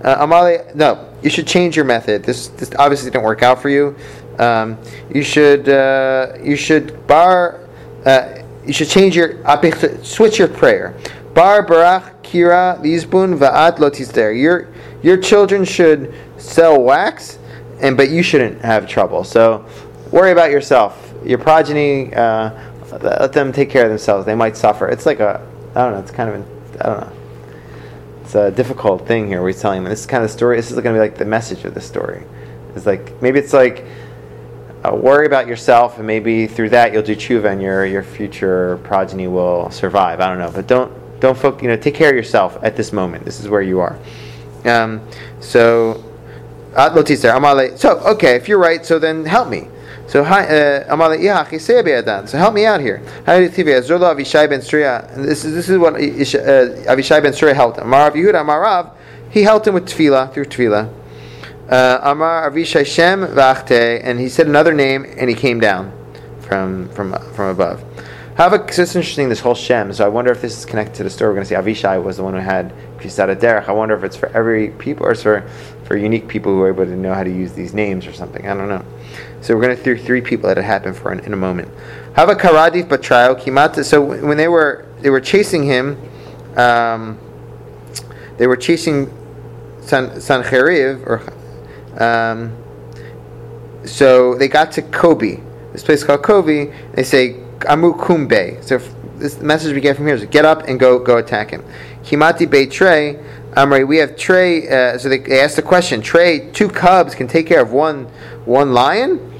Uh, 0.05 0.25
Amale, 0.25 0.75
no, 0.75 1.13
you 1.23 1.31
should 1.31 1.47
change 1.47 1.75
your 1.75 1.85
method. 1.85 2.23
This 2.23 2.49
this 2.49 2.71
obviously 2.79 3.11
didn't 3.11 3.25
work 3.25 3.43
out 3.43 3.61
for 3.61 3.71
you. 3.71 3.97
Um, 4.39 4.79
you 5.13 5.23
should 5.23 5.69
uh, 5.69 6.35
you 6.43 6.57
should 6.57 7.07
bar. 7.07 7.67
Uh, 8.05 8.43
you 8.65 8.73
should 8.73 8.89
change 8.89 9.17
your 9.17 9.43
switch 10.05 10.39
your 10.39 10.49
prayer. 10.49 10.95
Bar 11.35 11.67
barach 11.67 12.23
kira 12.23 12.79
lizbun 12.83 13.39
va'at 13.39 13.79
lo 13.79 13.89
there. 13.91 14.33
Your 14.33 14.69
your 15.03 15.17
children 15.17 15.65
should 15.65 16.15
sell 16.37 16.81
wax, 16.81 17.39
and 17.81 17.97
but 17.97 18.11
you 18.11 18.23
shouldn't 18.23 18.63
have 18.63 18.89
trouble. 18.89 19.25
So 19.25 19.65
worry 20.11 20.33
about 20.33 20.51
yourself. 20.51 21.13
Your 21.25 21.39
progeny, 21.39 22.15
uh, 22.15 22.51
let 23.01 23.33
them 23.33 23.53
take 23.53 23.71
care 23.71 23.85
of 23.85 23.91
themselves. 23.91 24.25
They 24.27 24.35
might 24.35 24.57
suffer. 24.57 24.89
It's 24.89 25.07
like 25.07 25.21
a 25.21 25.47
I 25.75 25.83
don't 25.83 25.93
know. 25.93 26.01
It's 26.01 26.11
kind 26.11 26.29
of 26.29 26.35
an, 26.37 26.47
I 26.81 26.87
don't 26.87 27.01
know. 27.01 27.13
It's 28.23 28.35
a 28.35 28.51
difficult 28.51 29.07
thing 29.07 29.27
here. 29.27 29.43
We're 29.43 29.53
telling 29.53 29.83
them 29.83 29.91
this 29.91 30.01
is 30.01 30.07
kind 30.07 30.23
of 30.23 30.31
the 30.31 30.37
story. 30.37 30.57
This 30.57 30.71
is 30.71 30.75
going 30.75 30.85
to 30.85 30.93
be 30.93 30.99
like 30.99 31.17
the 31.17 31.25
message 31.25 31.65
of 31.65 31.75
the 31.75 31.81
story. 31.81 32.25
It's 32.75 32.87
like 32.87 33.21
maybe 33.23 33.39
it's 33.39 33.53
like 33.53 33.85
uh, 34.85 34.95
worry 34.95 35.27
about 35.27 35.47
yourself, 35.47 35.99
and 35.99 36.07
maybe 36.07 36.47
through 36.47 36.71
that 36.71 36.93
you'll 36.93 37.03
do 37.03 37.17
tshuva, 37.17 37.51
and 37.53 37.63
your 37.63 37.85
your 37.87 38.03
future 38.03 38.79
progeny 38.85 39.29
will 39.29 39.71
survive. 39.71 40.21
I 40.21 40.29
don't 40.29 40.39
know, 40.39 40.51
but 40.51 40.67
don't 40.67 41.21
don't 41.21 41.37
focus. 41.37 41.63
You 41.63 41.69
know, 41.69 41.77
take 41.77 41.95
care 41.95 42.11
of 42.11 42.17
yourself 42.17 42.59
at 42.63 42.77
this 42.77 42.93
moment. 42.93 43.25
This 43.25 43.41
is 43.41 43.49
where 43.49 43.63
you 43.63 43.81
are. 43.81 43.99
Um, 44.65 45.01
so, 45.41 46.05
lo 46.77 47.03
tiser, 47.03 47.31
amale. 47.31 47.79
So 47.79 47.99
okay, 48.01 48.37
if 48.37 48.49
you're 48.49 48.59
right, 48.59 48.85
so 48.85 48.99
then 48.99 49.25
help 49.25 49.49
me. 49.49 49.69
So 50.09 50.25
uh, 50.25 50.85
amale 50.89 51.23
yeah, 51.23 51.45
chisei. 51.45 52.29
So 52.29 52.39
help 52.39 52.55
me 52.55 52.65
out 52.65 52.81
here. 52.81 53.03
Ben 53.27 53.51
Tzeruya. 53.51 55.15
And 55.15 55.25
This 55.25 55.45
is 55.45 55.55
this 55.55 55.69
is 55.69 55.79
what 55.79 55.95
uh, 55.95 55.99
Avishai 55.99 57.23
ben 57.23 57.33
Tzeruya 57.33 57.55
helped 57.55 57.79
him. 57.79 57.89
Marav 57.89 58.13
Yehuda, 58.13 58.45
Marav, 58.45 58.93
he 59.31 59.43
helped 59.43 59.67
him 59.67 59.75
with 59.75 59.87
tefillah 59.87 60.33
through 60.33 60.47
tefillah. 60.47 60.93
Uh, 61.69 62.01
Amar 62.03 62.51
Avishai 62.51 62.87
Shem 62.87 63.21
Vachte, 63.27 64.01
and 64.03 64.19
he 64.19 64.31
said 64.31 64.47
another 64.47 64.73
name, 64.73 65.05
and 65.19 65.29
he 65.29 65.37
came 65.37 65.61
down 65.61 65.93
from 66.41 66.89
from 66.91 67.13
from 67.35 67.49
above. 67.49 67.85
So 68.39 68.55
it's 68.55 68.79
interesting 68.79 69.29
this 69.29 69.41
whole 69.41 69.57
Shem. 69.57 69.93
So 69.93 70.05
I 70.07 70.09
wonder 70.09 70.31
if 70.31 70.41
this 70.41 70.57
is 70.57 70.65
connected 70.65 70.95
to 70.99 71.03
the 71.03 71.11
story. 71.11 71.31
We're 71.31 71.43
going 71.43 71.47
to 71.47 71.49
see 71.49 71.57
Avishai 71.57 72.01
was 72.03 72.19
the 72.19 72.23
one 72.23 72.35
who 72.35 72.41
had 72.41 72.73
Pisada 72.99 73.35
Derech. 73.35 73.69
I 73.69 73.73
wonder 73.73 73.97
if 73.97 74.05
it's 74.05 74.17
for 74.17 74.29
every 74.29 74.69
people 74.69 75.07
or 75.07 75.11
it's 75.11 75.25
for 75.25 75.51
for 75.89 75.97
unique 75.97 76.29
people 76.29 76.53
who 76.53 76.61
are 76.61 76.69
able 76.69 76.85
to 76.85 76.95
know 76.95 77.15
how 77.15 77.25
to 77.25 77.31
use 77.31 77.55
these 77.55 77.73
names 77.73 78.07
or 78.07 78.13
something. 78.13 78.47
I 78.47 78.53
don't 78.53 78.69
know. 78.69 78.85
So 79.41 79.57
we're 79.57 79.63
going 79.63 79.75
to 79.75 79.83
through 79.83 79.97
three 79.97 80.21
people 80.21 80.47
that 80.49 80.59
it 80.59 80.65
happened 80.65 80.99
for 80.99 81.11
in, 81.13 81.21
in 81.21 81.33
a 81.33 81.37
moment. 81.37 81.71
Karadif 82.15 82.89
Kimata. 82.89 83.83
So 83.83 84.05
when 84.05 84.37
they 84.37 84.49
were 84.49 84.87
they 85.01 85.09
were 85.09 85.21
chasing 85.21 85.65
him, 85.65 85.99
um, 86.59 87.19
they 88.37 88.47
were 88.47 88.57
chasing 88.57 89.07
San 89.81 90.11
Sancheriv 90.11 91.07
or 91.07 91.23
um, 92.05 92.55
so 93.87 94.35
they 94.35 94.49
got 94.49 94.73
to 94.73 94.83
Kobe, 94.83 95.41
this 95.73 95.83
place 95.83 96.05
called 96.05 96.23
Kobe. 96.23 96.71
They 96.93 97.03
say 97.03 97.41
Amu 97.67 97.95
Kumbe. 97.95 98.63
So 98.63 98.77
this 99.17 99.41
message 99.41 99.75
we 99.75 99.81
get 99.81 99.97
from 99.97 100.07
here 100.07 100.17
is 100.17 100.25
get 100.27 100.45
up 100.45 100.65
and 100.69 100.79
go 100.79 100.99
go 100.99 101.17
attack 101.17 101.49
him. 101.49 101.65
Kimati 102.03 102.49
Beit 102.49 102.71
Trey. 102.71 103.19
Amri, 103.57 103.87
we 103.87 103.97
have 103.99 104.17
Trey. 104.17 104.69
Uh, 104.69 104.99
so 104.99 105.09
they, 105.09 105.41
asked 105.41 105.57
the 105.57 105.63
question: 105.63 106.01
Trey, 106.03 106.51
two 106.53 106.69
cubs 106.69 107.15
can 107.15 107.27
take 107.27 107.47
care 107.47 107.61
of 107.63 107.73
one 107.73 108.05
one 108.45 108.73
lion. 108.73 109.35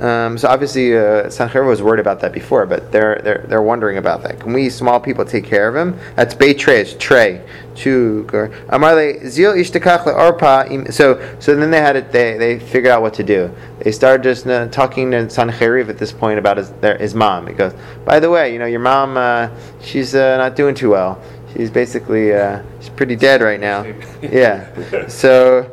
Um, 0.00 0.38
so 0.38 0.48
obviously, 0.48 0.96
uh, 0.96 1.24
was 1.62 1.82
worried 1.82 2.00
about 2.00 2.20
that 2.20 2.32
before, 2.32 2.64
but 2.64 2.90
they're 2.90 3.20
they're 3.22 3.44
they're 3.46 3.62
wondering 3.62 3.98
about 3.98 4.22
that. 4.22 4.40
Can 4.40 4.54
we 4.54 4.70
small 4.70 4.98
people 4.98 5.26
take 5.26 5.44
care 5.44 5.68
of 5.68 5.76
him? 5.76 5.98
That's 6.16 6.32
Beit 6.32 6.58
Trey. 6.58 6.80
It's 6.80 6.94
Trey. 6.94 7.42
Two. 7.74 8.26
Amarle 8.70 9.26
Zil 9.26 9.52
Ishtakach 9.52 10.04
Orpa. 10.06 10.70
im- 10.70 10.90
So 10.90 11.36
so 11.38 11.54
then 11.54 11.70
they 11.70 11.80
had 11.82 11.96
it. 11.96 12.12
They 12.12 12.38
they 12.38 12.58
figured 12.58 12.90
out 12.92 13.02
what 13.02 13.12
to 13.14 13.22
do. 13.22 13.54
They 13.80 13.92
started 13.92 14.22
just 14.22 14.46
uh, 14.46 14.68
talking 14.68 15.10
to 15.10 15.18
Sancheriv 15.26 15.90
at 15.90 15.98
this 15.98 16.12
point 16.12 16.38
about 16.38 16.56
his 16.56 16.70
their, 16.80 16.96
his 16.96 17.14
mom. 17.14 17.46
He 17.46 17.52
goes, 17.52 17.74
by 18.06 18.20
the 18.20 18.30
way, 18.30 18.54
you 18.54 18.58
know 18.58 18.66
your 18.66 18.80
mom. 18.80 19.18
Uh, 19.18 19.50
she's 19.82 20.14
uh, 20.14 20.38
not 20.38 20.56
doing 20.56 20.74
too 20.74 20.90
well. 20.90 21.20
She's 21.52 21.70
basically 21.70 22.32
uh, 22.32 22.62
she's 22.80 22.90
pretty 22.90 23.16
dead 23.16 23.42
right 23.42 23.60
now. 23.60 23.84
Yeah. 24.22 25.08
So 25.08 25.70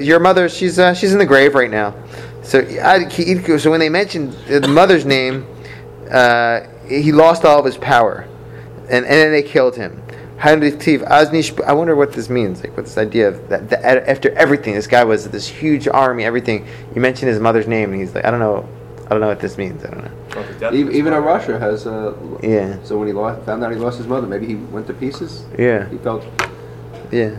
your 0.00 0.20
mother. 0.20 0.48
She's 0.48 0.78
uh, 0.78 0.94
she's 0.94 1.12
in 1.12 1.18
the 1.18 1.26
grave 1.26 1.54
right 1.54 1.70
now. 1.70 1.94
So, 2.42 2.64
so 3.58 3.70
when 3.70 3.80
they 3.80 3.88
mentioned 3.88 4.32
the 4.48 4.66
mother's 4.68 5.04
name, 5.04 5.46
uh, 6.10 6.62
he 6.88 7.12
lost 7.12 7.44
all 7.44 7.58
of 7.58 7.64
his 7.64 7.76
power, 7.76 8.26
and, 8.88 9.04
and 9.04 9.04
then 9.04 9.30
they 9.30 9.42
killed 9.42 9.76
him. 9.76 10.02
I 10.42 10.54
wonder 10.54 11.94
what 11.94 12.12
this 12.12 12.30
means. 12.30 12.62
Like, 12.62 12.74
what 12.76 12.86
this 12.86 12.96
idea 12.96 13.28
of 13.28 13.48
that, 13.50 13.68
that 13.68 14.08
after 14.08 14.30
everything, 14.32 14.74
this 14.74 14.86
guy 14.86 15.04
was 15.04 15.28
this 15.28 15.46
huge 15.46 15.86
army, 15.86 16.24
everything. 16.24 16.66
You 16.94 17.00
mentioned 17.02 17.28
his 17.28 17.38
mother's 17.38 17.68
name, 17.68 17.92
and 17.92 18.00
he's 18.00 18.14
like, 18.14 18.24
I 18.24 18.30
don't 18.30 18.40
know, 18.40 18.66
I 19.09 19.09
don't 19.09 19.19
know 19.21 19.27
what 19.27 19.39
this 19.39 19.57
means. 19.57 19.85
I 19.85 19.89
don't 19.91 20.03
know. 20.03 20.71
Even, 20.71 20.93
even 20.95 21.13
in 21.13 21.23
Russia 21.23 21.59
has. 21.59 21.85
Uh, 21.85 22.13
Yeah. 22.41 22.77
So 22.83 22.97
when 22.97 23.07
he 23.07 23.13
lost, 23.13 23.45
found 23.45 23.63
out 23.63 23.71
he 23.71 23.77
lost 23.77 23.97
his 23.99 24.07
mother, 24.07 24.25
maybe 24.27 24.47
he 24.47 24.55
went 24.55 24.87
to 24.87 24.93
pieces. 24.93 25.45
Yeah. 25.57 25.87
He 25.89 25.97
felt. 25.97 26.23
Yeah. 27.11 27.31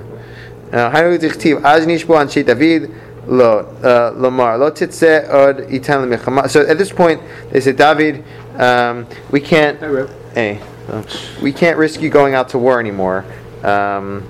היינו 0.73 1.17
דכתיב, 1.21 1.59
אז 1.67 1.87
נשבו 1.87 2.21
אנשי 2.21 2.43
דוד, 2.43 2.83
לא, 3.29 3.61
uh, 3.83 3.87
לומר, 4.17 4.57
לא 4.57 4.69
תצא 4.69 5.21
עוד 5.31 5.61
איתן 5.69 6.03
למלחמה. 6.03 6.43
So 6.45 6.61
at 6.69 6.79
this 6.79 6.93
point, 6.93 7.21
they 7.53 7.61
said, 7.61 7.77
David, 7.77 8.23
um, 8.59 9.07
we 9.33 9.41
can't, 9.41 9.79
Hey, 9.81 9.89
Reb. 9.89 10.09
hey, 10.35 10.59
so, 10.89 11.03
we 11.43 11.53
can't 11.53 11.77
risk 11.79 12.01
you 12.01 12.11
going 12.11 12.35
out 12.35 12.49
to 12.51 12.59
war 12.59 12.79
anymore. 12.81 13.25
Um, 13.64 14.23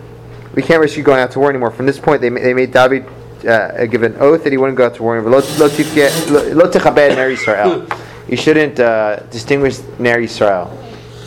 we 0.54 0.62
can't 0.62 0.80
risk 0.80 0.96
you 0.96 1.02
going 1.02 1.20
out 1.20 1.30
to 1.32 1.38
war 1.40 1.50
anymore. 1.50 1.70
From 1.70 1.86
this 1.86 1.98
point, 1.98 2.20
they, 2.22 2.30
ma- 2.30 2.40
they 2.40 2.54
made 2.54 2.72
David 2.72 3.04
uh, 3.45 3.85
give 3.85 4.03
an 4.03 4.15
oath 4.19 4.43
that 4.43 4.51
he 4.51 4.57
wouldn't 4.57 4.77
go 4.77 4.85
out 4.85 4.95
to 4.95 5.03
war 5.03 5.15
anymore. 5.17 5.39
"Lo- 5.39 5.57
lo 5.59 5.69
tifke- 5.69 6.31
lo- 6.31 6.53
lo 6.53 6.69
techabed 6.71 7.15
ner 7.15 7.29
Yisrael." 7.29 7.87
You 8.27 8.37
shouldn't 8.37 8.79
uh, 8.79 9.17
distinguish 9.31 9.79
Ner 9.99 10.19
Yisrael. 10.19 10.69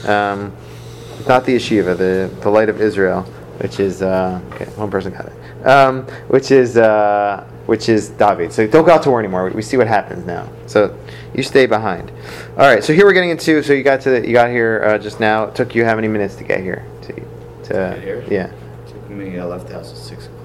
Um, 0.09 0.53
it's 1.19 1.29
not 1.29 1.45
the 1.45 1.57
yeshiva, 1.57 1.97
the, 1.97 2.31
the 2.41 2.49
light 2.51 2.69
of 2.69 2.81
Israel, 2.81 3.23
which 3.59 3.81
is 3.81 4.01
uh, 4.03 4.41
okay. 4.53 4.67
One 4.77 4.91
person 4.91 5.12
got 5.12 5.27
it. 5.27 5.67
Um, 5.67 6.03
which 6.29 6.51
is 6.51 6.77
uh, 6.77 7.45
which 7.67 7.89
is 7.89 8.11
David. 8.11 8.53
So 8.53 8.67
don't 8.67 8.85
go 8.85 8.93
out 8.93 9.03
to 9.05 9.11
war 9.11 9.19
anymore. 9.19 9.45
We, 9.47 9.51
we 9.53 9.62
see 9.62 9.77
what 9.77 9.87
happens 9.87 10.25
now. 10.27 10.49
So 10.67 10.97
you 11.35 11.43
stay 11.43 11.67
behind. 11.67 12.11
All 12.59 12.67
right. 12.69 12.83
So 12.85 12.93
here 12.93 13.05
we're 13.07 13.12
getting 13.15 13.31
into. 13.31 13.62
So 13.62 13.73
you 13.73 13.83
got 13.83 14.01
to 14.03 14.11
the, 14.11 14.27
you 14.27 14.33
got 14.33 14.51
here 14.51 14.83
uh, 14.87 14.99
just 14.99 15.21
now. 15.21 15.45
It 15.45 15.55
took 15.55 15.75
you 15.75 15.85
how 15.85 15.95
many 15.97 16.09
minutes 16.09 16.37
to 16.37 16.45
get 16.45 16.61
here? 16.61 16.85
To, 17.03 17.12
to 17.12 17.23
Get 17.73 18.03
here? 18.03 18.25
yeah. 18.31 18.51
Took 18.87 19.11
me, 19.11 19.39
I 19.39 19.45
left 19.45 19.67
the 19.69 19.75
house 19.75 19.91
at 19.91 19.97
six 19.99 20.27
o'clock. 20.27 20.43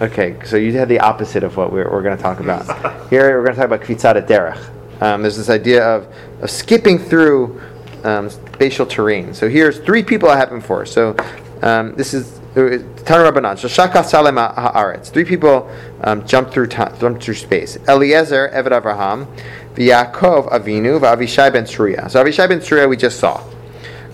Okay, 0.00 0.36
so 0.44 0.56
you 0.56 0.72
had 0.72 0.88
the 0.88 1.00
opposite 1.00 1.44
of 1.44 1.56
what 1.56 1.72
we're, 1.72 1.88
we're 1.90 2.02
going 2.02 2.16
to 2.16 2.22
talk 2.22 2.40
about. 2.40 2.64
Here 3.10 3.38
we're 3.38 3.44
going 3.44 3.54
to 3.54 3.60
talk 3.60 3.66
about 3.66 3.82
kfitzat 3.82 4.26
derech. 4.26 5.02
Um, 5.02 5.22
there's 5.22 5.36
this 5.36 5.50
idea 5.50 5.84
of, 5.84 6.12
of 6.40 6.50
skipping 6.50 6.98
through 6.98 7.60
um, 8.02 8.30
spatial 8.30 8.86
terrain. 8.86 9.34
So 9.34 9.48
here's 9.48 9.78
three 9.80 10.02
people 10.02 10.28
that 10.28 10.38
happened 10.38 10.64
for. 10.64 10.86
So 10.86 11.14
um, 11.62 11.94
this 11.94 12.14
is 12.14 12.40
Tana 12.54 13.30
Rabbanan. 13.30 13.58
So 13.58 13.68
Shaka 13.68 14.02
Salem 14.02 14.36
Haaretz. 14.36 15.12
Three 15.12 15.24
people 15.24 15.70
um, 16.02 16.26
jumped 16.26 16.52
through 16.52 16.68
time, 16.68 16.98
jumped 16.98 17.22
through 17.22 17.34
space. 17.34 17.76
Eliezer 17.88 18.48
Eved 18.54 18.80
Avraham, 18.80 19.26
V'Yaakov 19.74 20.50
Avinu, 20.50 21.00
Avishai 21.00 21.52
ben 21.52 21.64
Tzeruya. 21.64 22.10
So 22.10 22.24
Avishai 22.24 22.48
ben 22.48 22.60
Tzeruya 22.60 22.88
we 22.88 22.96
just 22.96 23.20
saw. 23.20 23.42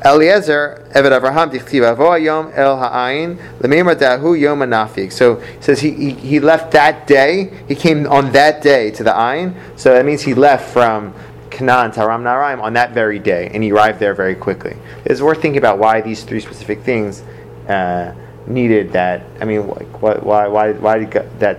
Eliezer, 0.05 0.87
Eved 0.95 1.21
Avraham, 1.21 1.51
Dichtiv, 1.51 1.97
Avo 1.97 2.23
Yom 2.23 2.53
El 2.55 2.79
Ha'ayin, 2.79 3.37
Lememar 3.59 3.97
Dahu 3.97 4.39
Yom 4.39 4.61
Anafik. 4.61 5.13
So 5.13 5.37
he 5.37 5.63
says 5.63 5.81
he, 5.81 5.91
he, 5.91 6.11
he 6.13 6.41
left 6.41 6.73
that 6.73 7.07
day, 7.07 7.53
he 7.67 7.75
came 7.75 8.07
on 8.07 8.33
that 8.33 8.63
day 8.63 8.91
to 8.93 9.03
the 9.03 9.11
Ayin, 9.11 9.55
so 9.77 9.93
that 9.93 10.05
means 10.05 10.23
he 10.23 10.35
left 10.35 10.73
from 10.73 11.13
Canaan 11.51 11.91
to 11.93 12.01
Aram 12.01 12.23
Naharaim 12.23 12.63
on 12.63 12.75
that 12.75 12.93
very 12.93 13.19
day, 13.19 13.51
and 13.53 13.65
he 13.65 13.73
arrived 13.73 13.99
there 13.99 14.15
very 14.15 14.37
quickly. 14.37 14.77
It's 15.05 15.21
worth 15.21 15.43
thinking 15.43 15.59
about 15.59 15.79
why 15.79 16.01
these 16.01 16.23
three 16.23 16.41
specific 16.41 16.83
things 16.83 17.23
uh, 17.69 18.15
needed 18.47 18.93
that. 18.93 19.25
I 19.41 19.45
mean, 19.45 19.67
why, 19.67 20.15
why, 20.15 20.47
why, 20.47 20.73
why 20.73 20.99
did 20.99 21.11
that 21.41 21.59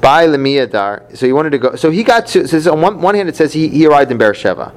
by 0.00 0.26
Lemiyadar. 0.26 1.16
So 1.16 1.26
he 1.26 1.32
wanted 1.32 1.50
to 1.50 1.58
go. 1.58 1.76
So 1.76 1.90
he 1.90 2.02
got 2.02 2.26
to. 2.28 2.46
So 2.46 2.72
on 2.72 2.80
one, 2.80 3.00
one 3.00 3.14
hand, 3.14 3.28
it 3.28 3.36
says 3.36 3.52
he, 3.52 3.68
he 3.68 3.86
arrived 3.86 4.10
in 4.10 4.18
Beersheba, 4.18 4.72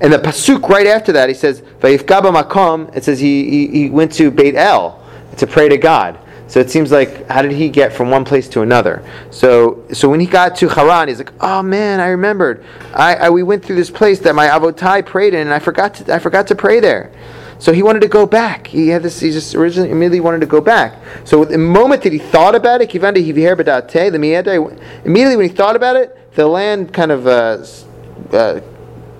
and 0.00 0.12
the 0.12 0.18
pasuk 0.18 0.68
right 0.68 0.86
after 0.86 1.12
that, 1.12 1.28
he 1.28 1.34
says 1.34 1.60
Vayifgaba 1.80 2.42
Makom. 2.42 2.94
It 2.96 3.04
says 3.04 3.18
he, 3.20 3.48
he 3.48 3.66
he 3.68 3.90
went 3.90 4.12
to 4.12 4.30
Beit 4.30 4.54
El 4.54 5.02
to 5.36 5.46
pray 5.46 5.68
to 5.68 5.76
God. 5.76 6.18
So 6.48 6.60
it 6.60 6.70
seems 6.70 6.92
like 6.92 7.26
how 7.28 7.42
did 7.42 7.52
he 7.52 7.68
get 7.68 7.92
from 7.92 8.10
one 8.10 8.24
place 8.24 8.48
to 8.50 8.62
another? 8.62 9.04
So 9.30 9.84
so 9.92 10.08
when 10.08 10.20
he 10.20 10.26
got 10.26 10.56
to 10.56 10.68
Haran, 10.68 11.08
he's 11.08 11.18
like, 11.18 11.32
oh 11.40 11.62
man, 11.62 11.98
I 12.00 12.08
remembered. 12.08 12.64
I, 12.94 13.16
I 13.16 13.30
we 13.30 13.42
went 13.42 13.64
through 13.64 13.76
this 13.76 13.90
place 13.90 14.20
that 14.20 14.34
my 14.34 14.46
avotai 14.48 15.04
prayed 15.04 15.34
in, 15.34 15.40
and 15.40 15.52
I 15.52 15.58
forgot 15.58 15.94
to 15.94 16.14
I 16.14 16.18
forgot 16.18 16.46
to 16.48 16.54
pray 16.54 16.80
there. 16.80 17.12
So 17.58 17.72
he 17.72 17.82
wanted 17.82 18.00
to 18.00 18.08
go 18.08 18.26
back. 18.26 18.66
He 18.66 18.88
had 18.88 19.02
this. 19.02 19.20
He 19.20 19.30
just 19.30 19.54
originally 19.54 19.90
immediately 19.90 20.20
wanted 20.20 20.40
to 20.40 20.46
go 20.46 20.60
back. 20.60 21.00
So 21.24 21.44
the 21.44 21.58
moment 21.58 22.02
that 22.02 22.12
he 22.12 22.18
thought 22.18 22.54
about 22.54 22.80
it, 22.80 22.94
immediately 22.94 25.36
when 25.36 25.48
he 25.48 25.54
thought 25.54 25.76
about 25.76 25.96
it, 25.96 26.34
the 26.34 26.46
land 26.46 26.92
kind 26.92 27.10
of 27.10 27.26
uh, 27.26 27.64
uh, 28.32 28.60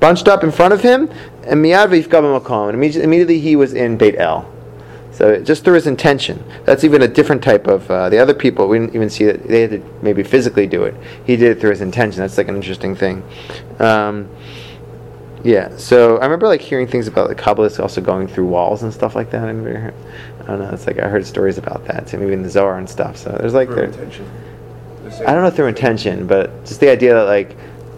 bunched 0.01 0.29
up 0.29 0.45
in 0.45 0.53
front 0.53 0.75
of 0.75 0.83
him, 0.83 1.11
and 1.45 1.65
and 1.65 3.03
immediately 3.03 3.41
he 3.41 3.57
was 3.57 3.73
in 3.73 3.97
Beit 3.97 4.19
El. 4.19 4.53
So 5.17 5.43
just 5.43 5.65
through 5.65 5.77
his 5.77 5.87
intention. 5.87 6.45
That's 6.65 6.85
even 6.85 7.01
a 7.01 7.09
different 7.09 7.43
type 7.43 7.67
of. 7.67 7.91
Uh, 7.91 8.11
the 8.11 8.19
other 8.19 8.35
people 8.35 8.69
we 8.69 8.79
didn't 8.79 8.95
even 8.95 9.09
see 9.09 9.25
that 9.25 9.49
they 9.49 9.63
had 9.63 9.71
to 9.71 9.83
maybe 10.03 10.23
physically 10.23 10.67
do 10.67 10.85
it. 10.85 10.95
He 11.25 11.37
did 11.37 11.57
it 11.57 11.61
through 11.61 11.71
his 11.71 11.81
intention. 11.81 12.21
That's 12.21 12.37
like 12.37 12.49
an 12.49 12.57
interesting 12.57 12.95
thing. 12.95 13.23
Um, 13.79 14.29
yeah, 15.47 15.77
so 15.77 16.17
I 16.19 16.25
remember 16.25 16.49
like 16.49 16.61
hearing 16.61 16.89
things 16.89 17.07
about 17.07 17.29
like 17.29 17.37
Kabbalists 17.37 17.79
also 17.79 18.01
going 18.01 18.27
through 18.27 18.47
walls 18.47 18.83
and 18.83 18.93
stuff 18.93 19.15
like 19.15 19.31
that. 19.31 19.45
I 19.45 19.53
don't 19.53 20.59
know. 20.59 20.71
It's 20.73 20.89
like 20.89 20.99
I 20.99 21.09
heard 21.09 21.25
stories 21.25 21.57
about 21.57 21.85
that 21.85 22.09
too, 22.09 22.19
maybe 22.19 22.33
in 22.33 22.43
the 22.43 22.51
Zohar 22.51 22.79
and 22.79 22.91
stuff. 22.91 23.17
So 23.17 23.31
there's 23.31 23.55
like 23.55 23.69
Through 23.69 23.77
there, 23.77 23.85
intention. 23.85 24.29
I 25.25 25.33
don't 25.33 25.45
know 25.45 25.51
through 25.51 25.69
intention, 25.69 26.27
but 26.27 26.65
just 26.65 26.81
the 26.81 26.91
idea 26.91 27.15
that 27.15 27.27
like 27.27 27.57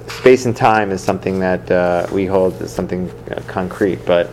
space 0.08 0.44
and 0.44 0.54
time 0.54 0.90
is 0.90 1.02
something 1.02 1.40
that 1.40 1.70
uh, 1.70 2.06
we 2.12 2.26
hold 2.26 2.60
as 2.60 2.70
something 2.70 3.10
uh, 3.30 3.40
concrete, 3.46 4.04
but 4.04 4.30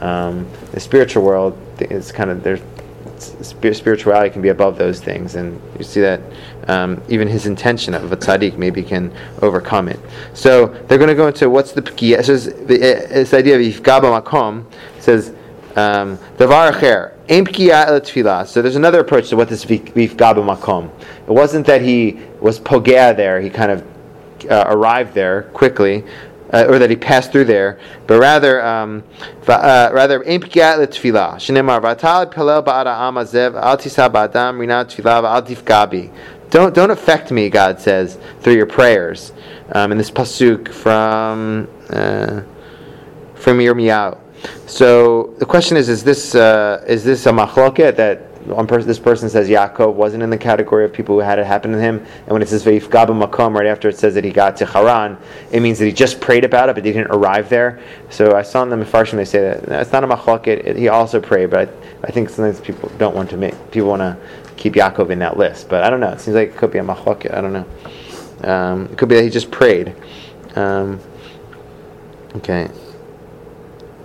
um, 0.00 0.46
the 0.72 0.80
spiritual 0.80 1.24
world 1.24 1.58
is 1.80 2.12
kind 2.12 2.28
of 2.28 2.42
there's 2.42 2.60
spirituality 3.20 4.30
can 4.30 4.42
be 4.42 4.48
above 4.48 4.78
those 4.78 5.00
things, 5.00 5.34
and 5.34 5.60
you 5.78 5.84
see 5.84 6.00
that 6.00 6.20
um, 6.68 7.02
even 7.08 7.28
his 7.28 7.46
intention 7.46 7.94
of 7.94 8.12
a 8.12 8.16
tzaddik 8.16 8.56
maybe 8.58 8.82
can 8.82 9.12
overcome 9.42 9.88
it. 9.88 9.98
So 10.34 10.66
they're 10.66 10.98
going 10.98 11.08
to 11.08 11.14
go 11.14 11.26
into 11.28 11.50
what's 11.50 11.72
the 11.72 11.82
pkiya. 11.82 12.24
So 12.24 12.36
this, 12.36 13.34
idea 13.34 13.56
of 13.56 13.62
ifgaba 13.62 14.22
makom 14.22 14.64
says 15.00 15.30
um, 15.76 16.18
davar 16.36 16.72
acher 16.72 17.12
el 17.28 18.00
tefillah. 18.00 18.46
So 18.46 18.62
there's 18.62 18.76
another 18.76 19.00
approach 19.00 19.28
to 19.30 19.36
what 19.36 19.48
this 19.48 19.64
ifgaba 19.64 20.56
makom. 20.56 20.90
It 21.26 21.32
wasn't 21.32 21.66
that 21.66 21.82
he 21.82 22.20
was 22.40 22.60
pogea 22.60 23.16
there; 23.16 23.40
he 23.40 23.50
kind 23.50 23.70
of 23.70 23.86
uh, 24.50 24.64
arrived 24.68 25.14
there 25.14 25.42
quickly 25.54 26.04
uh, 26.52 26.66
or 26.68 26.78
that 26.78 26.90
he 26.90 26.96
passed 26.96 27.32
through 27.32 27.44
there, 27.44 27.78
but 28.06 28.18
rather, 28.18 28.64
um, 28.64 29.04
uh, 29.46 29.90
rather, 29.92 30.20
v'atal 30.20 32.32
pelel 32.32 32.64
amazev 32.64 33.52
ba'adam. 34.10 36.10
Don't 36.50 36.74
don't 36.74 36.90
affect 36.90 37.30
me, 37.30 37.50
God 37.50 37.80
says 37.80 38.18
through 38.40 38.54
your 38.54 38.66
prayers. 38.66 39.32
Um, 39.72 39.92
in 39.92 39.98
this 39.98 40.10
pasuk 40.10 40.72
from 40.72 41.68
uh, 41.90 42.40
from 43.34 43.58
Yirmiyahu. 43.58 44.18
So 44.66 45.34
the 45.38 45.44
question 45.44 45.76
is: 45.76 45.90
Is 45.90 46.04
this 46.04 46.34
uh, 46.34 46.82
is 46.86 47.04
this 47.04 47.26
a 47.26 47.32
machloket 47.32 47.96
that 47.96 48.27
one 48.46 48.66
person, 48.66 48.86
this 48.86 48.98
person 48.98 49.28
says 49.28 49.48
Yaakov 49.48 49.94
wasn't 49.94 50.22
in 50.22 50.30
the 50.30 50.38
category 50.38 50.84
of 50.84 50.92
people 50.92 51.14
who 51.14 51.20
had 51.20 51.38
it 51.38 51.46
happen 51.46 51.72
to 51.72 51.78
him, 51.78 51.98
and 51.98 52.28
when 52.28 52.42
it 52.42 52.48
says 52.48 52.64
Ve'ifgaba 52.64 53.08
Makom, 53.08 53.54
right 53.54 53.66
after 53.66 53.88
it 53.88 53.98
says 53.98 54.14
that 54.14 54.24
he 54.24 54.30
got 54.30 54.56
to 54.58 54.66
Haran, 54.66 55.18
it 55.50 55.60
means 55.60 55.78
that 55.78 55.86
he 55.86 55.92
just 55.92 56.20
prayed 56.20 56.44
about 56.44 56.68
it, 56.68 56.74
but 56.74 56.84
he 56.84 56.92
didn't 56.92 57.10
arrive 57.10 57.48
there. 57.48 57.80
So 58.10 58.36
I 58.36 58.42
saw 58.42 58.62
in 58.62 58.70
the 58.70 58.76
Mefarshim 58.76 59.16
they 59.16 59.24
say 59.24 59.40
that 59.40 59.80
it's 59.80 59.92
not 59.92 60.04
a 60.04 60.08
machlokit. 60.08 60.76
He 60.76 60.88
also 60.88 61.20
prayed, 61.20 61.50
but 61.50 61.68
I, 62.02 62.10
think 62.10 62.30
sometimes 62.30 62.60
people 62.60 62.90
don't 62.98 63.14
want 63.14 63.30
to 63.30 63.36
make 63.36 63.54
people 63.70 63.88
want 63.88 64.00
to 64.00 64.16
keep 64.56 64.74
Yaakov 64.74 65.10
in 65.10 65.18
that 65.20 65.36
list. 65.36 65.68
But 65.68 65.82
I 65.82 65.90
don't 65.90 66.00
know. 66.00 66.10
It 66.10 66.20
seems 66.20 66.34
like 66.34 66.50
it 66.50 66.56
could 66.56 66.70
be 66.70 66.78
a 66.78 66.84
machlokit. 66.84 67.34
I 67.34 67.40
don't 67.40 67.52
know. 67.52 68.50
Um, 68.50 68.86
it 68.86 68.98
could 68.98 69.08
be 69.08 69.16
that 69.16 69.24
he 69.24 69.30
just 69.30 69.50
prayed. 69.50 69.94
Um, 70.54 71.00
okay. 72.36 72.68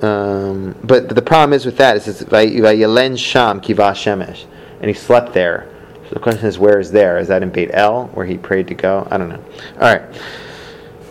Um, 0.02 0.76
but, 0.84 1.10
the 1.10 1.22
problem 1.22 1.54
is 1.54 1.66
with 1.66 1.78
that 1.78 1.96
is 1.96 2.08
it's 2.08 2.24
Vayelen 2.24 3.18
Sham 3.18 3.62
Kiva 3.62 3.92
Shemesh, 3.92 4.46
and 4.82 4.90
he 4.90 4.94
slept 4.94 5.34
there. 5.34 5.70
So 6.10 6.16
the 6.16 6.20
question 6.20 6.46
is, 6.46 6.60
where 6.60 6.80
is 6.80 6.92
there? 6.92 7.18
Is 7.18 7.30
that 7.30 7.42
in 7.42 7.50
Beit 7.50 7.70
El 7.74 8.08
where 8.08 8.26
he 8.26 8.38
prayed 8.38 8.68
to 8.68 8.74
go? 8.74 9.08
I 9.10 9.18
don't 9.18 9.30
know. 9.30 9.44
All 9.80 9.94
right. 9.94 10.04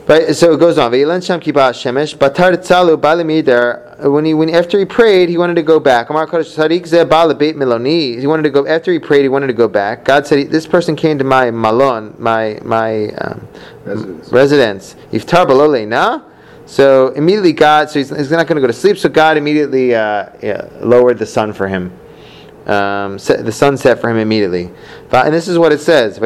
But 0.04 0.34
so 0.34 0.52
it 0.52 0.58
goes 0.58 0.78
on. 0.78 0.90
Vayelen 0.90 1.24
Sham 1.24 1.38
Kiva 1.38 1.70
Shemesh. 1.70 2.16
Batar 2.16 2.56
Tzalu. 2.56 4.12
When 4.12 4.24
he 4.24 4.34
when 4.34 4.50
after 4.50 4.78
he 4.78 4.84
prayed, 4.84 5.28
he 5.28 5.38
wanted 5.38 5.54
to 5.54 5.62
go 5.62 5.78
back. 5.78 6.10
Amar 6.10 6.26
Kodesh 6.26 6.56
Tzadik 6.56 6.86
Ze 6.86 7.04
Bala 7.04 7.34
Beit 7.34 7.56
Miloni. 7.56 8.18
He 8.18 8.26
wanted 8.26 8.42
to 8.42 8.50
go 8.50 8.66
after 8.66 8.92
he 8.92 8.98
prayed. 8.98 9.22
He 9.22 9.28
wanted 9.28 9.46
to 9.46 9.52
go 9.52 9.68
back. 9.68 10.04
God 10.04 10.26
said, 10.26 10.50
"This 10.50 10.66
person 10.66 10.96
came 10.96 11.18
to 11.18 11.24
my 11.24 11.52
malon, 11.52 12.16
my 12.18 12.58
my 12.62 13.10
um, 13.10 13.48
residence. 14.30 14.96
Iftar 15.12 15.46
Balole 15.46 15.86
na." 15.86 16.22
So 16.72 17.08
immediately 17.08 17.52
God, 17.52 17.90
so 17.90 17.98
he's, 17.98 18.08
he's 18.08 18.30
not 18.30 18.46
going 18.46 18.56
to 18.56 18.62
go 18.62 18.66
to 18.66 18.72
sleep. 18.72 18.96
So 18.96 19.10
God 19.10 19.36
immediately 19.36 19.94
uh, 19.94 20.30
yeah, 20.42 20.70
lowered 20.80 21.18
the 21.18 21.26
sun 21.26 21.52
for 21.52 21.68
him. 21.68 21.92
Um, 22.64 23.18
set, 23.18 23.44
the 23.44 23.52
sun 23.52 23.76
set 23.76 24.00
for 24.00 24.08
him 24.08 24.16
immediately. 24.16 24.70
And 25.12 25.34
this 25.34 25.48
is 25.48 25.58
what 25.58 25.72
it 25.72 25.80
says: 25.80 26.16
so 26.16 26.22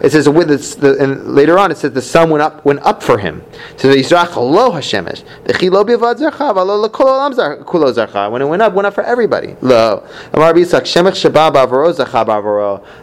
it 0.00 0.10
says 0.12 0.28
with 0.30 0.48
the, 0.48 0.96
and 0.98 1.34
later 1.34 1.58
on 1.58 1.70
it 1.70 1.76
says 1.76 1.92
the 1.92 2.00
sun 2.00 2.30
went 2.30 2.40
up 2.40 2.64
went 2.64 2.80
up 2.80 3.02
for 3.02 3.18
him. 3.18 3.42
So 3.76 3.88
When 3.90 4.00
it 8.40 8.48
went 8.48 8.62
up, 8.62 8.72
went 8.72 8.86
up 8.86 8.94
for 8.94 9.04
everybody. 9.04 9.56
Lo. 9.60 10.06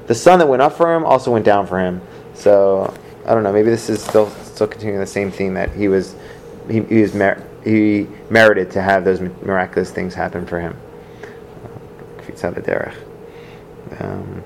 The 0.07 0.15
sun 0.15 0.39
that 0.39 0.47
went 0.47 0.61
up 0.63 0.73
for 0.73 0.95
him 0.95 1.05
also 1.05 1.31
went 1.31 1.45
down 1.45 1.67
for 1.67 1.79
him. 1.79 2.01
So 2.33 2.91
I 3.27 3.33
don't 3.33 3.43
know. 3.43 3.51
Maybe 3.51 3.69
this 3.69 3.89
is 3.89 4.01
still 4.01 4.29
still 4.29 4.67
continuing 4.67 4.99
the 5.01 5.05
same 5.05 5.31
theme 5.31 5.53
that 5.55 5.71
he 5.71 5.89
was 5.89 6.15
he, 6.69 6.81
he 6.83 7.01
was 7.01 7.13
mer- 7.13 7.43
he 7.63 8.07
merited 8.29 8.71
to 8.71 8.81
have 8.81 9.03
those 9.03 9.19
miraculous 9.19 9.91
things 9.91 10.13
happen 10.13 10.45
for 10.45 10.59
him. 10.59 10.79
Um, 13.99 14.43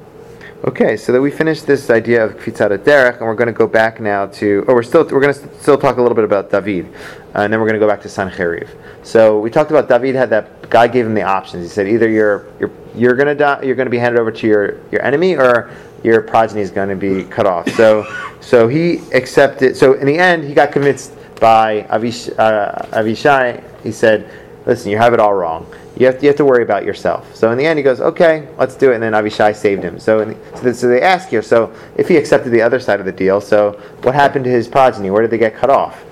okay, 0.65 0.97
so 0.97 1.11
that 1.11 1.21
we 1.21 1.29
finished 1.29 1.67
this 1.67 1.89
idea 1.89 2.23
of 2.25 2.37
kfitzat 2.37 2.75
derech, 2.79 3.17
and 3.17 3.21
we're 3.21 3.35
going 3.35 3.47
to 3.47 3.53
go 3.53 3.67
back 3.67 3.99
now 3.99 4.25
to. 4.27 4.65
Oh, 4.67 4.73
we're 4.73 4.83
still 4.83 5.03
we're 5.03 5.21
going 5.21 5.33
to 5.33 5.59
still 5.59 5.77
talk 5.77 5.97
a 5.97 6.01
little 6.01 6.15
bit 6.15 6.23
about 6.23 6.49
David, 6.49 6.91
uh, 7.35 7.41
and 7.41 7.53
then 7.53 7.59
we're 7.59 7.67
going 7.67 7.79
to 7.79 7.85
go 7.85 7.87
back 7.87 8.01
to 8.01 8.07
Sancheriv. 8.07 8.69
So 9.03 9.39
we 9.39 9.51
talked 9.51 9.69
about 9.69 9.89
David 9.89 10.15
had 10.15 10.29
that 10.31 10.69
God 10.69 10.91
gave 10.91 11.05
him 11.05 11.13
the 11.13 11.23
options. 11.23 11.63
He 11.63 11.69
said 11.69 11.87
either 11.87 12.09
you're 12.09 12.47
you're 12.59 12.71
you're 12.95 13.15
going 13.15 13.27
to 13.27 13.35
die, 13.35 13.61
you're 13.61 13.75
going 13.75 13.87
to 13.87 13.91
be 13.91 13.99
handed 13.99 14.19
over 14.19 14.31
to 14.31 14.47
your 14.47 14.79
your 14.91 15.03
enemy, 15.03 15.35
or 15.35 15.69
your 16.03 16.21
progeny 16.21 16.61
is 16.61 16.71
going 16.71 16.89
to 16.89 16.95
be 16.95 17.23
cut 17.23 17.45
off. 17.45 17.69
So, 17.71 18.05
so 18.41 18.67
he 18.67 18.97
accepted. 19.13 19.77
So 19.77 19.93
in 19.93 20.07
the 20.07 20.17
end, 20.17 20.43
he 20.43 20.53
got 20.53 20.71
convinced 20.71 21.13
by 21.39 21.83
Avish, 21.83 22.33
uh, 22.37 22.85
Avishai. 22.87 23.63
He 23.83 23.91
said, 23.91 24.29
"Listen, 24.65 24.91
you 24.91 24.97
have 24.97 25.13
it 25.13 25.19
all 25.19 25.33
wrong. 25.33 25.65
You 25.97 26.05
have, 26.07 26.17
to, 26.17 26.21
you 26.21 26.27
have 26.29 26.37
to 26.37 26.45
worry 26.45 26.63
about 26.63 26.85
yourself." 26.85 27.35
So 27.35 27.51
in 27.51 27.57
the 27.57 27.65
end, 27.65 27.77
he 27.77 27.83
goes, 27.83 28.01
"Okay, 28.01 28.47
let's 28.57 28.75
do 28.75 28.91
it." 28.91 28.95
And 28.95 29.03
then 29.03 29.13
Avishai 29.13 29.55
saved 29.55 29.83
him. 29.83 29.99
So, 29.99 30.25
the, 30.25 30.37
so, 30.57 30.73
so 30.73 30.87
they 30.87 31.01
ask 31.01 31.29
here. 31.29 31.41
So 31.41 31.73
if 31.97 32.07
he 32.07 32.17
accepted 32.17 32.51
the 32.51 32.61
other 32.61 32.79
side 32.79 32.99
of 32.99 33.05
the 33.05 33.11
deal, 33.11 33.41
so 33.41 33.73
what 34.01 34.15
happened 34.15 34.45
to 34.45 34.51
his 34.51 34.67
progeny? 34.67 35.11
Where 35.11 35.21
did 35.21 35.31
they 35.31 35.37
get 35.37 35.55
cut 35.55 35.69
off? 35.69 36.03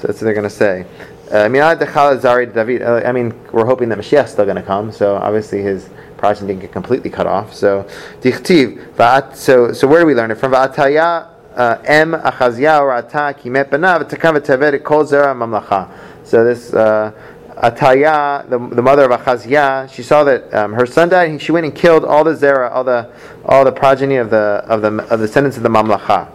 So 0.00 0.06
that's 0.06 0.20
what 0.20 0.26
they're 0.26 0.34
going 0.34 0.44
to 0.44 0.50
say. 0.50 0.86
Uh, 1.30 1.38
I 1.40 1.48
mean, 1.48 1.60
I 1.60 3.12
mean, 3.12 3.34
we're 3.52 3.66
hoping 3.66 3.88
that 3.90 3.98
Mashiach's 3.98 4.30
still 4.30 4.44
going 4.44 4.56
to 4.56 4.62
come. 4.62 4.92
So 4.92 5.16
obviously 5.16 5.60
his 5.60 5.90
progeny 6.18 6.48
didn't 6.48 6.60
get 6.60 6.72
completely 6.72 7.08
cut 7.08 7.26
off. 7.26 7.54
So, 7.54 7.88
dichtiv, 8.20 9.34
so 9.34 9.72
so 9.72 9.88
where 9.88 10.00
do 10.00 10.06
we 10.06 10.14
learn 10.14 10.30
it 10.30 10.34
from? 10.34 10.52
Va'ataya 10.52 11.28
uh, 11.54 11.78
em 11.84 12.12
achazia 12.12 12.80
or 12.80 12.92
ata 12.92 13.34
kimet 13.38 13.70
banav 13.70 14.02
takav 14.10 14.38
tevet 14.40 14.84
kol 14.84 15.04
zera 15.04 15.34
mamlacha. 15.34 15.90
So 16.24 16.44
this. 16.44 16.74
Uh, 16.74 17.12
Ataya, 17.58 18.48
the, 18.48 18.56
the 18.56 18.80
mother 18.80 19.02
of 19.02 19.10
Achaziah, 19.10 19.88
she 19.92 20.04
saw 20.04 20.22
that 20.22 20.54
um, 20.54 20.72
her 20.74 20.86
son 20.86 21.08
died, 21.08 21.28
and 21.28 21.42
she 21.42 21.50
went 21.50 21.66
and 21.66 21.74
killed 21.74 22.04
all 22.04 22.22
the 22.22 22.30
zera, 22.30 22.70
all 22.70 22.84
the 22.84 23.10
all 23.46 23.64
the 23.64 23.72
progeny 23.72 24.14
of 24.14 24.30
the 24.30 24.62
of 24.68 24.80
the 24.80 24.88
of 25.10 25.18
the 25.18 25.26
descendants 25.26 25.56
of 25.56 25.64
the 25.64 25.68
Mamlacha. 25.68 26.30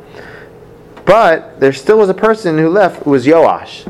But 1.05 1.59
there 1.59 1.73
still 1.73 1.97
was 1.97 2.09
a 2.09 2.13
person 2.13 2.57
who 2.57 2.69
left, 2.69 3.03
who 3.03 3.11
was 3.11 3.25
Yoash. 3.25 3.87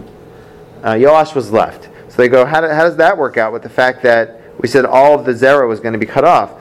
Uh, 0.84 0.94
Yoash 0.94 1.36
was 1.36 1.52
left. 1.52 1.90
So 2.10 2.18
they 2.18 2.28
go, 2.28 2.46
how, 2.46 2.62
do, 2.62 2.68
how 2.68 2.84
does 2.84 2.98
that 2.98 3.18
work 3.18 3.38
out 3.38 3.54
with 3.54 3.64
the 3.64 3.70
fact 3.70 4.04
that 4.04 4.40
we 4.64 4.70
said 4.70 4.86
all 4.86 5.20
of 5.20 5.26
the 5.26 5.34
zera 5.34 5.68
was 5.68 5.82
going 5.82 5.92
to 5.92 6.00
be 6.00 6.06
cut 6.06 6.24
off. 6.24 6.54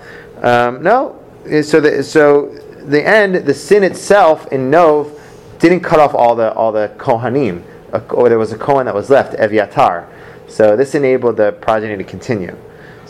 Um, 0.43 0.83
no, 0.83 1.23
so 1.63 1.81
the, 1.81 2.03
so 2.03 2.49
the 2.85 3.07
end, 3.07 3.37
the 3.37 3.55
sin 3.55 3.85
itself 3.85 4.51
in 4.53 4.71
Nov 4.71 5.19
didn't 5.61 5.81
cut 5.81 6.01
off 6.01 6.13
all 6.15 6.35
the 6.35 6.53
all 6.53 6.73
the 6.73 6.93
kohanim, 6.99 7.63
or 8.11 8.29
there 8.29 8.41
was 8.41 8.51
a 8.51 8.59
kohen 8.59 8.87
that 8.87 8.95
was 8.95 9.09
left, 9.09 9.35
Eviatar. 9.35 10.09
So 10.49 10.77
this 10.77 10.97
enabled 10.97 11.37
the 11.37 11.53
progeny 11.53 11.97
to 11.97 12.05
continue. 12.05 12.57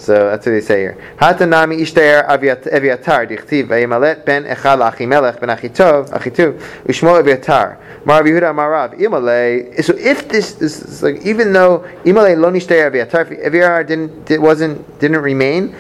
So 0.03 0.31
that's 0.31 0.45
what 0.45 0.53
they 0.53 0.61
say 0.61 0.81
here. 0.81 0.99
Hatanami 1.19 1.81
ishtaer 1.81 2.29
Aviat- 2.29 2.73
Eviatar 2.73 3.29
dichtiv 3.31 3.69
vayimalet 3.69 4.25
ben 4.25 4.43
echad 4.45 4.79
lachimelech 4.79 5.39
ben 5.39 5.49
achitov 5.49 6.11
achitu 6.11 6.59
ushmo 6.87 7.23
Eviatar. 7.23 7.79
Marav 8.05 8.25
Yehuda 8.25 8.53
Marav 8.53 8.99
Imalei. 8.99 9.81
So 9.85 9.95
if 9.97 10.29
this, 10.29 10.55
this 10.55 10.83
is 10.83 11.05
like 11.05 11.25
even 11.25 11.53
though 11.53 11.89
Imalei 12.05 12.37
lo 12.37 12.51
nishtaer 12.51 12.91
Eviatar, 12.91 13.31
if 13.31 13.53
Eviatar 13.53 13.87
didn't 13.87 14.29
it 14.29 14.43
wasn't 14.43 14.99
didn't 14.99 15.21
remain, 15.21 15.73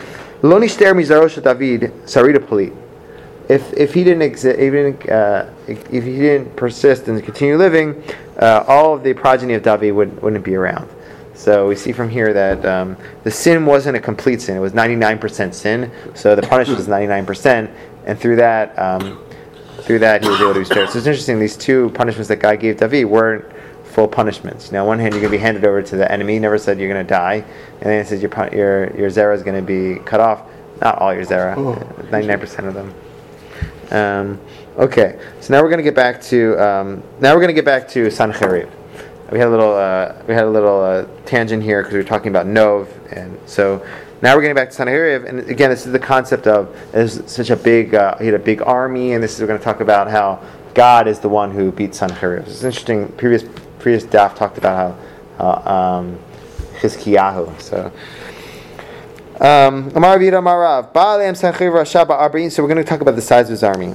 lo 0.43 0.61
nishtaer 0.61 0.95
mizarosh 0.95 1.43
David 1.43 1.93
sarita 2.05 2.47
polit. 2.47 2.73
If 3.49 3.73
if 3.73 3.93
he 3.93 4.05
didn't 4.05 4.23
exist, 4.23 4.57
even 4.61 4.95
uh, 5.11 5.53
if 5.66 6.05
he 6.05 6.16
didn't 6.16 6.55
persist 6.55 7.09
and 7.09 7.20
continue 7.25 7.57
living, 7.57 8.01
uh, 8.39 8.64
all 8.68 8.95
of 8.95 9.03
the 9.03 9.14
progeny 9.14 9.55
of 9.55 9.64
David 9.64 9.91
would, 9.93 10.23
wouldn't 10.23 10.45
be 10.45 10.55
around. 10.55 10.89
So 11.43 11.66
we 11.66 11.74
see 11.74 11.90
from 11.90 12.09
here 12.09 12.32
that 12.32 12.64
um, 12.64 12.97
the 13.24 13.30
sin 13.32 13.66
wasn't 13.66 13.97
a 13.97 14.01
complete 14.01 14.40
sin; 14.40 14.57
it 14.57 14.61
was 14.61 14.74
99% 14.74 15.53
sin. 15.53 15.90
So 16.14 16.36
the 16.36 16.43
punishment 16.43 16.78
was 16.78 16.86
99%, 16.86 17.68
and 18.07 18.16
through 18.16 18.36
that, 18.36 18.78
um, 18.78 19.18
through 19.80 19.99
that, 19.99 20.22
he 20.22 20.28
was 20.28 20.40
able 20.40 20.55
to 20.55 20.61
be 20.61 20.64
spared. 20.64 20.90
So 20.90 20.99
it's 20.99 21.07
interesting; 21.09 21.40
these 21.40 21.57
two 21.57 21.90
punishments 21.97 22.28
that 22.28 22.36
God 22.36 22.61
gave 22.61 22.76
David 22.76 23.07
weren't 23.07 23.45
full 23.82 24.07
punishments. 24.07 24.70
Now, 24.70 24.82
on 24.82 24.86
one 24.86 24.99
hand, 25.01 25.14
you're 25.14 25.20
going 25.20 25.32
to 25.32 25.36
be 25.36 25.43
handed 25.43 25.64
over 25.64 25.82
to 25.82 25.97
the 25.97 26.11
enemy. 26.12 26.34
He 26.34 26.38
never 26.38 26.59
said 26.59 26.78
you're 26.78 26.88
going 26.88 27.05
to 27.05 27.11
die, 27.11 27.45
and 27.80 27.82
then 27.82 27.99
it 27.99 28.07
says 28.07 28.22
your 28.22 28.30
your 28.55 28.97
your 28.97 29.11
zera 29.11 29.34
is 29.34 29.43
going 29.43 29.57
to 29.57 29.66
be 29.66 30.01
cut 30.05 30.20
off. 30.20 30.45
Not 30.80 30.99
all 30.99 31.12
your 31.12 31.24
zera, 31.24 31.57
99% 32.09 32.68
of 32.68 32.74
them. 32.74 32.95
Um, 33.90 34.40
okay, 34.78 35.18
so 35.40 35.53
now 35.53 35.61
we're 35.61 35.70
going 35.70 35.78
to 35.78 35.82
get 35.82 35.97
back 35.97 36.22
to 36.22 36.57
um, 36.64 37.03
now 37.18 37.34
we're 37.34 37.40
going 37.40 37.49
to 37.49 37.53
get 37.55 37.64
back 37.64 37.88
to 37.88 38.07
Sancherib. 38.07 38.70
We 39.33 39.39
had 39.39 39.49
a 39.49 39.51
little 39.51 39.74
uh, 39.74 40.14
we 40.28 40.35
had 40.35 40.45
a 40.45 40.51
little 40.51 40.83
uh, 40.83 41.07
tangent 41.24 41.62
here 41.62 41.80
because 41.80 41.95
we 41.95 41.99
were 41.99 42.05
talking 42.05 42.28
about 42.28 42.47
Nov, 42.47 42.87
and 43.11 43.39
so 43.47 43.83
now 44.20 44.37
we're 44.37 44.43
getting 44.43 44.55
back 44.55 44.68
to 44.68 44.76
Sancherib. 44.76 45.26
And 45.26 45.41
again, 45.49 45.70
this 45.70 45.87
is 45.87 45.93
the 45.93 45.99
concept 45.99 46.47
of 46.47 46.76
there's 46.93 47.30
such 47.33 47.49
a 47.49 47.57
big 47.57 47.95
uh, 47.95 48.18
he 48.18 48.26
had 48.26 48.35
a 48.35 48.39
big 48.39 48.61
army, 48.61 49.14
and 49.14 49.24
this 49.24 49.35
is 49.35 49.41
we're 49.41 49.47
going 49.47 49.59
to 49.59 49.64
talk 49.64 49.80
about 49.80 50.11
how 50.11 50.47
God 50.74 51.09
is 51.09 51.18
the 51.18 51.30
one 51.30 51.51
who 51.51 51.72
beat 51.72 51.93
Sancherib. 51.93 52.47
It's 52.47 52.62
interesting. 52.62 53.09
Previous 53.12 53.45
previous 53.78 54.05
daf 54.05 54.37
talked 54.37 54.59
about 54.59 54.99
how 55.39 55.62
how 55.64 55.72
um, 55.72 56.18
Chizkiyahu. 56.80 57.59
So. 57.59 57.91
Um. 59.41 59.91
So 62.51 62.62
we're 62.62 62.68
going 62.68 62.76
to 62.76 62.85
talk 62.85 63.01
about 63.01 63.16
the 63.16 63.22
size 63.22 63.47
of 63.47 63.53
his 63.53 63.62
army. 63.62 63.95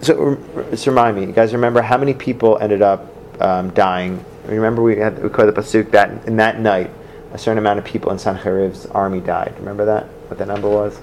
So, 0.00 0.38
remind 0.86 1.16
me, 1.16 1.26
you 1.26 1.32
guys 1.32 1.52
remember 1.54 1.80
how 1.80 1.96
many 1.96 2.12
people 2.12 2.58
ended 2.58 2.82
up 2.82 3.13
um, 3.40 3.70
dying? 3.70 4.24
Remember 4.46 4.82
we 4.82 4.96
had 4.96 5.22
we 5.22 5.28
called 5.28 5.48
the 5.48 5.60
pasuk 5.60 5.90
that 5.92 6.26
in 6.26 6.36
that 6.36 6.60
night 6.60 6.90
a 7.32 7.38
certain 7.38 7.58
amount 7.58 7.78
of 7.78 7.84
people 7.84 8.12
in 8.12 8.18
Sancherib's 8.18 8.86
army 8.86 9.20
died. 9.20 9.54
Remember 9.58 9.84
that? 9.84 10.04
What 10.28 10.38
that 10.38 10.48
number 10.48 10.68
was? 10.68 11.00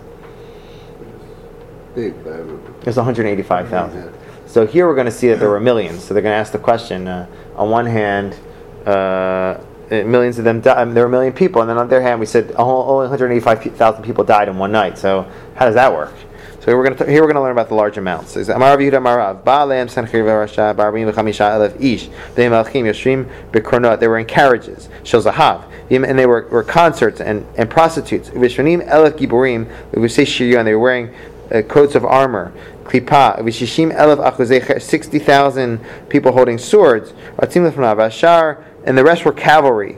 Big, 1.94 2.24
but 2.24 2.34
I 2.34 2.38
remember. 2.38 2.72
It 2.80 2.86
was 2.86 2.96
185,000. 2.96 4.14
So 4.48 4.66
here 4.66 4.88
we're 4.88 4.96
going 4.96 5.06
to 5.06 5.12
see 5.12 5.28
that 5.28 5.40
there 5.40 5.50
were 5.50 5.60
millions. 5.60 6.04
So 6.04 6.14
they're 6.14 6.24
going 6.24 6.34
to 6.34 6.38
ask 6.38 6.52
the 6.52 6.60
question. 6.60 7.08
Uh, 7.08 7.28
on 7.56 7.70
one 7.70 7.86
hand, 7.86 8.38
uh, 8.86 8.90
uh, 9.92 10.04
millions 10.06 10.38
of 10.40 10.46
them. 10.46 10.62
Di- 10.62 10.74
I 10.74 10.86
mean, 10.86 10.94
there 10.94 11.04
were 11.04 11.10
a 11.10 11.12
million 11.12 11.34
people, 11.34 11.62
and 11.62 11.70
then 11.70 11.78
on 11.78 11.90
the 11.90 11.98
other 11.98 12.02
hand, 12.02 12.20
we 12.20 12.26
said 12.26 12.54
oh, 12.58 12.84
only 12.84 13.10
185,000 13.10 14.04
people 14.04 14.24
died 14.24 14.48
in 14.48 14.58
one 14.58 14.72
night. 14.72 14.98
So 14.98 15.30
how 15.56 15.66
does 15.66 15.76
that 15.76 15.92
work? 15.92 16.14
So 16.62 16.78
we're 16.78 16.84
going 16.84 16.96
to 16.96 17.10
here 17.10 17.24
we're 17.24 17.28
going 17.28 17.38
to 17.38 17.42
learn 17.42 17.54
about 17.54 17.70
the 17.70 17.74
large 17.74 17.98
amounts. 17.98 18.38
It's 18.38 18.48
Amar 18.48 18.78
Yehuda 18.78 19.44
Baalem 19.44 19.88
Barbim 20.76 21.12
v'Chamisha 21.12 21.58
Elef 21.58 21.82
Ish 21.82 22.08
They 24.00 24.08
were 24.08 24.20
in 24.20 24.26
carriages 24.26 24.88
Shel 25.02 25.24
Zahav 25.24 25.64
and 25.90 26.20
they 26.20 26.28
were, 26.28 26.48
were 26.52 26.64
concerts 26.64 27.20
and, 27.20 27.48
and 27.58 27.68
prostitutes. 27.68 28.30
V'Shvanim 28.30 28.88
Elef 28.88 29.14
Giborim. 29.14 29.66
Say 30.12 30.24
Shiryon. 30.24 30.66
They 30.66 30.76
were 30.76 30.80
wearing 30.80 31.16
uh, 31.52 31.64
coats 31.64 31.96
of 31.96 32.06
armor. 32.06 32.54
Klipa, 32.84 33.40
Vishishim 33.40 33.92
Elef 33.96 34.24
Achuzei, 34.24 34.80
60,000 34.80 35.80
people 36.10 36.32
holding 36.32 36.60
swords. 36.60 37.14
Atzim 37.38 37.72
Lefnav 37.72 38.06
Ashar, 38.06 38.64
and 38.86 38.96
the 38.96 39.04
rest 39.04 39.26
were 39.26 39.34
cavalry. 39.34 39.98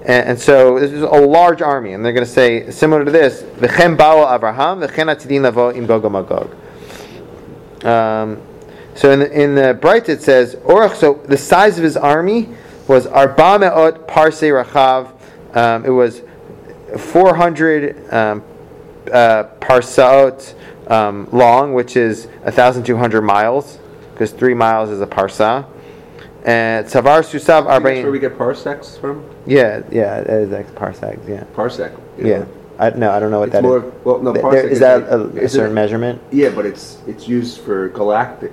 And, 0.00 0.30
and 0.30 0.40
so 0.40 0.78
this 0.78 0.92
is 0.92 1.02
a 1.02 1.06
large 1.06 1.62
army, 1.62 1.92
and 1.92 2.04
they're 2.04 2.12
going 2.12 2.26
to 2.26 2.30
say, 2.30 2.70
similar 2.70 3.04
to 3.04 3.10
this, 3.10 3.42
V'chem 3.42 3.96
Bao 3.96 4.26
Avraham, 4.26 4.86
V'chen 4.86 5.14
Atidin 5.14 5.42
Lavo 5.42 5.72
Im 5.72 5.86
Gog. 5.86 6.54
Um, 7.84 8.42
so 8.94 9.10
in 9.10 9.20
the, 9.20 9.42
in 9.42 9.54
the 9.54 9.74
Bright 9.74 10.08
it 10.08 10.22
says, 10.22 10.56
Orach, 10.56 10.96
so 10.96 11.14
the 11.24 11.36
size 11.36 11.78
of 11.78 11.84
his 11.84 11.96
army 11.96 12.48
was 12.88 13.06
Arba 13.06 13.58
Me'ot 13.58 14.08
Parsei 14.08 14.64
Rachav, 14.64 15.12
um, 15.56 15.84
it 15.84 15.90
was 15.90 16.22
400 16.96 18.12
um, 18.12 18.42
uh, 19.12 19.44
parsaot 19.60 20.54
um, 20.90 21.28
long, 21.32 21.72
which 21.74 21.96
is 21.96 22.26
1,200 22.42 23.22
miles, 23.22 23.78
because 24.12 24.32
three 24.32 24.54
miles 24.54 24.90
is 24.90 25.00
a 25.00 25.06
parsa. 25.06 25.66
And 26.44 26.86
Savar 26.86 27.20
Susav 27.22 27.66
That's 27.66 27.82
where 27.84 28.10
we 28.10 28.18
get 28.18 28.38
parsecs 28.38 28.96
from? 28.96 29.28
Yeah, 29.46 29.82
yeah, 29.90 30.22
that 30.22 30.30
is 30.30 30.50
like 30.50 30.74
parsecs, 30.74 31.26
yeah. 31.28 31.44
Parsec. 31.54 31.98
Yeah. 32.18 32.24
know. 32.40 32.48
I, 32.78 32.90
no, 32.90 33.10
I 33.10 33.20
don't 33.20 33.30
know 33.30 33.40
what 33.40 33.48
It's 33.48 33.52
that 33.52 33.58
is. 33.58 33.68
more, 33.68 33.92
well, 34.04 34.18
no, 34.22 34.32
parsec 34.32 34.52
there- 34.52 34.68
is 34.68 34.80
that 34.80 35.02
a, 35.02 35.20
a 35.20 35.26
is 35.36 35.52
certain 35.52 35.72
it- 35.72 35.74
measurement? 35.74 36.22
Yeah, 36.32 36.48
but 36.50 36.64
it's 36.64 36.98
it's 37.06 37.28
used 37.28 37.60
for 37.60 37.88
galactic 37.90 38.52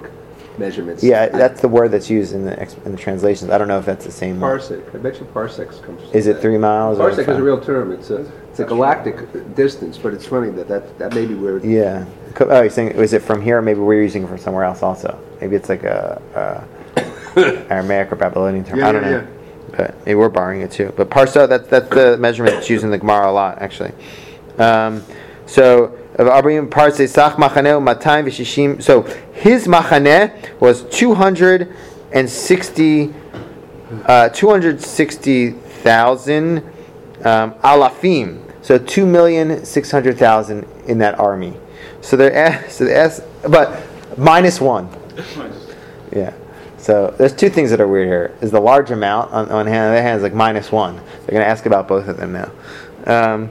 measurements. 0.57 1.01
Yeah, 1.03 1.27
that's 1.27 1.61
the 1.61 1.69
word 1.69 1.91
that's 1.91 2.09
used 2.09 2.33
in 2.33 2.43
the 2.43 2.59
ex- 2.59 2.75
in 2.83 2.91
the 2.91 2.97
translations. 2.97 3.51
I 3.51 3.57
don't 3.57 3.69
know 3.69 3.77
if 3.79 3.85
that's 3.85 4.05
the 4.05 4.11
same 4.11 4.38
parsec. 4.39 4.93
I 4.93 4.97
bet 4.97 5.17
you 5.19 5.25
parsecs 5.27 5.79
comes. 5.79 6.01
from 6.03 6.11
Is 6.11 6.27
it 6.27 6.41
three 6.41 6.57
miles? 6.57 6.99
or 6.99 7.09
Parsec 7.09 7.19
is 7.29 7.38
a 7.38 7.41
real 7.43 7.61
term. 7.61 7.93
It's 7.93 8.09
a 8.09 8.29
it's 8.49 8.59
a 8.59 8.65
galactic 8.65 9.55
distance, 9.55 9.97
but 9.97 10.13
it's 10.13 10.25
funny 10.25 10.49
that 10.51 10.67
that, 10.67 10.97
that 10.99 11.13
may 11.13 11.25
be 11.25 11.35
where. 11.35 11.59
Yeah. 11.65 12.05
Oh, 12.39 12.61
you're 12.61 12.69
saying 12.69 12.89
is 12.89 13.13
it 13.13 13.21
from 13.21 13.41
here? 13.41 13.61
Maybe 13.61 13.79
we're 13.79 14.01
using 14.01 14.23
it 14.23 14.27
from 14.27 14.39
somewhere 14.39 14.65
else 14.65 14.83
also. 14.83 15.17
Maybe 15.39 15.55
it's 15.55 15.69
like 15.69 15.83
a, 15.83 16.21
a 16.35 16.76
Aramaic 17.69 18.11
or 18.11 18.15
Babylonian 18.15 18.65
term. 18.65 18.79
Yeah, 18.79 18.89
I 18.89 18.91
don't 18.91 19.03
yeah, 19.03 19.09
know. 19.09 19.27
But 19.75 19.95
maybe 20.05 20.15
we're 20.15 20.29
borrowing 20.29 20.61
it 20.61 20.71
too. 20.71 20.91
But 20.95 21.09
parsa, 21.09 21.47
that's 21.47 21.67
that's 21.67 21.89
the 21.89 22.17
measurement 22.17 22.55
that's 22.55 22.69
used 22.69 22.83
in 22.83 22.91
the 22.91 22.97
Gemara 22.97 23.29
a 23.29 23.31
lot 23.31 23.61
actually. 23.61 23.91
Um, 24.57 25.03
so 25.45 25.97
of 26.15 26.27
Abraham 26.27 26.69
parse 26.69 27.09
sach 27.09 27.38
machaneh 27.38 27.81
matayim 27.81 28.25
v'shishim. 28.25 28.81
So 28.81 29.03
his 29.33 29.67
machaneh 29.67 30.31
was 30.59 30.83
two 30.83 31.15
hundred 31.15 31.73
and 32.11 32.29
sixty. 32.29 33.13
Uh, 34.05 34.27
260,000 34.27 36.57
um, 36.57 37.53
alafim. 37.53 38.41
So 38.61 38.77
2,600,000 38.77 40.65
in 40.88 40.97
that 40.97 41.17
army. 41.17 41.53
So 42.01 42.17
they're 42.17 42.33
a- 42.33 42.69
so 42.69 42.83
they're 42.83 42.97
as- 42.97 43.23
but 43.47 43.81
minus 44.17 44.59
one. 44.59 44.89
Yeah. 46.15 46.31
So 46.88 47.13
there's 47.17 47.33
two 47.33 47.49
things 47.49 47.69
that 47.71 47.81
are 47.81 47.88
weird 47.88 48.07
here. 48.07 48.33
Is 48.39 48.51
the 48.51 48.61
large 48.61 48.91
amount 48.91 49.33
on 49.33 49.49
on 49.51 49.67
hand, 49.67 49.88
on 49.88 49.91
the 49.91 49.97
other 49.97 50.01
hand 50.01 50.15
is 50.15 50.23
like 50.23 50.33
minus 50.33 50.71
one. 50.71 50.95
They're 50.95 51.33
gonna 51.33 51.43
ask 51.43 51.65
about 51.65 51.85
both 51.85 52.07
of 52.07 52.15
them 52.15 52.31
now. 52.31 52.49
Um, 53.05 53.49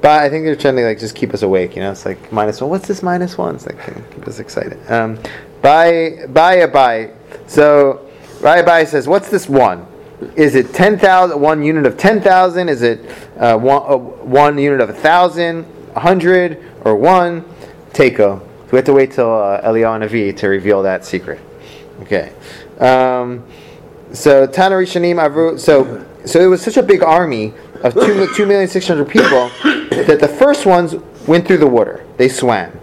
but 0.00 0.20
I 0.20 0.28
think 0.28 0.44
they're 0.44 0.56
trying 0.56 0.74
to 0.74 0.84
like 0.84 0.98
just 0.98 1.14
keep 1.14 1.32
us 1.32 1.42
awake. 1.42 1.76
You 1.76 1.82
know, 1.82 1.92
it's 1.92 2.04
like 2.04 2.32
minus 2.32 2.60
one. 2.60 2.70
What's 2.70 2.88
this 2.88 3.00
minus 3.00 3.38
one? 3.38 3.54
It's 3.54 3.66
like 3.66 3.78
keep 4.12 4.26
us 4.26 4.40
excited. 4.40 4.80
Um, 4.90 5.16
buy 5.60 6.54
a 6.54 6.66
buy. 6.66 7.12
So 7.46 8.10
Bai 8.42 8.82
says, 8.84 9.06
what's 9.06 9.30
this 9.30 9.48
one? 9.48 9.86
Is 10.34 10.56
it 10.56 10.74
10,000, 10.74 11.40
one 11.40 11.62
unit 11.62 11.86
of 11.86 11.96
10,000? 11.96 12.68
Is 12.68 12.82
it 12.82 13.08
uh, 13.36 13.56
one, 13.58 13.82
uh, 13.86 13.96
one 13.96 14.58
unit 14.58 14.80
of 14.80 14.88
1,000, 14.88 15.62
100, 15.62 16.72
or 16.84 16.96
one? 16.96 17.44
Teiko. 17.92 18.44
We 18.72 18.76
have 18.76 18.84
to 18.86 18.92
wait 18.92 19.12
till 19.12 19.32
uh, 19.32 19.60
Eliyahu 19.62 20.08
Navi 20.08 20.36
to 20.38 20.48
reveal 20.48 20.82
that 20.82 21.04
secret. 21.04 21.40
Okay. 22.02 22.32
Um, 22.82 23.44
so 24.12 24.46
Tana 24.46 24.74
Rishonim 24.74 25.16
Avru. 25.16 25.58
So 25.58 26.06
so 26.24 26.40
it 26.40 26.46
was 26.46 26.62
such 26.62 26.76
a 26.76 26.82
big 26.82 27.02
army 27.02 27.52
of 27.82 27.94
two 27.94 28.26
two 28.34 28.46
million 28.46 28.68
six 28.68 28.86
hundred 28.86 29.08
people 29.08 29.48
that 29.90 30.18
the 30.20 30.28
first 30.28 30.66
ones 30.66 30.94
went 31.26 31.46
through 31.46 31.58
the 31.58 31.66
water. 31.66 32.06
They 32.16 32.28
swam, 32.28 32.78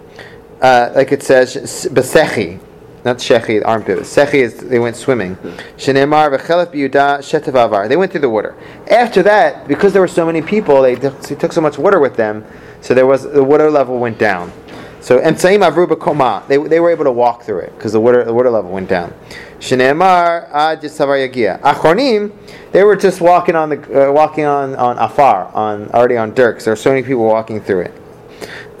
uh, 0.60 0.92
like 0.94 1.12
it 1.12 1.22
says 1.22 1.56
besechi, 1.92 2.60
not 3.04 3.18
shechi, 3.18 3.62
armpit. 3.64 4.00
Sechi 4.00 4.34
is 4.34 4.56
they 4.58 4.78
went 4.78 4.96
swimming. 4.96 5.36
They 5.38 6.04
went 6.04 8.12
through 8.12 8.20
the 8.20 8.30
water. 8.30 8.56
After 8.90 9.22
that, 9.22 9.68
because 9.68 9.92
there 9.92 10.02
were 10.02 10.08
so 10.08 10.26
many 10.26 10.42
people, 10.42 10.82
they, 10.82 10.96
took- 10.96 11.20
they 11.22 11.34
took 11.34 11.52
so 11.52 11.60
much 11.60 11.78
water 11.78 12.00
with 12.00 12.16
them, 12.16 12.44
so 12.80 12.94
there 12.94 13.06
was 13.06 13.22
the 13.22 13.44
water 13.44 13.70
level 13.70 13.98
went 13.98 14.18
down. 14.18 14.52
So 15.00 15.18
Emtsaim 15.18 15.66
Avru 15.66 15.86
B'Koma, 15.86 16.46
they 16.46 16.58
they 16.58 16.80
were 16.80 16.90
able 16.90 17.04
to 17.04 17.12
walk 17.12 17.44
through 17.44 17.60
it 17.60 17.74
because 17.76 17.92
the 17.92 18.00
water 18.00 18.22
the 18.24 18.34
water 18.34 18.50
level 18.50 18.70
went 18.70 18.88
down. 18.90 19.14
Shneemar 19.60 20.48
Ad 20.50 20.80
Yagia. 20.82 21.60
Achronim, 21.60 22.32
they 22.72 22.82
were 22.82 22.96
just 22.96 23.20
walking 23.20 23.54
on 23.54 23.68
the 23.68 24.08
uh, 24.08 24.12
walking 24.12 24.44
on 24.44 24.74
on 24.76 24.98
Afar 24.98 25.46
on 25.54 25.88
already 25.90 26.16
on 26.16 26.32
'cause 26.34 26.64
there 26.64 26.72
were 26.72 26.76
so 26.76 26.90
many 26.90 27.02
people 27.02 27.24
walking 27.24 27.60
through 27.60 27.82
it. 27.82 27.94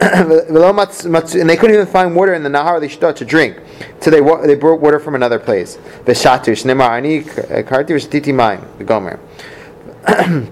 And 0.00 0.30
they 1.50 1.56
couldn't 1.56 1.74
even 1.74 1.86
find 1.86 2.16
water 2.16 2.32
in 2.32 2.42
the 2.42 2.48
Nahar 2.48 2.80
Lishta 2.80 3.14
to 3.14 3.24
drink, 3.24 3.58
so 4.00 4.10
they 4.10 4.22
wa- 4.22 4.40
they 4.40 4.54
brought 4.54 4.80
water 4.80 4.98
from 4.98 5.14
another 5.14 5.38
place. 5.38 5.76
V'shatu 6.06 6.52
Shneemar 6.56 6.90
Ani 6.90 7.20
Karti 7.22 7.90
V'shtiti 7.90 8.32
Mayim 8.32 8.64
the 8.78 8.84
Gomer. 8.84 9.20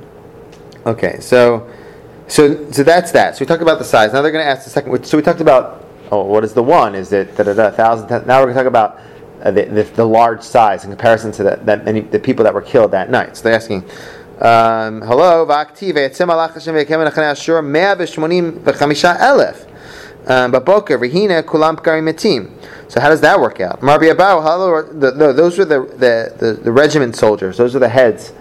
Okay, 0.87 1.19
so 1.21 1.69
So, 2.29 2.71
so 2.71 2.83
that's 2.83 3.11
that. 3.13 3.37
So 3.37 3.41
we 3.41 3.47
talked 3.47 3.63
about 3.63 3.79
the 3.79 3.85
size. 3.85 4.13
Now 4.13 4.21
they're 4.23 4.31
going 4.31 4.45
to 4.45 4.51
ask 4.51 4.65
the 4.65 4.71
second. 4.71 5.05
So 5.05 5.17
we 5.17 5.23
talked 5.23 5.41
about, 5.41 5.85
oh, 6.13 6.25
what 6.25 6.45
is 6.45 6.53
the 6.53 6.63
one? 6.63 6.95
Is 6.95 7.11
it 7.13 7.35
da 7.37 7.43
da 7.43 7.55
da 7.55 7.71
thousand? 7.71 8.09
Now 8.27 8.41
we're 8.41 8.53
going 8.53 8.55
to 8.57 8.61
talk 8.61 8.67
about 8.67 9.01
uh, 9.43 9.51
the, 9.51 9.65
the, 9.65 9.83
the 9.83 10.05
large 10.05 10.43
size 10.43 10.85
in 10.85 10.91
comparison 10.91 11.33
to 11.33 11.43
that, 11.45 11.67
that 11.67 11.85
many 11.85 12.01
the 12.01 12.19
people 12.19 12.45
that 12.45 12.55
were 12.55 12.63
killed 12.63 12.91
that 12.91 13.11
night. 13.11 13.37
So 13.37 13.45
they're 13.45 13.55
asking, 13.55 13.85
um, 14.41 15.03
hello, 15.03 15.47
v'aktiv 15.47 15.95
v'yetzem 15.95 16.29
alach 16.29 16.55
Hashem 16.55 16.75
v'yekem 16.75 17.11
v'nachane 17.11 17.31
Ashur 17.31 17.63
mea 17.63 17.95
v'shmonim 17.95 18.61
v'chamisha 18.61 19.19
elef. 19.19 19.67
Um, 20.27 20.53
v'hina 20.53 21.43
kulam 21.43 21.77
metim. 21.77 22.51
So 22.89 23.01
how 23.01 23.09
does 23.09 23.21
that 23.21 23.39
work 23.41 23.61
out? 23.61 23.83
Marbi 23.83 24.07
Abau, 24.07 24.43
hello, 24.43 24.83
the, 24.83 25.11
the, 25.11 25.33
those 25.33 25.59
were 25.59 25.65
the, 25.65 25.81
the, 25.81 26.35
the, 26.39 26.53
the 26.55 26.73
regiment 26.73 27.17
soldiers. 27.17 27.57
Those 27.57 27.77
are 27.77 27.81
the 27.81 27.89
heads. 27.89 28.33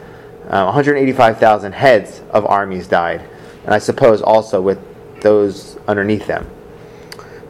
Uh, 0.48 0.64
185,000 0.64 1.74
heads 1.74 2.22
of 2.32 2.46
armies 2.46 2.88
died, 2.88 3.22
and 3.66 3.74
I 3.74 3.80
suppose 3.80 4.22
also 4.22 4.62
with 4.62 4.80
those 5.22 5.78
underneath 5.90 6.26
them. 6.26 6.50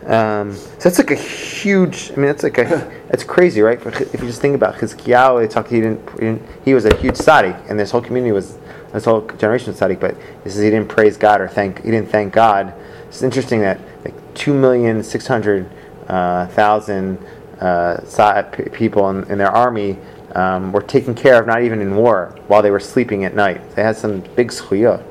Um, 0.07 0.53
so 0.55 0.77
that's 0.79 0.99
like 0.99 1.11
a 1.11 1.15
huge. 1.15 2.11
I 2.11 2.15
mean, 2.15 2.27
that's 2.27 2.43
like 2.43 2.57
a. 2.57 2.91
That's 3.07 3.23
crazy, 3.23 3.61
right? 3.61 3.79
If 3.85 4.21
you 4.21 4.27
just 4.27 4.41
think 4.41 4.53
about 4.53 4.75
Chizkiyahu, 4.75 5.39
they 5.41 5.47
talked. 5.47 5.69
He 5.69 5.79
didn't, 5.79 6.09
he 6.11 6.19
didn't. 6.19 6.41
He 6.65 6.73
was 6.73 6.83
a 6.83 6.93
huge 6.97 7.15
tzaddik, 7.15 7.69
and 7.69 7.79
this 7.79 7.91
whole 7.91 8.01
community 8.01 8.33
was. 8.33 8.57
This 8.91 9.05
whole 9.05 9.25
generation 9.37 9.71
was 9.71 9.79
tzaddik, 9.79 9.99
but 9.99 10.15
he 10.43 10.49
says 10.49 10.61
he 10.61 10.69
didn't 10.69 10.89
praise 10.89 11.15
God 11.15 11.39
or 11.39 11.47
thank. 11.47 11.83
He 11.83 11.91
didn't 11.91 12.09
thank 12.09 12.33
God. 12.33 12.73
It's 13.07 13.21
interesting 13.21 13.61
that 13.61 13.79
like 14.03 14.13
two 14.33 14.53
million 14.53 15.03
six 15.03 15.25
hundred 15.25 15.69
uh, 16.07 16.47
thousand 16.47 17.17
uh, 17.59 18.43
people 18.73 19.09
in, 19.09 19.23
in 19.31 19.37
their 19.37 19.51
army 19.51 19.97
um, 20.35 20.71
were 20.71 20.81
taken 20.81 21.15
care 21.15 21.39
of, 21.39 21.47
not 21.47 21.63
even 21.63 21.81
in 21.81 21.95
war, 21.95 22.35
while 22.47 22.61
they 22.61 22.71
were 22.71 22.79
sleeping 22.79 23.25
at 23.25 23.35
night. 23.35 23.61
They 23.75 23.83
had 23.83 23.97
some 23.97 24.21
big 24.35 24.51
schuyot 24.51 25.01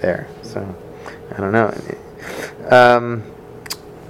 there. 0.00 0.26
So 0.42 0.74
I 1.32 1.36
don't 1.36 1.52
know. 1.52 1.74
Um, 2.70 3.35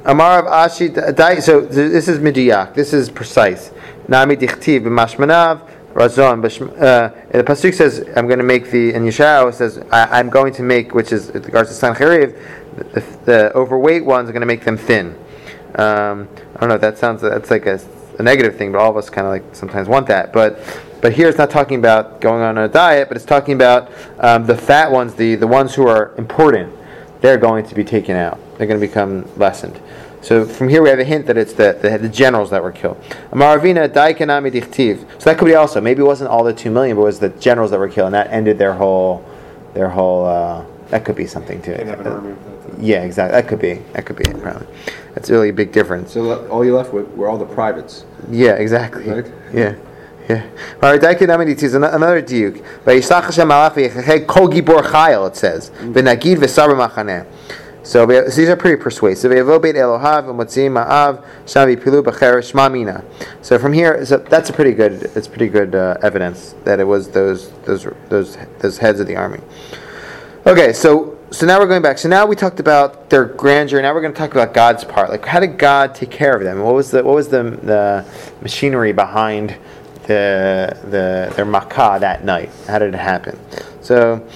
Amar 0.07 0.39
of 0.39 0.47
Ashi, 0.47 1.43
so 1.43 1.61
this 1.63 2.07
is 2.07 2.21
midiyak. 2.21 2.75
This 2.75 2.93
is 2.93 3.11
precise. 3.11 3.73
Nami 4.07 4.37
dichtiv 4.37 4.83
b'mashmanav 4.83 5.69
razon. 5.95 6.39
uh, 6.81 7.11
The 7.33 7.43
pasuk 7.43 7.75
says, 7.75 8.07
"I'm 8.15 8.29
going 8.29 8.39
to 8.39 8.45
make 8.45 8.71
the." 8.71 8.95
And 8.95 9.05
Yeshayahu 9.05 9.53
says, 9.53 9.79
I, 9.91 10.21
"I'm 10.21 10.31
going 10.31 10.53
to 10.55 10.63
make," 10.63 10.95
which 10.95 11.13
is 11.13 11.33
with 11.33 11.47
regards 11.47 11.77
to 11.77 11.87
Sancheriv, 11.87 12.39
the, 12.93 13.01
the 13.25 13.57
overweight 13.57 14.05
ones 14.05 14.29
are 14.29 14.33
going 14.33 14.43
to 14.43 14.47
make 14.47 14.65
them 14.65 14.77
thin. 14.77 15.17
Um, 15.75 16.29
I 16.55 16.61
don't 16.61 16.69
know. 16.69 16.79
That 16.79 16.99
sounds 16.99 17.23
that's 17.23 17.51
like 17.51 17.67
a, 17.67 17.81
a 18.21 18.23
negative 18.23 18.57
thing, 18.57 18.71
but 18.71 18.79
all 18.81 18.91
of 18.91 18.97
us 18.97 19.11
kind 19.11 19.27
of 19.27 19.33
like 19.33 19.57
sometimes 19.57 19.89
want 19.89 20.07
that. 20.07 20.33
But 20.33 20.61
but 21.01 21.15
here 21.15 21.29
it's 21.29 21.39
not 21.39 21.51
talking 21.51 21.81
about 21.81 22.21
going 22.21 22.43
on 22.43 22.59
a 22.59 22.69
diet, 22.69 23.09
but 23.09 23.17
it's 23.17 23.27
talking 23.27 23.55
about 23.55 23.91
um, 24.21 24.47
the 24.47 24.57
fat 24.57 24.93
ones, 24.93 25.17
the 25.17 25.35
the 25.35 25.49
ones 25.49 25.75
who 25.75 25.89
are 25.89 26.15
important. 26.17 26.73
They're 27.23 27.39
going 27.39 27.67
to 27.67 27.75
be 27.75 27.83
taken 27.83 28.15
out. 28.15 28.39
They're 28.57 28.67
going 28.67 28.81
to 28.81 28.87
become 28.87 29.29
lessened. 29.37 29.81
So 30.23 30.45
from 30.45 30.69
here 30.69 30.83
we 30.83 30.89
have 30.89 30.99
a 30.99 31.05
hint 31.05 31.27
that 31.27 31.37
it's 31.37 31.53
the, 31.53 31.79
the, 31.81 31.99
the 31.99 32.09
generals 32.09 32.51
that 32.51 32.63
were 32.63 32.73
killed. 32.73 33.01
Amaravina 33.31 33.89
daikanami 33.89 34.51
dichtiv. 34.51 35.01
So 35.21 35.31
that 35.31 35.39
could 35.39 35.45
be 35.45 35.55
also 35.55 35.81
maybe 35.81 36.01
it 36.01 36.07
wasn't 36.07 36.31
all 36.31 36.43
the 36.43 36.53
two 36.53 36.71
million, 36.71 36.97
but 36.97 37.03
it 37.03 37.05
was 37.05 37.21
the 37.21 37.29
generals 37.29 37.71
that 37.71 37.79
were 37.79 37.89
killed, 37.89 38.07
and 38.07 38.15
that 38.15 38.31
ended 38.33 38.59
their 38.59 38.73
whole 38.75 39.25
their 39.75 39.89
whole. 39.89 40.27
Uh, 40.27 40.65
that 40.89 41.05
could 41.05 41.17
be 41.17 41.27
something 41.27 41.63
too. 41.63 41.75
They 41.75 41.83
it. 41.83 41.87
haven't 41.87 42.13
removed 42.13 42.45
that. 42.45 42.83
Yeah, 42.83 43.03
exactly. 43.05 43.41
That 43.41 43.49
could 43.49 43.61
be. 43.61 43.75
That 43.93 44.07
could 44.07 44.17
be 44.17 44.29
it. 44.29 44.43
Probably. 44.43 44.67
That's 45.15 45.31
really 45.31 45.51
a 45.51 45.53
big 45.53 45.71
difference. 45.71 46.13
So 46.13 46.49
all 46.49 46.65
you 46.65 46.75
left 46.75 46.93
with 46.93 47.09
were 47.11 47.29
all 47.29 47.39
the 47.39 47.47
privates. 47.47 48.05
Yeah, 48.31 48.55
exactly. 48.55 49.09
Right? 49.09 49.33
Yeah, 49.53 49.77
yeah. 50.29 50.45
All 50.83 50.91
right, 50.91 51.01
Daikin 51.01 51.29
Amidit 51.29 51.63
is 51.63 51.75
ano- 51.75 51.93
another 51.93 52.21
diuk. 52.21 52.65
Vayishlach 52.85 53.25
Hashem 53.25 53.49
malach 53.49 53.75
v'yechechei 53.75 54.27
kol 54.27 54.49
gibor 54.49 54.83
chayil, 54.83 55.29
it 55.29 55.37
says. 55.37 55.71
So, 57.87 58.05
these 58.05 58.49
are 58.49 58.57
pretty 58.57 58.83
persuasive. 58.83 59.31
So 63.43 63.59
from 63.61 63.73
here, 63.73 64.05
so 64.05 64.17
that's 64.17 64.51
a 64.51 64.53
pretty 64.53 64.73
good. 64.73 65.05
It's 65.15 65.29
pretty 65.29 65.47
good 65.47 65.77
uh, 65.77 65.97
evidence 66.03 66.57
that 66.65 66.81
it 66.81 66.85
was 66.85 67.11
those 67.11 67.53
those 67.61 67.87
those 68.09 68.39
those 68.59 68.79
heads 68.79 68.99
of 68.99 69.07
the 69.07 69.15
army. 69.15 69.39
Okay, 70.49 70.73
so 70.73 71.17
so 71.31 71.47
now 71.47 71.61
we're 71.61 71.69
going 71.69 71.81
back. 71.81 71.99
So 71.99 72.09
now 72.09 72.27
we 72.27 72.35
talked 72.35 72.59
about 72.59 73.09
their 73.09 73.25
grandeur. 73.25 73.81
Now 73.81 73.95
we're 73.95 74.01
going 74.01 74.15
to 74.15 74.19
talk 74.19 74.33
about 74.33 74.53
God's 74.53 74.83
part. 74.83 75.09
Like, 75.09 75.25
how 75.25 75.39
did 75.39 75.57
God 75.57 75.95
take 75.95 76.11
care 76.11 76.37
of 76.37 76.43
them? 76.43 76.63
What 76.63 76.75
was 76.75 76.91
the 76.91 77.05
what 77.05 77.15
was 77.15 77.29
the 77.29 77.45
the 77.45 78.05
machinery 78.43 78.91
behind 78.91 79.57
the 80.09 80.77
the 80.91 81.33
their 81.37 81.45
makkah 81.45 81.99
that 82.01 82.25
night? 82.25 82.51
How 82.67 82.81
did 82.81 82.95
it 82.95 82.99
happen? 82.99 83.39
So. 83.81 84.27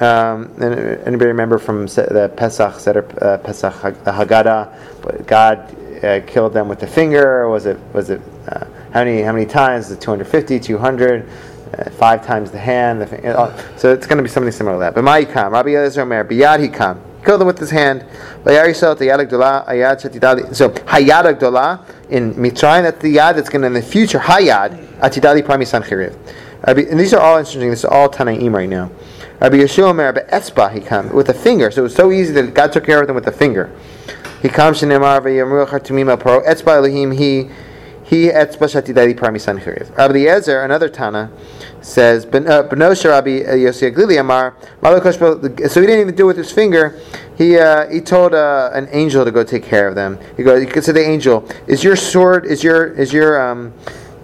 Um, 0.00 0.50
anybody 0.58 1.26
remember 1.26 1.58
from 1.58 1.86
the 1.86 2.32
Pesach, 2.34 2.80
Seder, 2.80 3.04
uh, 3.22 3.36
Pesach, 3.38 3.82
the 4.04 4.10
Haggadah, 4.10 5.26
God 5.26 6.04
uh, 6.04 6.20
killed 6.26 6.54
them 6.54 6.68
with 6.68 6.80
the 6.80 6.86
finger? 6.86 7.48
Was 7.50 7.66
it 7.66 7.78
was 7.92 8.08
it 8.08 8.22
uh, 8.48 8.64
how 8.92 9.04
many 9.04 9.20
how 9.20 9.32
many 9.32 9.44
times? 9.44 9.90
The 9.90 9.96
250, 9.96 10.58
200, 10.58 11.28
uh, 11.78 11.90
five 11.90 12.24
times 12.24 12.50
the 12.50 12.58
hand. 12.58 13.02
The 13.02 13.38
uh, 13.38 13.76
so 13.76 13.92
it's 13.92 14.06
going 14.06 14.16
to 14.16 14.22
be 14.22 14.30
something 14.30 14.50
similar 14.52 14.76
to 14.76 14.80
that. 14.80 14.94
But 14.94 15.04
Ma'ikam, 15.04 15.52
Rabbi 15.52 15.70
Eliezer 15.70 16.00
Omer, 16.00 16.24
Biyad 16.24 16.66
Hikam, 16.66 16.98
killed 17.22 17.40
them 17.42 17.46
with 17.46 17.58
his 17.58 17.70
hand. 17.70 18.00
So 18.00 18.54
Hayad 18.54 18.88
Gdolah 21.38 21.84
in 22.08 22.34
Mitzrayim, 22.34 22.82
that's 22.82 23.02
the 23.02 23.16
Yad 23.16 23.34
that's 23.34 23.50
going 23.50 23.60
to 23.60 23.66
in 23.66 23.74
the 23.74 23.82
future 23.82 24.18
Hayad 24.18 24.82
Atidali 25.00 25.42
Prami 25.42 25.64
Sancheriv. 25.64 26.16
And 26.64 26.98
these 26.98 27.12
are 27.14 27.20
all 27.20 27.38
interesting. 27.38 27.70
This 27.70 27.80
is 27.80 27.84
all 27.84 28.08
Tanaim 28.08 28.52
right 28.54 28.68
now. 28.68 28.90
Rabbi 29.40 29.56
Yeshua 29.56 29.88
Omer, 29.88 30.12
Be'etzba 30.12 30.70
Hikam, 30.70 31.14
with 31.14 31.30
a 31.30 31.34
finger. 31.34 31.70
So 31.70 31.80
it 31.80 31.84
was 31.84 31.94
so 31.94 32.12
easy 32.12 32.32
that 32.34 32.52
God 32.52 32.72
took 32.72 32.84
care 32.84 33.00
of 33.00 33.06
them 33.06 33.14
with 33.14 33.24
the 33.24 33.32
finger. 33.32 33.70
Hikam 34.42 34.74
Shenemar 34.74 35.22
Vayamru 35.22 35.66
Chartumim 35.66 36.10
Al 36.10 36.18
Paro, 36.18 36.44
Etzba 36.46 36.76
Elohim, 36.76 37.10
he 37.12 37.48
he 38.10 38.26
etzba 38.26 38.66
shatidali 38.66 39.16
parmi 39.16 39.38
sancheriv. 39.38 39.96
Rabbi 39.96 40.14
Eliezer, 40.14 40.62
another 40.62 40.88
Tana, 40.88 41.30
says, 41.80 42.26
"Ben- 42.26 42.48
uh, 42.48 42.64
Benosha 42.64 43.10
Rabbi 43.10 43.40
Yossi 43.40 43.94
Aglili 43.94 44.18
Amar, 44.18 44.56
Malakosh 44.82 45.18
Bo-" 45.18 45.68
so 45.68 45.80
he 45.80 45.86
didn't 45.86 46.00
even 46.00 46.16
do 46.16 46.24
it 46.24 46.26
with 46.26 46.36
his 46.36 46.50
finger. 46.50 47.00
He 47.38 47.56
uh, 47.56 47.88
he 47.88 48.00
told 48.00 48.34
uh, 48.34 48.70
an 48.74 48.88
angel 48.90 49.24
to 49.24 49.30
go 49.30 49.44
take 49.44 49.62
care 49.62 49.86
of 49.86 49.94
them. 49.94 50.18
He 50.36 50.42
goes, 50.42 50.60
he 50.60 50.68
say 50.68 50.80
to 50.80 50.92
the 50.92 51.06
angel, 51.06 51.48
"Is 51.68 51.84
your 51.84 51.94
sword? 51.94 52.46
Is 52.46 52.64
your 52.64 52.92
is 52.94 53.12
your 53.12 53.40
um, 53.40 53.72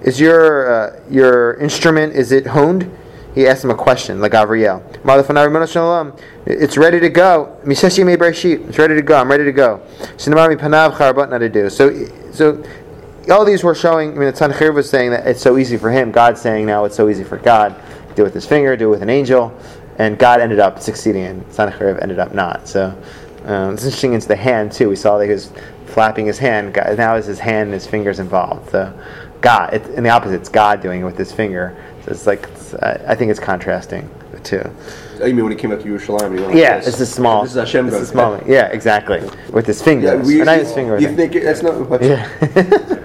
is 0.03 0.19
your 0.19 0.69
uh, 0.69 1.01
your 1.09 1.55
instrument? 1.55 2.14
Is 2.14 2.33
it 2.33 2.49
honed?" 2.49 2.91
He 3.37 3.47
asked 3.47 3.62
him 3.62 3.70
a 3.70 3.74
question, 3.74 4.18
like 4.18 4.32
Gabriel. 4.32 4.82
It's 6.47 6.78
ready 6.78 6.99
to 7.01 7.11
go. 7.11 7.59
It's 7.66 8.78
ready 8.78 8.95
to 8.95 9.03
go. 9.03 9.20
I'm 9.20 9.28
ready 9.28 9.45
to 9.45 9.53
go. 9.53 9.82
So, 11.68 12.07
so 12.32 12.64
all 13.30 13.45
these 13.45 13.62
were 13.62 13.74
showing. 13.74 14.12
I 14.12 14.14
mean, 14.14 14.24
the 14.24 14.32
Tanchir 14.32 14.72
was 14.72 14.89
saying 14.89 15.11
that 15.11 15.26
it's 15.26 15.43
so 15.43 15.59
easy 15.59 15.76
for 15.76 15.91
him. 15.91 16.12
God's 16.12 16.41
saying 16.41 16.64
now 16.64 16.87
it's 16.87 16.97
so 16.97 17.11
easy 17.11 17.24
for 17.24 17.37
God. 17.37 17.76
Do 18.14 18.22
it 18.22 18.24
with 18.24 18.34
his 18.34 18.47
finger. 18.47 18.74
Do 18.74 18.87
it 18.87 18.91
with 18.93 19.03
an 19.03 19.11
angel. 19.11 19.55
And 19.99 20.18
God 20.18 20.41
ended 20.41 20.59
up 20.59 20.80
succeeding, 20.80 21.24
and 21.24 21.45
Sancheriv 21.49 22.01
ended 22.01 22.18
up 22.18 22.32
not. 22.32 22.66
So 22.66 22.87
um, 23.45 23.74
it's 23.74 23.84
interesting. 23.84 24.14
Into 24.14 24.28
the 24.28 24.37
hand 24.37 24.72
too. 24.72 24.89
We 24.89 24.97
saw 24.97 25.18
that 25.18 25.26
he 25.26 25.32
was 25.32 25.53
flapping 25.84 26.24
his 26.24 26.39
hand. 26.39 26.72
God, 26.72 26.97
now 26.97 27.16
is 27.16 27.26
his 27.26 27.39
hand 27.39 27.64
and 27.64 27.74
his 27.74 27.87
fingers 27.87 28.18
involved. 28.18 28.70
So 28.70 28.99
God, 29.43 29.74
it, 29.74 29.84
and 29.91 30.07
the 30.07 30.11
opposite. 30.11 30.41
It's 30.41 30.49
God 30.49 30.80
doing 30.80 31.03
it 31.03 31.05
with 31.05 31.18
his 31.18 31.32
finger. 31.32 31.76
It's 32.07 32.27
like 32.27 32.45
it's, 32.45 32.75
uh, 32.75 33.05
I 33.07 33.15
think 33.15 33.31
it's 33.31 33.41
contrasting 33.41 34.09
the 34.33 34.39
two. 34.41 34.63
Oh, 35.21 35.27
you 35.27 35.35
mean 35.35 35.45
when 35.45 35.53
he 35.53 35.59
came 35.59 35.73
up 35.73 35.81
to 35.81 35.87
Yerushalayim? 35.87 36.31
He 36.35 36.41
went 36.41 36.47
like 36.49 36.57
Yeah, 36.57 36.79
this. 36.79 36.89
it's 36.89 37.01
a 37.01 37.07
small. 37.07 37.43
This 37.43 37.53
is 37.53 37.57
Hashem 37.59 37.87
it's 37.89 37.97
a 37.97 38.07
small. 38.07 38.41
Yeah, 38.47 38.67
exactly. 38.67 39.21
With 39.51 39.67
his 39.67 39.83
finger. 39.83 40.07
Yeah, 40.09 40.23
we 40.23 40.41
or 40.41 40.45
not 40.45 40.59
his 40.59 40.73
finger. 40.73 40.99
You 41.01 41.15
think 41.17 41.35
it- 41.35 41.43
that's 41.45 41.63
not 41.63 41.89
what 41.89 42.03
yeah. 42.03 42.29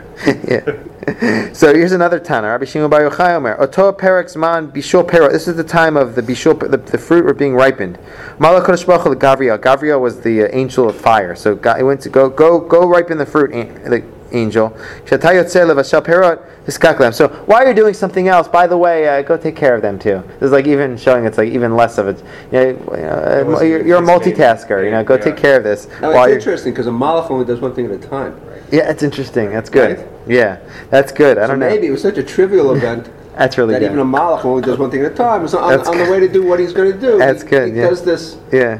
yeah. 0.47 1.53
So 1.53 1.73
here's 1.73 1.93
another 1.93 2.19
Tana. 2.19 2.47
Rabbi 2.49 2.65
Shimon 2.65 2.89
Bar 2.89 3.09
Yochai 3.09 3.35
Omer. 3.35 3.59
Oto 3.59 3.91
perek 3.91 4.35
man 4.35 4.71
bishul 4.71 5.07
pero. 5.07 5.29
This 5.31 5.47
is 5.47 5.55
the 5.55 5.63
time 5.63 5.97
of 5.97 6.13
the 6.15 6.21
bishul. 6.21 6.59
The, 6.59 6.77
the 6.77 6.97
fruit 6.97 7.25
were 7.25 7.33
being 7.33 7.55
ripened. 7.55 7.97
Malakodesh 8.37 8.85
Baruch 8.85 9.17
Gavriel. 9.19 9.57
Gavriel 9.57 9.99
was 9.99 10.21
the 10.21 10.43
uh, 10.43 10.47
angel 10.51 10.87
of 10.87 10.95
fire. 10.95 11.35
So 11.35 11.55
God, 11.55 11.77
he 11.77 11.83
went 11.83 12.01
to 12.01 12.09
go 12.09 12.29
go 12.29 12.59
go 12.59 12.87
ripen 12.87 13.17
the 13.17 13.25
fruit. 13.25 13.51
The 13.51 14.03
angel. 14.33 14.69
Shatay 15.05 15.35
yotzeh 15.43 15.65
levashel 15.65 16.01
perot 16.03 16.39
hiskaklam. 16.65 17.13
So 17.13 17.27
while 17.45 17.63
you're 17.63 17.73
doing 17.73 17.93
something 17.93 18.27
else, 18.27 18.47
by 18.47 18.67
the 18.67 18.77
way, 18.77 19.07
uh, 19.07 19.21
go 19.21 19.37
take 19.37 19.55
care 19.55 19.75
of 19.75 19.81
them 19.81 19.97
too. 19.99 20.23
This 20.39 20.47
is 20.47 20.51
like 20.51 20.67
even 20.67 20.97
showing 20.97 21.25
it's 21.25 21.37
like 21.37 21.49
even 21.51 21.75
less 21.75 21.97
of 21.97 22.07
it. 22.07 22.23
You 22.51 22.73
know, 22.73 22.93
uh, 22.93 23.61
you're, 23.63 23.85
you're 23.85 23.97
a 23.97 24.01
even 24.01 24.21
his 24.21 24.25
name. 24.27 24.35
multitasker. 24.35 24.83
You 24.85 24.91
know, 24.91 25.03
go 25.03 25.15
Yeah. 25.15 25.21
take 25.21 25.37
care 25.37 25.57
of 25.57 25.63
this 25.63 25.87
Now 26.01 26.13
while 26.13 26.25
it's 26.25 26.35
interesting 26.45 26.73
because 26.73 26.87
a 26.87 26.91
malach 26.91 27.29
only 27.29 27.45
does 27.45 27.59
one 27.59 27.73
thing 27.73 27.85
at 27.85 27.91
a 27.91 27.97
time. 27.97 28.39
Yeah, 28.71 28.89
it's 28.89 29.03
interesting. 29.03 29.49
That's 29.51 29.69
good. 29.69 29.97
Right? 29.97 30.07
Yeah, 30.27 30.59
that's 30.89 31.11
good. 31.11 31.37
I 31.37 31.41
So 31.43 31.47
don't 31.47 31.59
know. 31.59 31.69
maybe 31.69 31.87
it 31.87 31.91
was 31.91 32.01
such 32.01 32.17
a 32.17 32.23
trivial 32.23 32.71
event 32.75 33.09
That's 33.37 33.57
really 33.57 33.73
that 33.73 33.79
good. 33.79 33.85
even 33.87 33.99
a 33.99 34.05
malach 34.05 34.45
only 34.45 34.61
does 34.61 34.77
one 34.77 34.91
thing 34.91 35.01
at 35.03 35.11
a 35.11 35.15
time. 35.15 35.47
So 35.47 35.59
on, 35.59 35.79
on 35.87 35.97
the 35.97 36.09
way 36.11 36.19
to 36.19 36.27
do 36.27 36.45
what 36.45 36.59
he's 36.59 36.73
going 36.73 36.91
to 36.91 36.97
do, 36.99 37.17
That's 37.17 37.41
he, 37.43 37.49
good, 37.49 37.73
He 37.73 37.79
yeah. 37.79 37.89
does 37.89 38.03
this. 38.03 38.37
Yeah. 38.51 38.77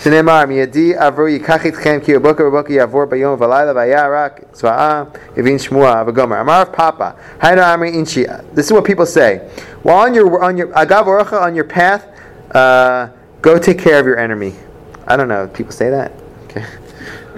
שנאמר, 0.00 0.44
מידי 0.48 0.94
עברו 0.96 1.28
ייקח 1.28 1.66
אתכם 1.66 1.98
כי 2.02 2.14
בבוקר 2.18 2.44
בבוקר 2.44 2.72
יעבור 2.72 3.04
ביום 3.04 3.32
ובלילה 3.34 3.72
והיה 3.74 4.08
רק 4.08 4.40
צבאה 4.52 5.02
הבין 5.36 5.58
שמועה 5.58 6.04
וגומר. 6.06 6.40
אמר 6.40 6.60
רב 6.60 6.66
פאפה, 6.72 7.08
היינו 7.40 7.62
אמרי 7.74 7.88
אינשי. 7.88 8.24
This 8.54 8.70
is 8.70 8.72
what 8.72 8.84
people 8.84 9.06
say. 9.06 9.40
While 9.82 9.96
on 10.06 10.14
your, 10.14 10.42
on 10.42 10.56
your, 10.56 10.68
agav 10.74 11.06
orecha, 11.06 11.40
on 11.40 11.54
your 11.54 11.64
path, 11.64 12.02
uh, 12.54 13.06
go 13.42 13.58
take 13.58 13.78
care 13.78 13.98
of 14.00 14.06
your 14.06 14.18
enemy. 14.18 14.52
I 15.06 15.16
don't 15.16 15.28
know. 15.28 15.46
People 15.52 15.72
say 15.72 15.88
that. 15.90 16.10
Okay. 16.44 16.64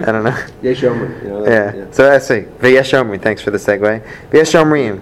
I 0.07 0.11
don't 0.13 0.23
know. 0.23 0.37
Yesh 0.63 0.81
Omrim, 0.81 1.23
you 1.23 1.29
know. 1.29 1.45
Yeah. 1.45 1.71
that- 1.71 1.95
So 1.95 2.03
that's 2.03 2.29
it. 2.31 2.43
V'yesh 2.61 2.91
Omrim. 2.99 3.21
Thanks 3.21 3.41
for 3.41 3.51
the 3.51 3.57
segue. 3.67 4.01
V'yesh 4.31 4.53
Omrim. 4.61 4.95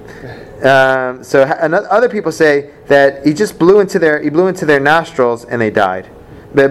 Um, 0.65 1.23
so 1.23 1.45
ha- 1.45 1.57
ano- 1.61 1.85
other 1.97 2.09
people 2.09 2.31
say 2.31 2.69
that 2.87 3.25
he 3.25 3.31
just 3.33 3.59
blew 3.59 3.79
into 3.79 3.99
their 3.99 4.19
he 4.25 4.29
blew 4.29 4.47
into 4.47 4.65
their 4.65 4.79
nostrils 4.79 5.45
and 5.45 5.61
they 5.61 5.69
died. 5.69 6.05
It 6.54 6.70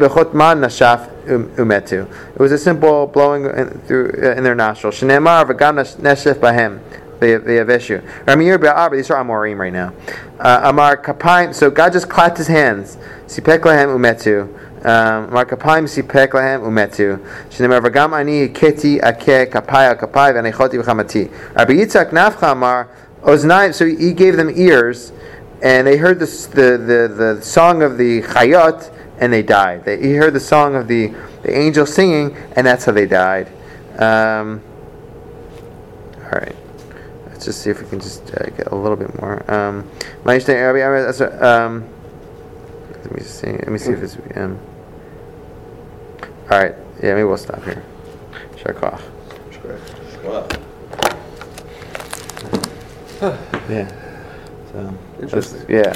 was 2.37 2.51
a 2.51 2.57
simple 2.57 3.07
blowing 3.07 3.45
in, 3.45 3.69
through 3.87 4.11
uh, 4.21 4.35
in 4.35 4.43
their 4.43 4.53
nostrils. 4.53 4.95
Shneimar 4.99 5.45
v'gam 5.45 5.83
neshef 5.97 6.35
bahem. 6.35 6.79
V'yaveshu. 7.19 8.01
Ramir 8.25 8.59
be'arba. 8.61 8.95
These 8.95 9.09
are 9.09 9.23
Amorim 9.23 9.57
right 9.57 9.73
now. 9.73 9.93
Uh, 10.39 10.61
Amar 10.65 10.97
kapayim. 10.97 11.53
So 11.55 11.71
God 11.71 11.93
just 11.93 12.09
clapped 12.09 12.37
his 12.37 12.47
hands. 12.47 12.97
Sipek 13.25 13.61
lahem 13.61 13.95
umetu. 13.95 14.47
Um, 14.85 15.29
Amar 15.29 15.45
sipek 15.45 16.29
lahem 16.29 16.61
umetu. 16.61 17.17
Shneimar 17.49 17.81
v'gam 17.81 18.13
ani 18.13 18.49
keti 18.49 18.99
ake 19.01 19.49
kapay 19.51 19.95
v'nechoti 19.95 20.77
v'chamati. 20.83 21.29
Rabbi 21.55 21.73
nafcha 21.73 22.51
amar 22.51 22.87
oznaim. 23.23 23.73
So 23.73 23.85
he 23.85 24.13
gave 24.13 24.35
them 24.37 24.51
ears, 24.55 25.11
and 25.63 25.87
they 25.87 25.97
heard 25.97 26.19
the, 26.19 26.25
the 26.25 27.07
the 27.15 27.41
song 27.41 27.81
of 27.81 27.97
the 27.97 28.21
chayot, 28.21 28.89
and 29.21 29.31
they 29.31 29.43
died. 29.43 29.85
They, 29.85 30.01
he 30.01 30.15
heard 30.15 30.33
the 30.33 30.39
song 30.41 30.75
of 30.75 30.87
the 30.89 31.13
the 31.43 31.57
angel 31.57 31.85
singing, 31.85 32.35
and 32.55 32.67
that's 32.67 32.83
how 32.85 32.91
they 32.91 33.05
died. 33.05 33.47
Um, 33.97 34.61
all 36.17 36.31
right. 36.31 36.55
Let's 37.27 37.45
just 37.45 37.61
see 37.61 37.69
if 37.69 37.81
we 37.81 37.87
can 37.87 37.99
just 37.99 38.29
uh, 38.35 38.45
get 38.49 38.67
a 38.67 38.75
little 38.75 38.97
bit 38.97 39.19
more. 39.21 39.49
Um, 39.51 39.89
my 40.25 40.33
understanding, 40.33 40.63
Rabbi 40.65 40.79
Amar, 40.79 41.03
that's 41.03 41.21
a- 41.21 41.47
um, 41.47 41.87
let 42.91 43.11
me 43.15 43.21
see. 43.21 43.51
Let 43.51 43.67
me 43.69 43.77
see 43.77 43.91
if 43.93 44.03
it's. 44.03 44.17
Um, 44.35 44.59
all 46.51 46.59
right. 46.59 46.75
Yeah, 47.01 47.13
maybe 47.15 47.23
we'll 47.23 47.37
stop 47.37 47.63
here. 47.63 47.83
Sharkov. 48.57 49.01
Wow. 50.23 50.47
Yeah. 53.69 53.87
So, 54.71 54.97
Interesting. 55.21 55.65
yeah. 55.69 55.93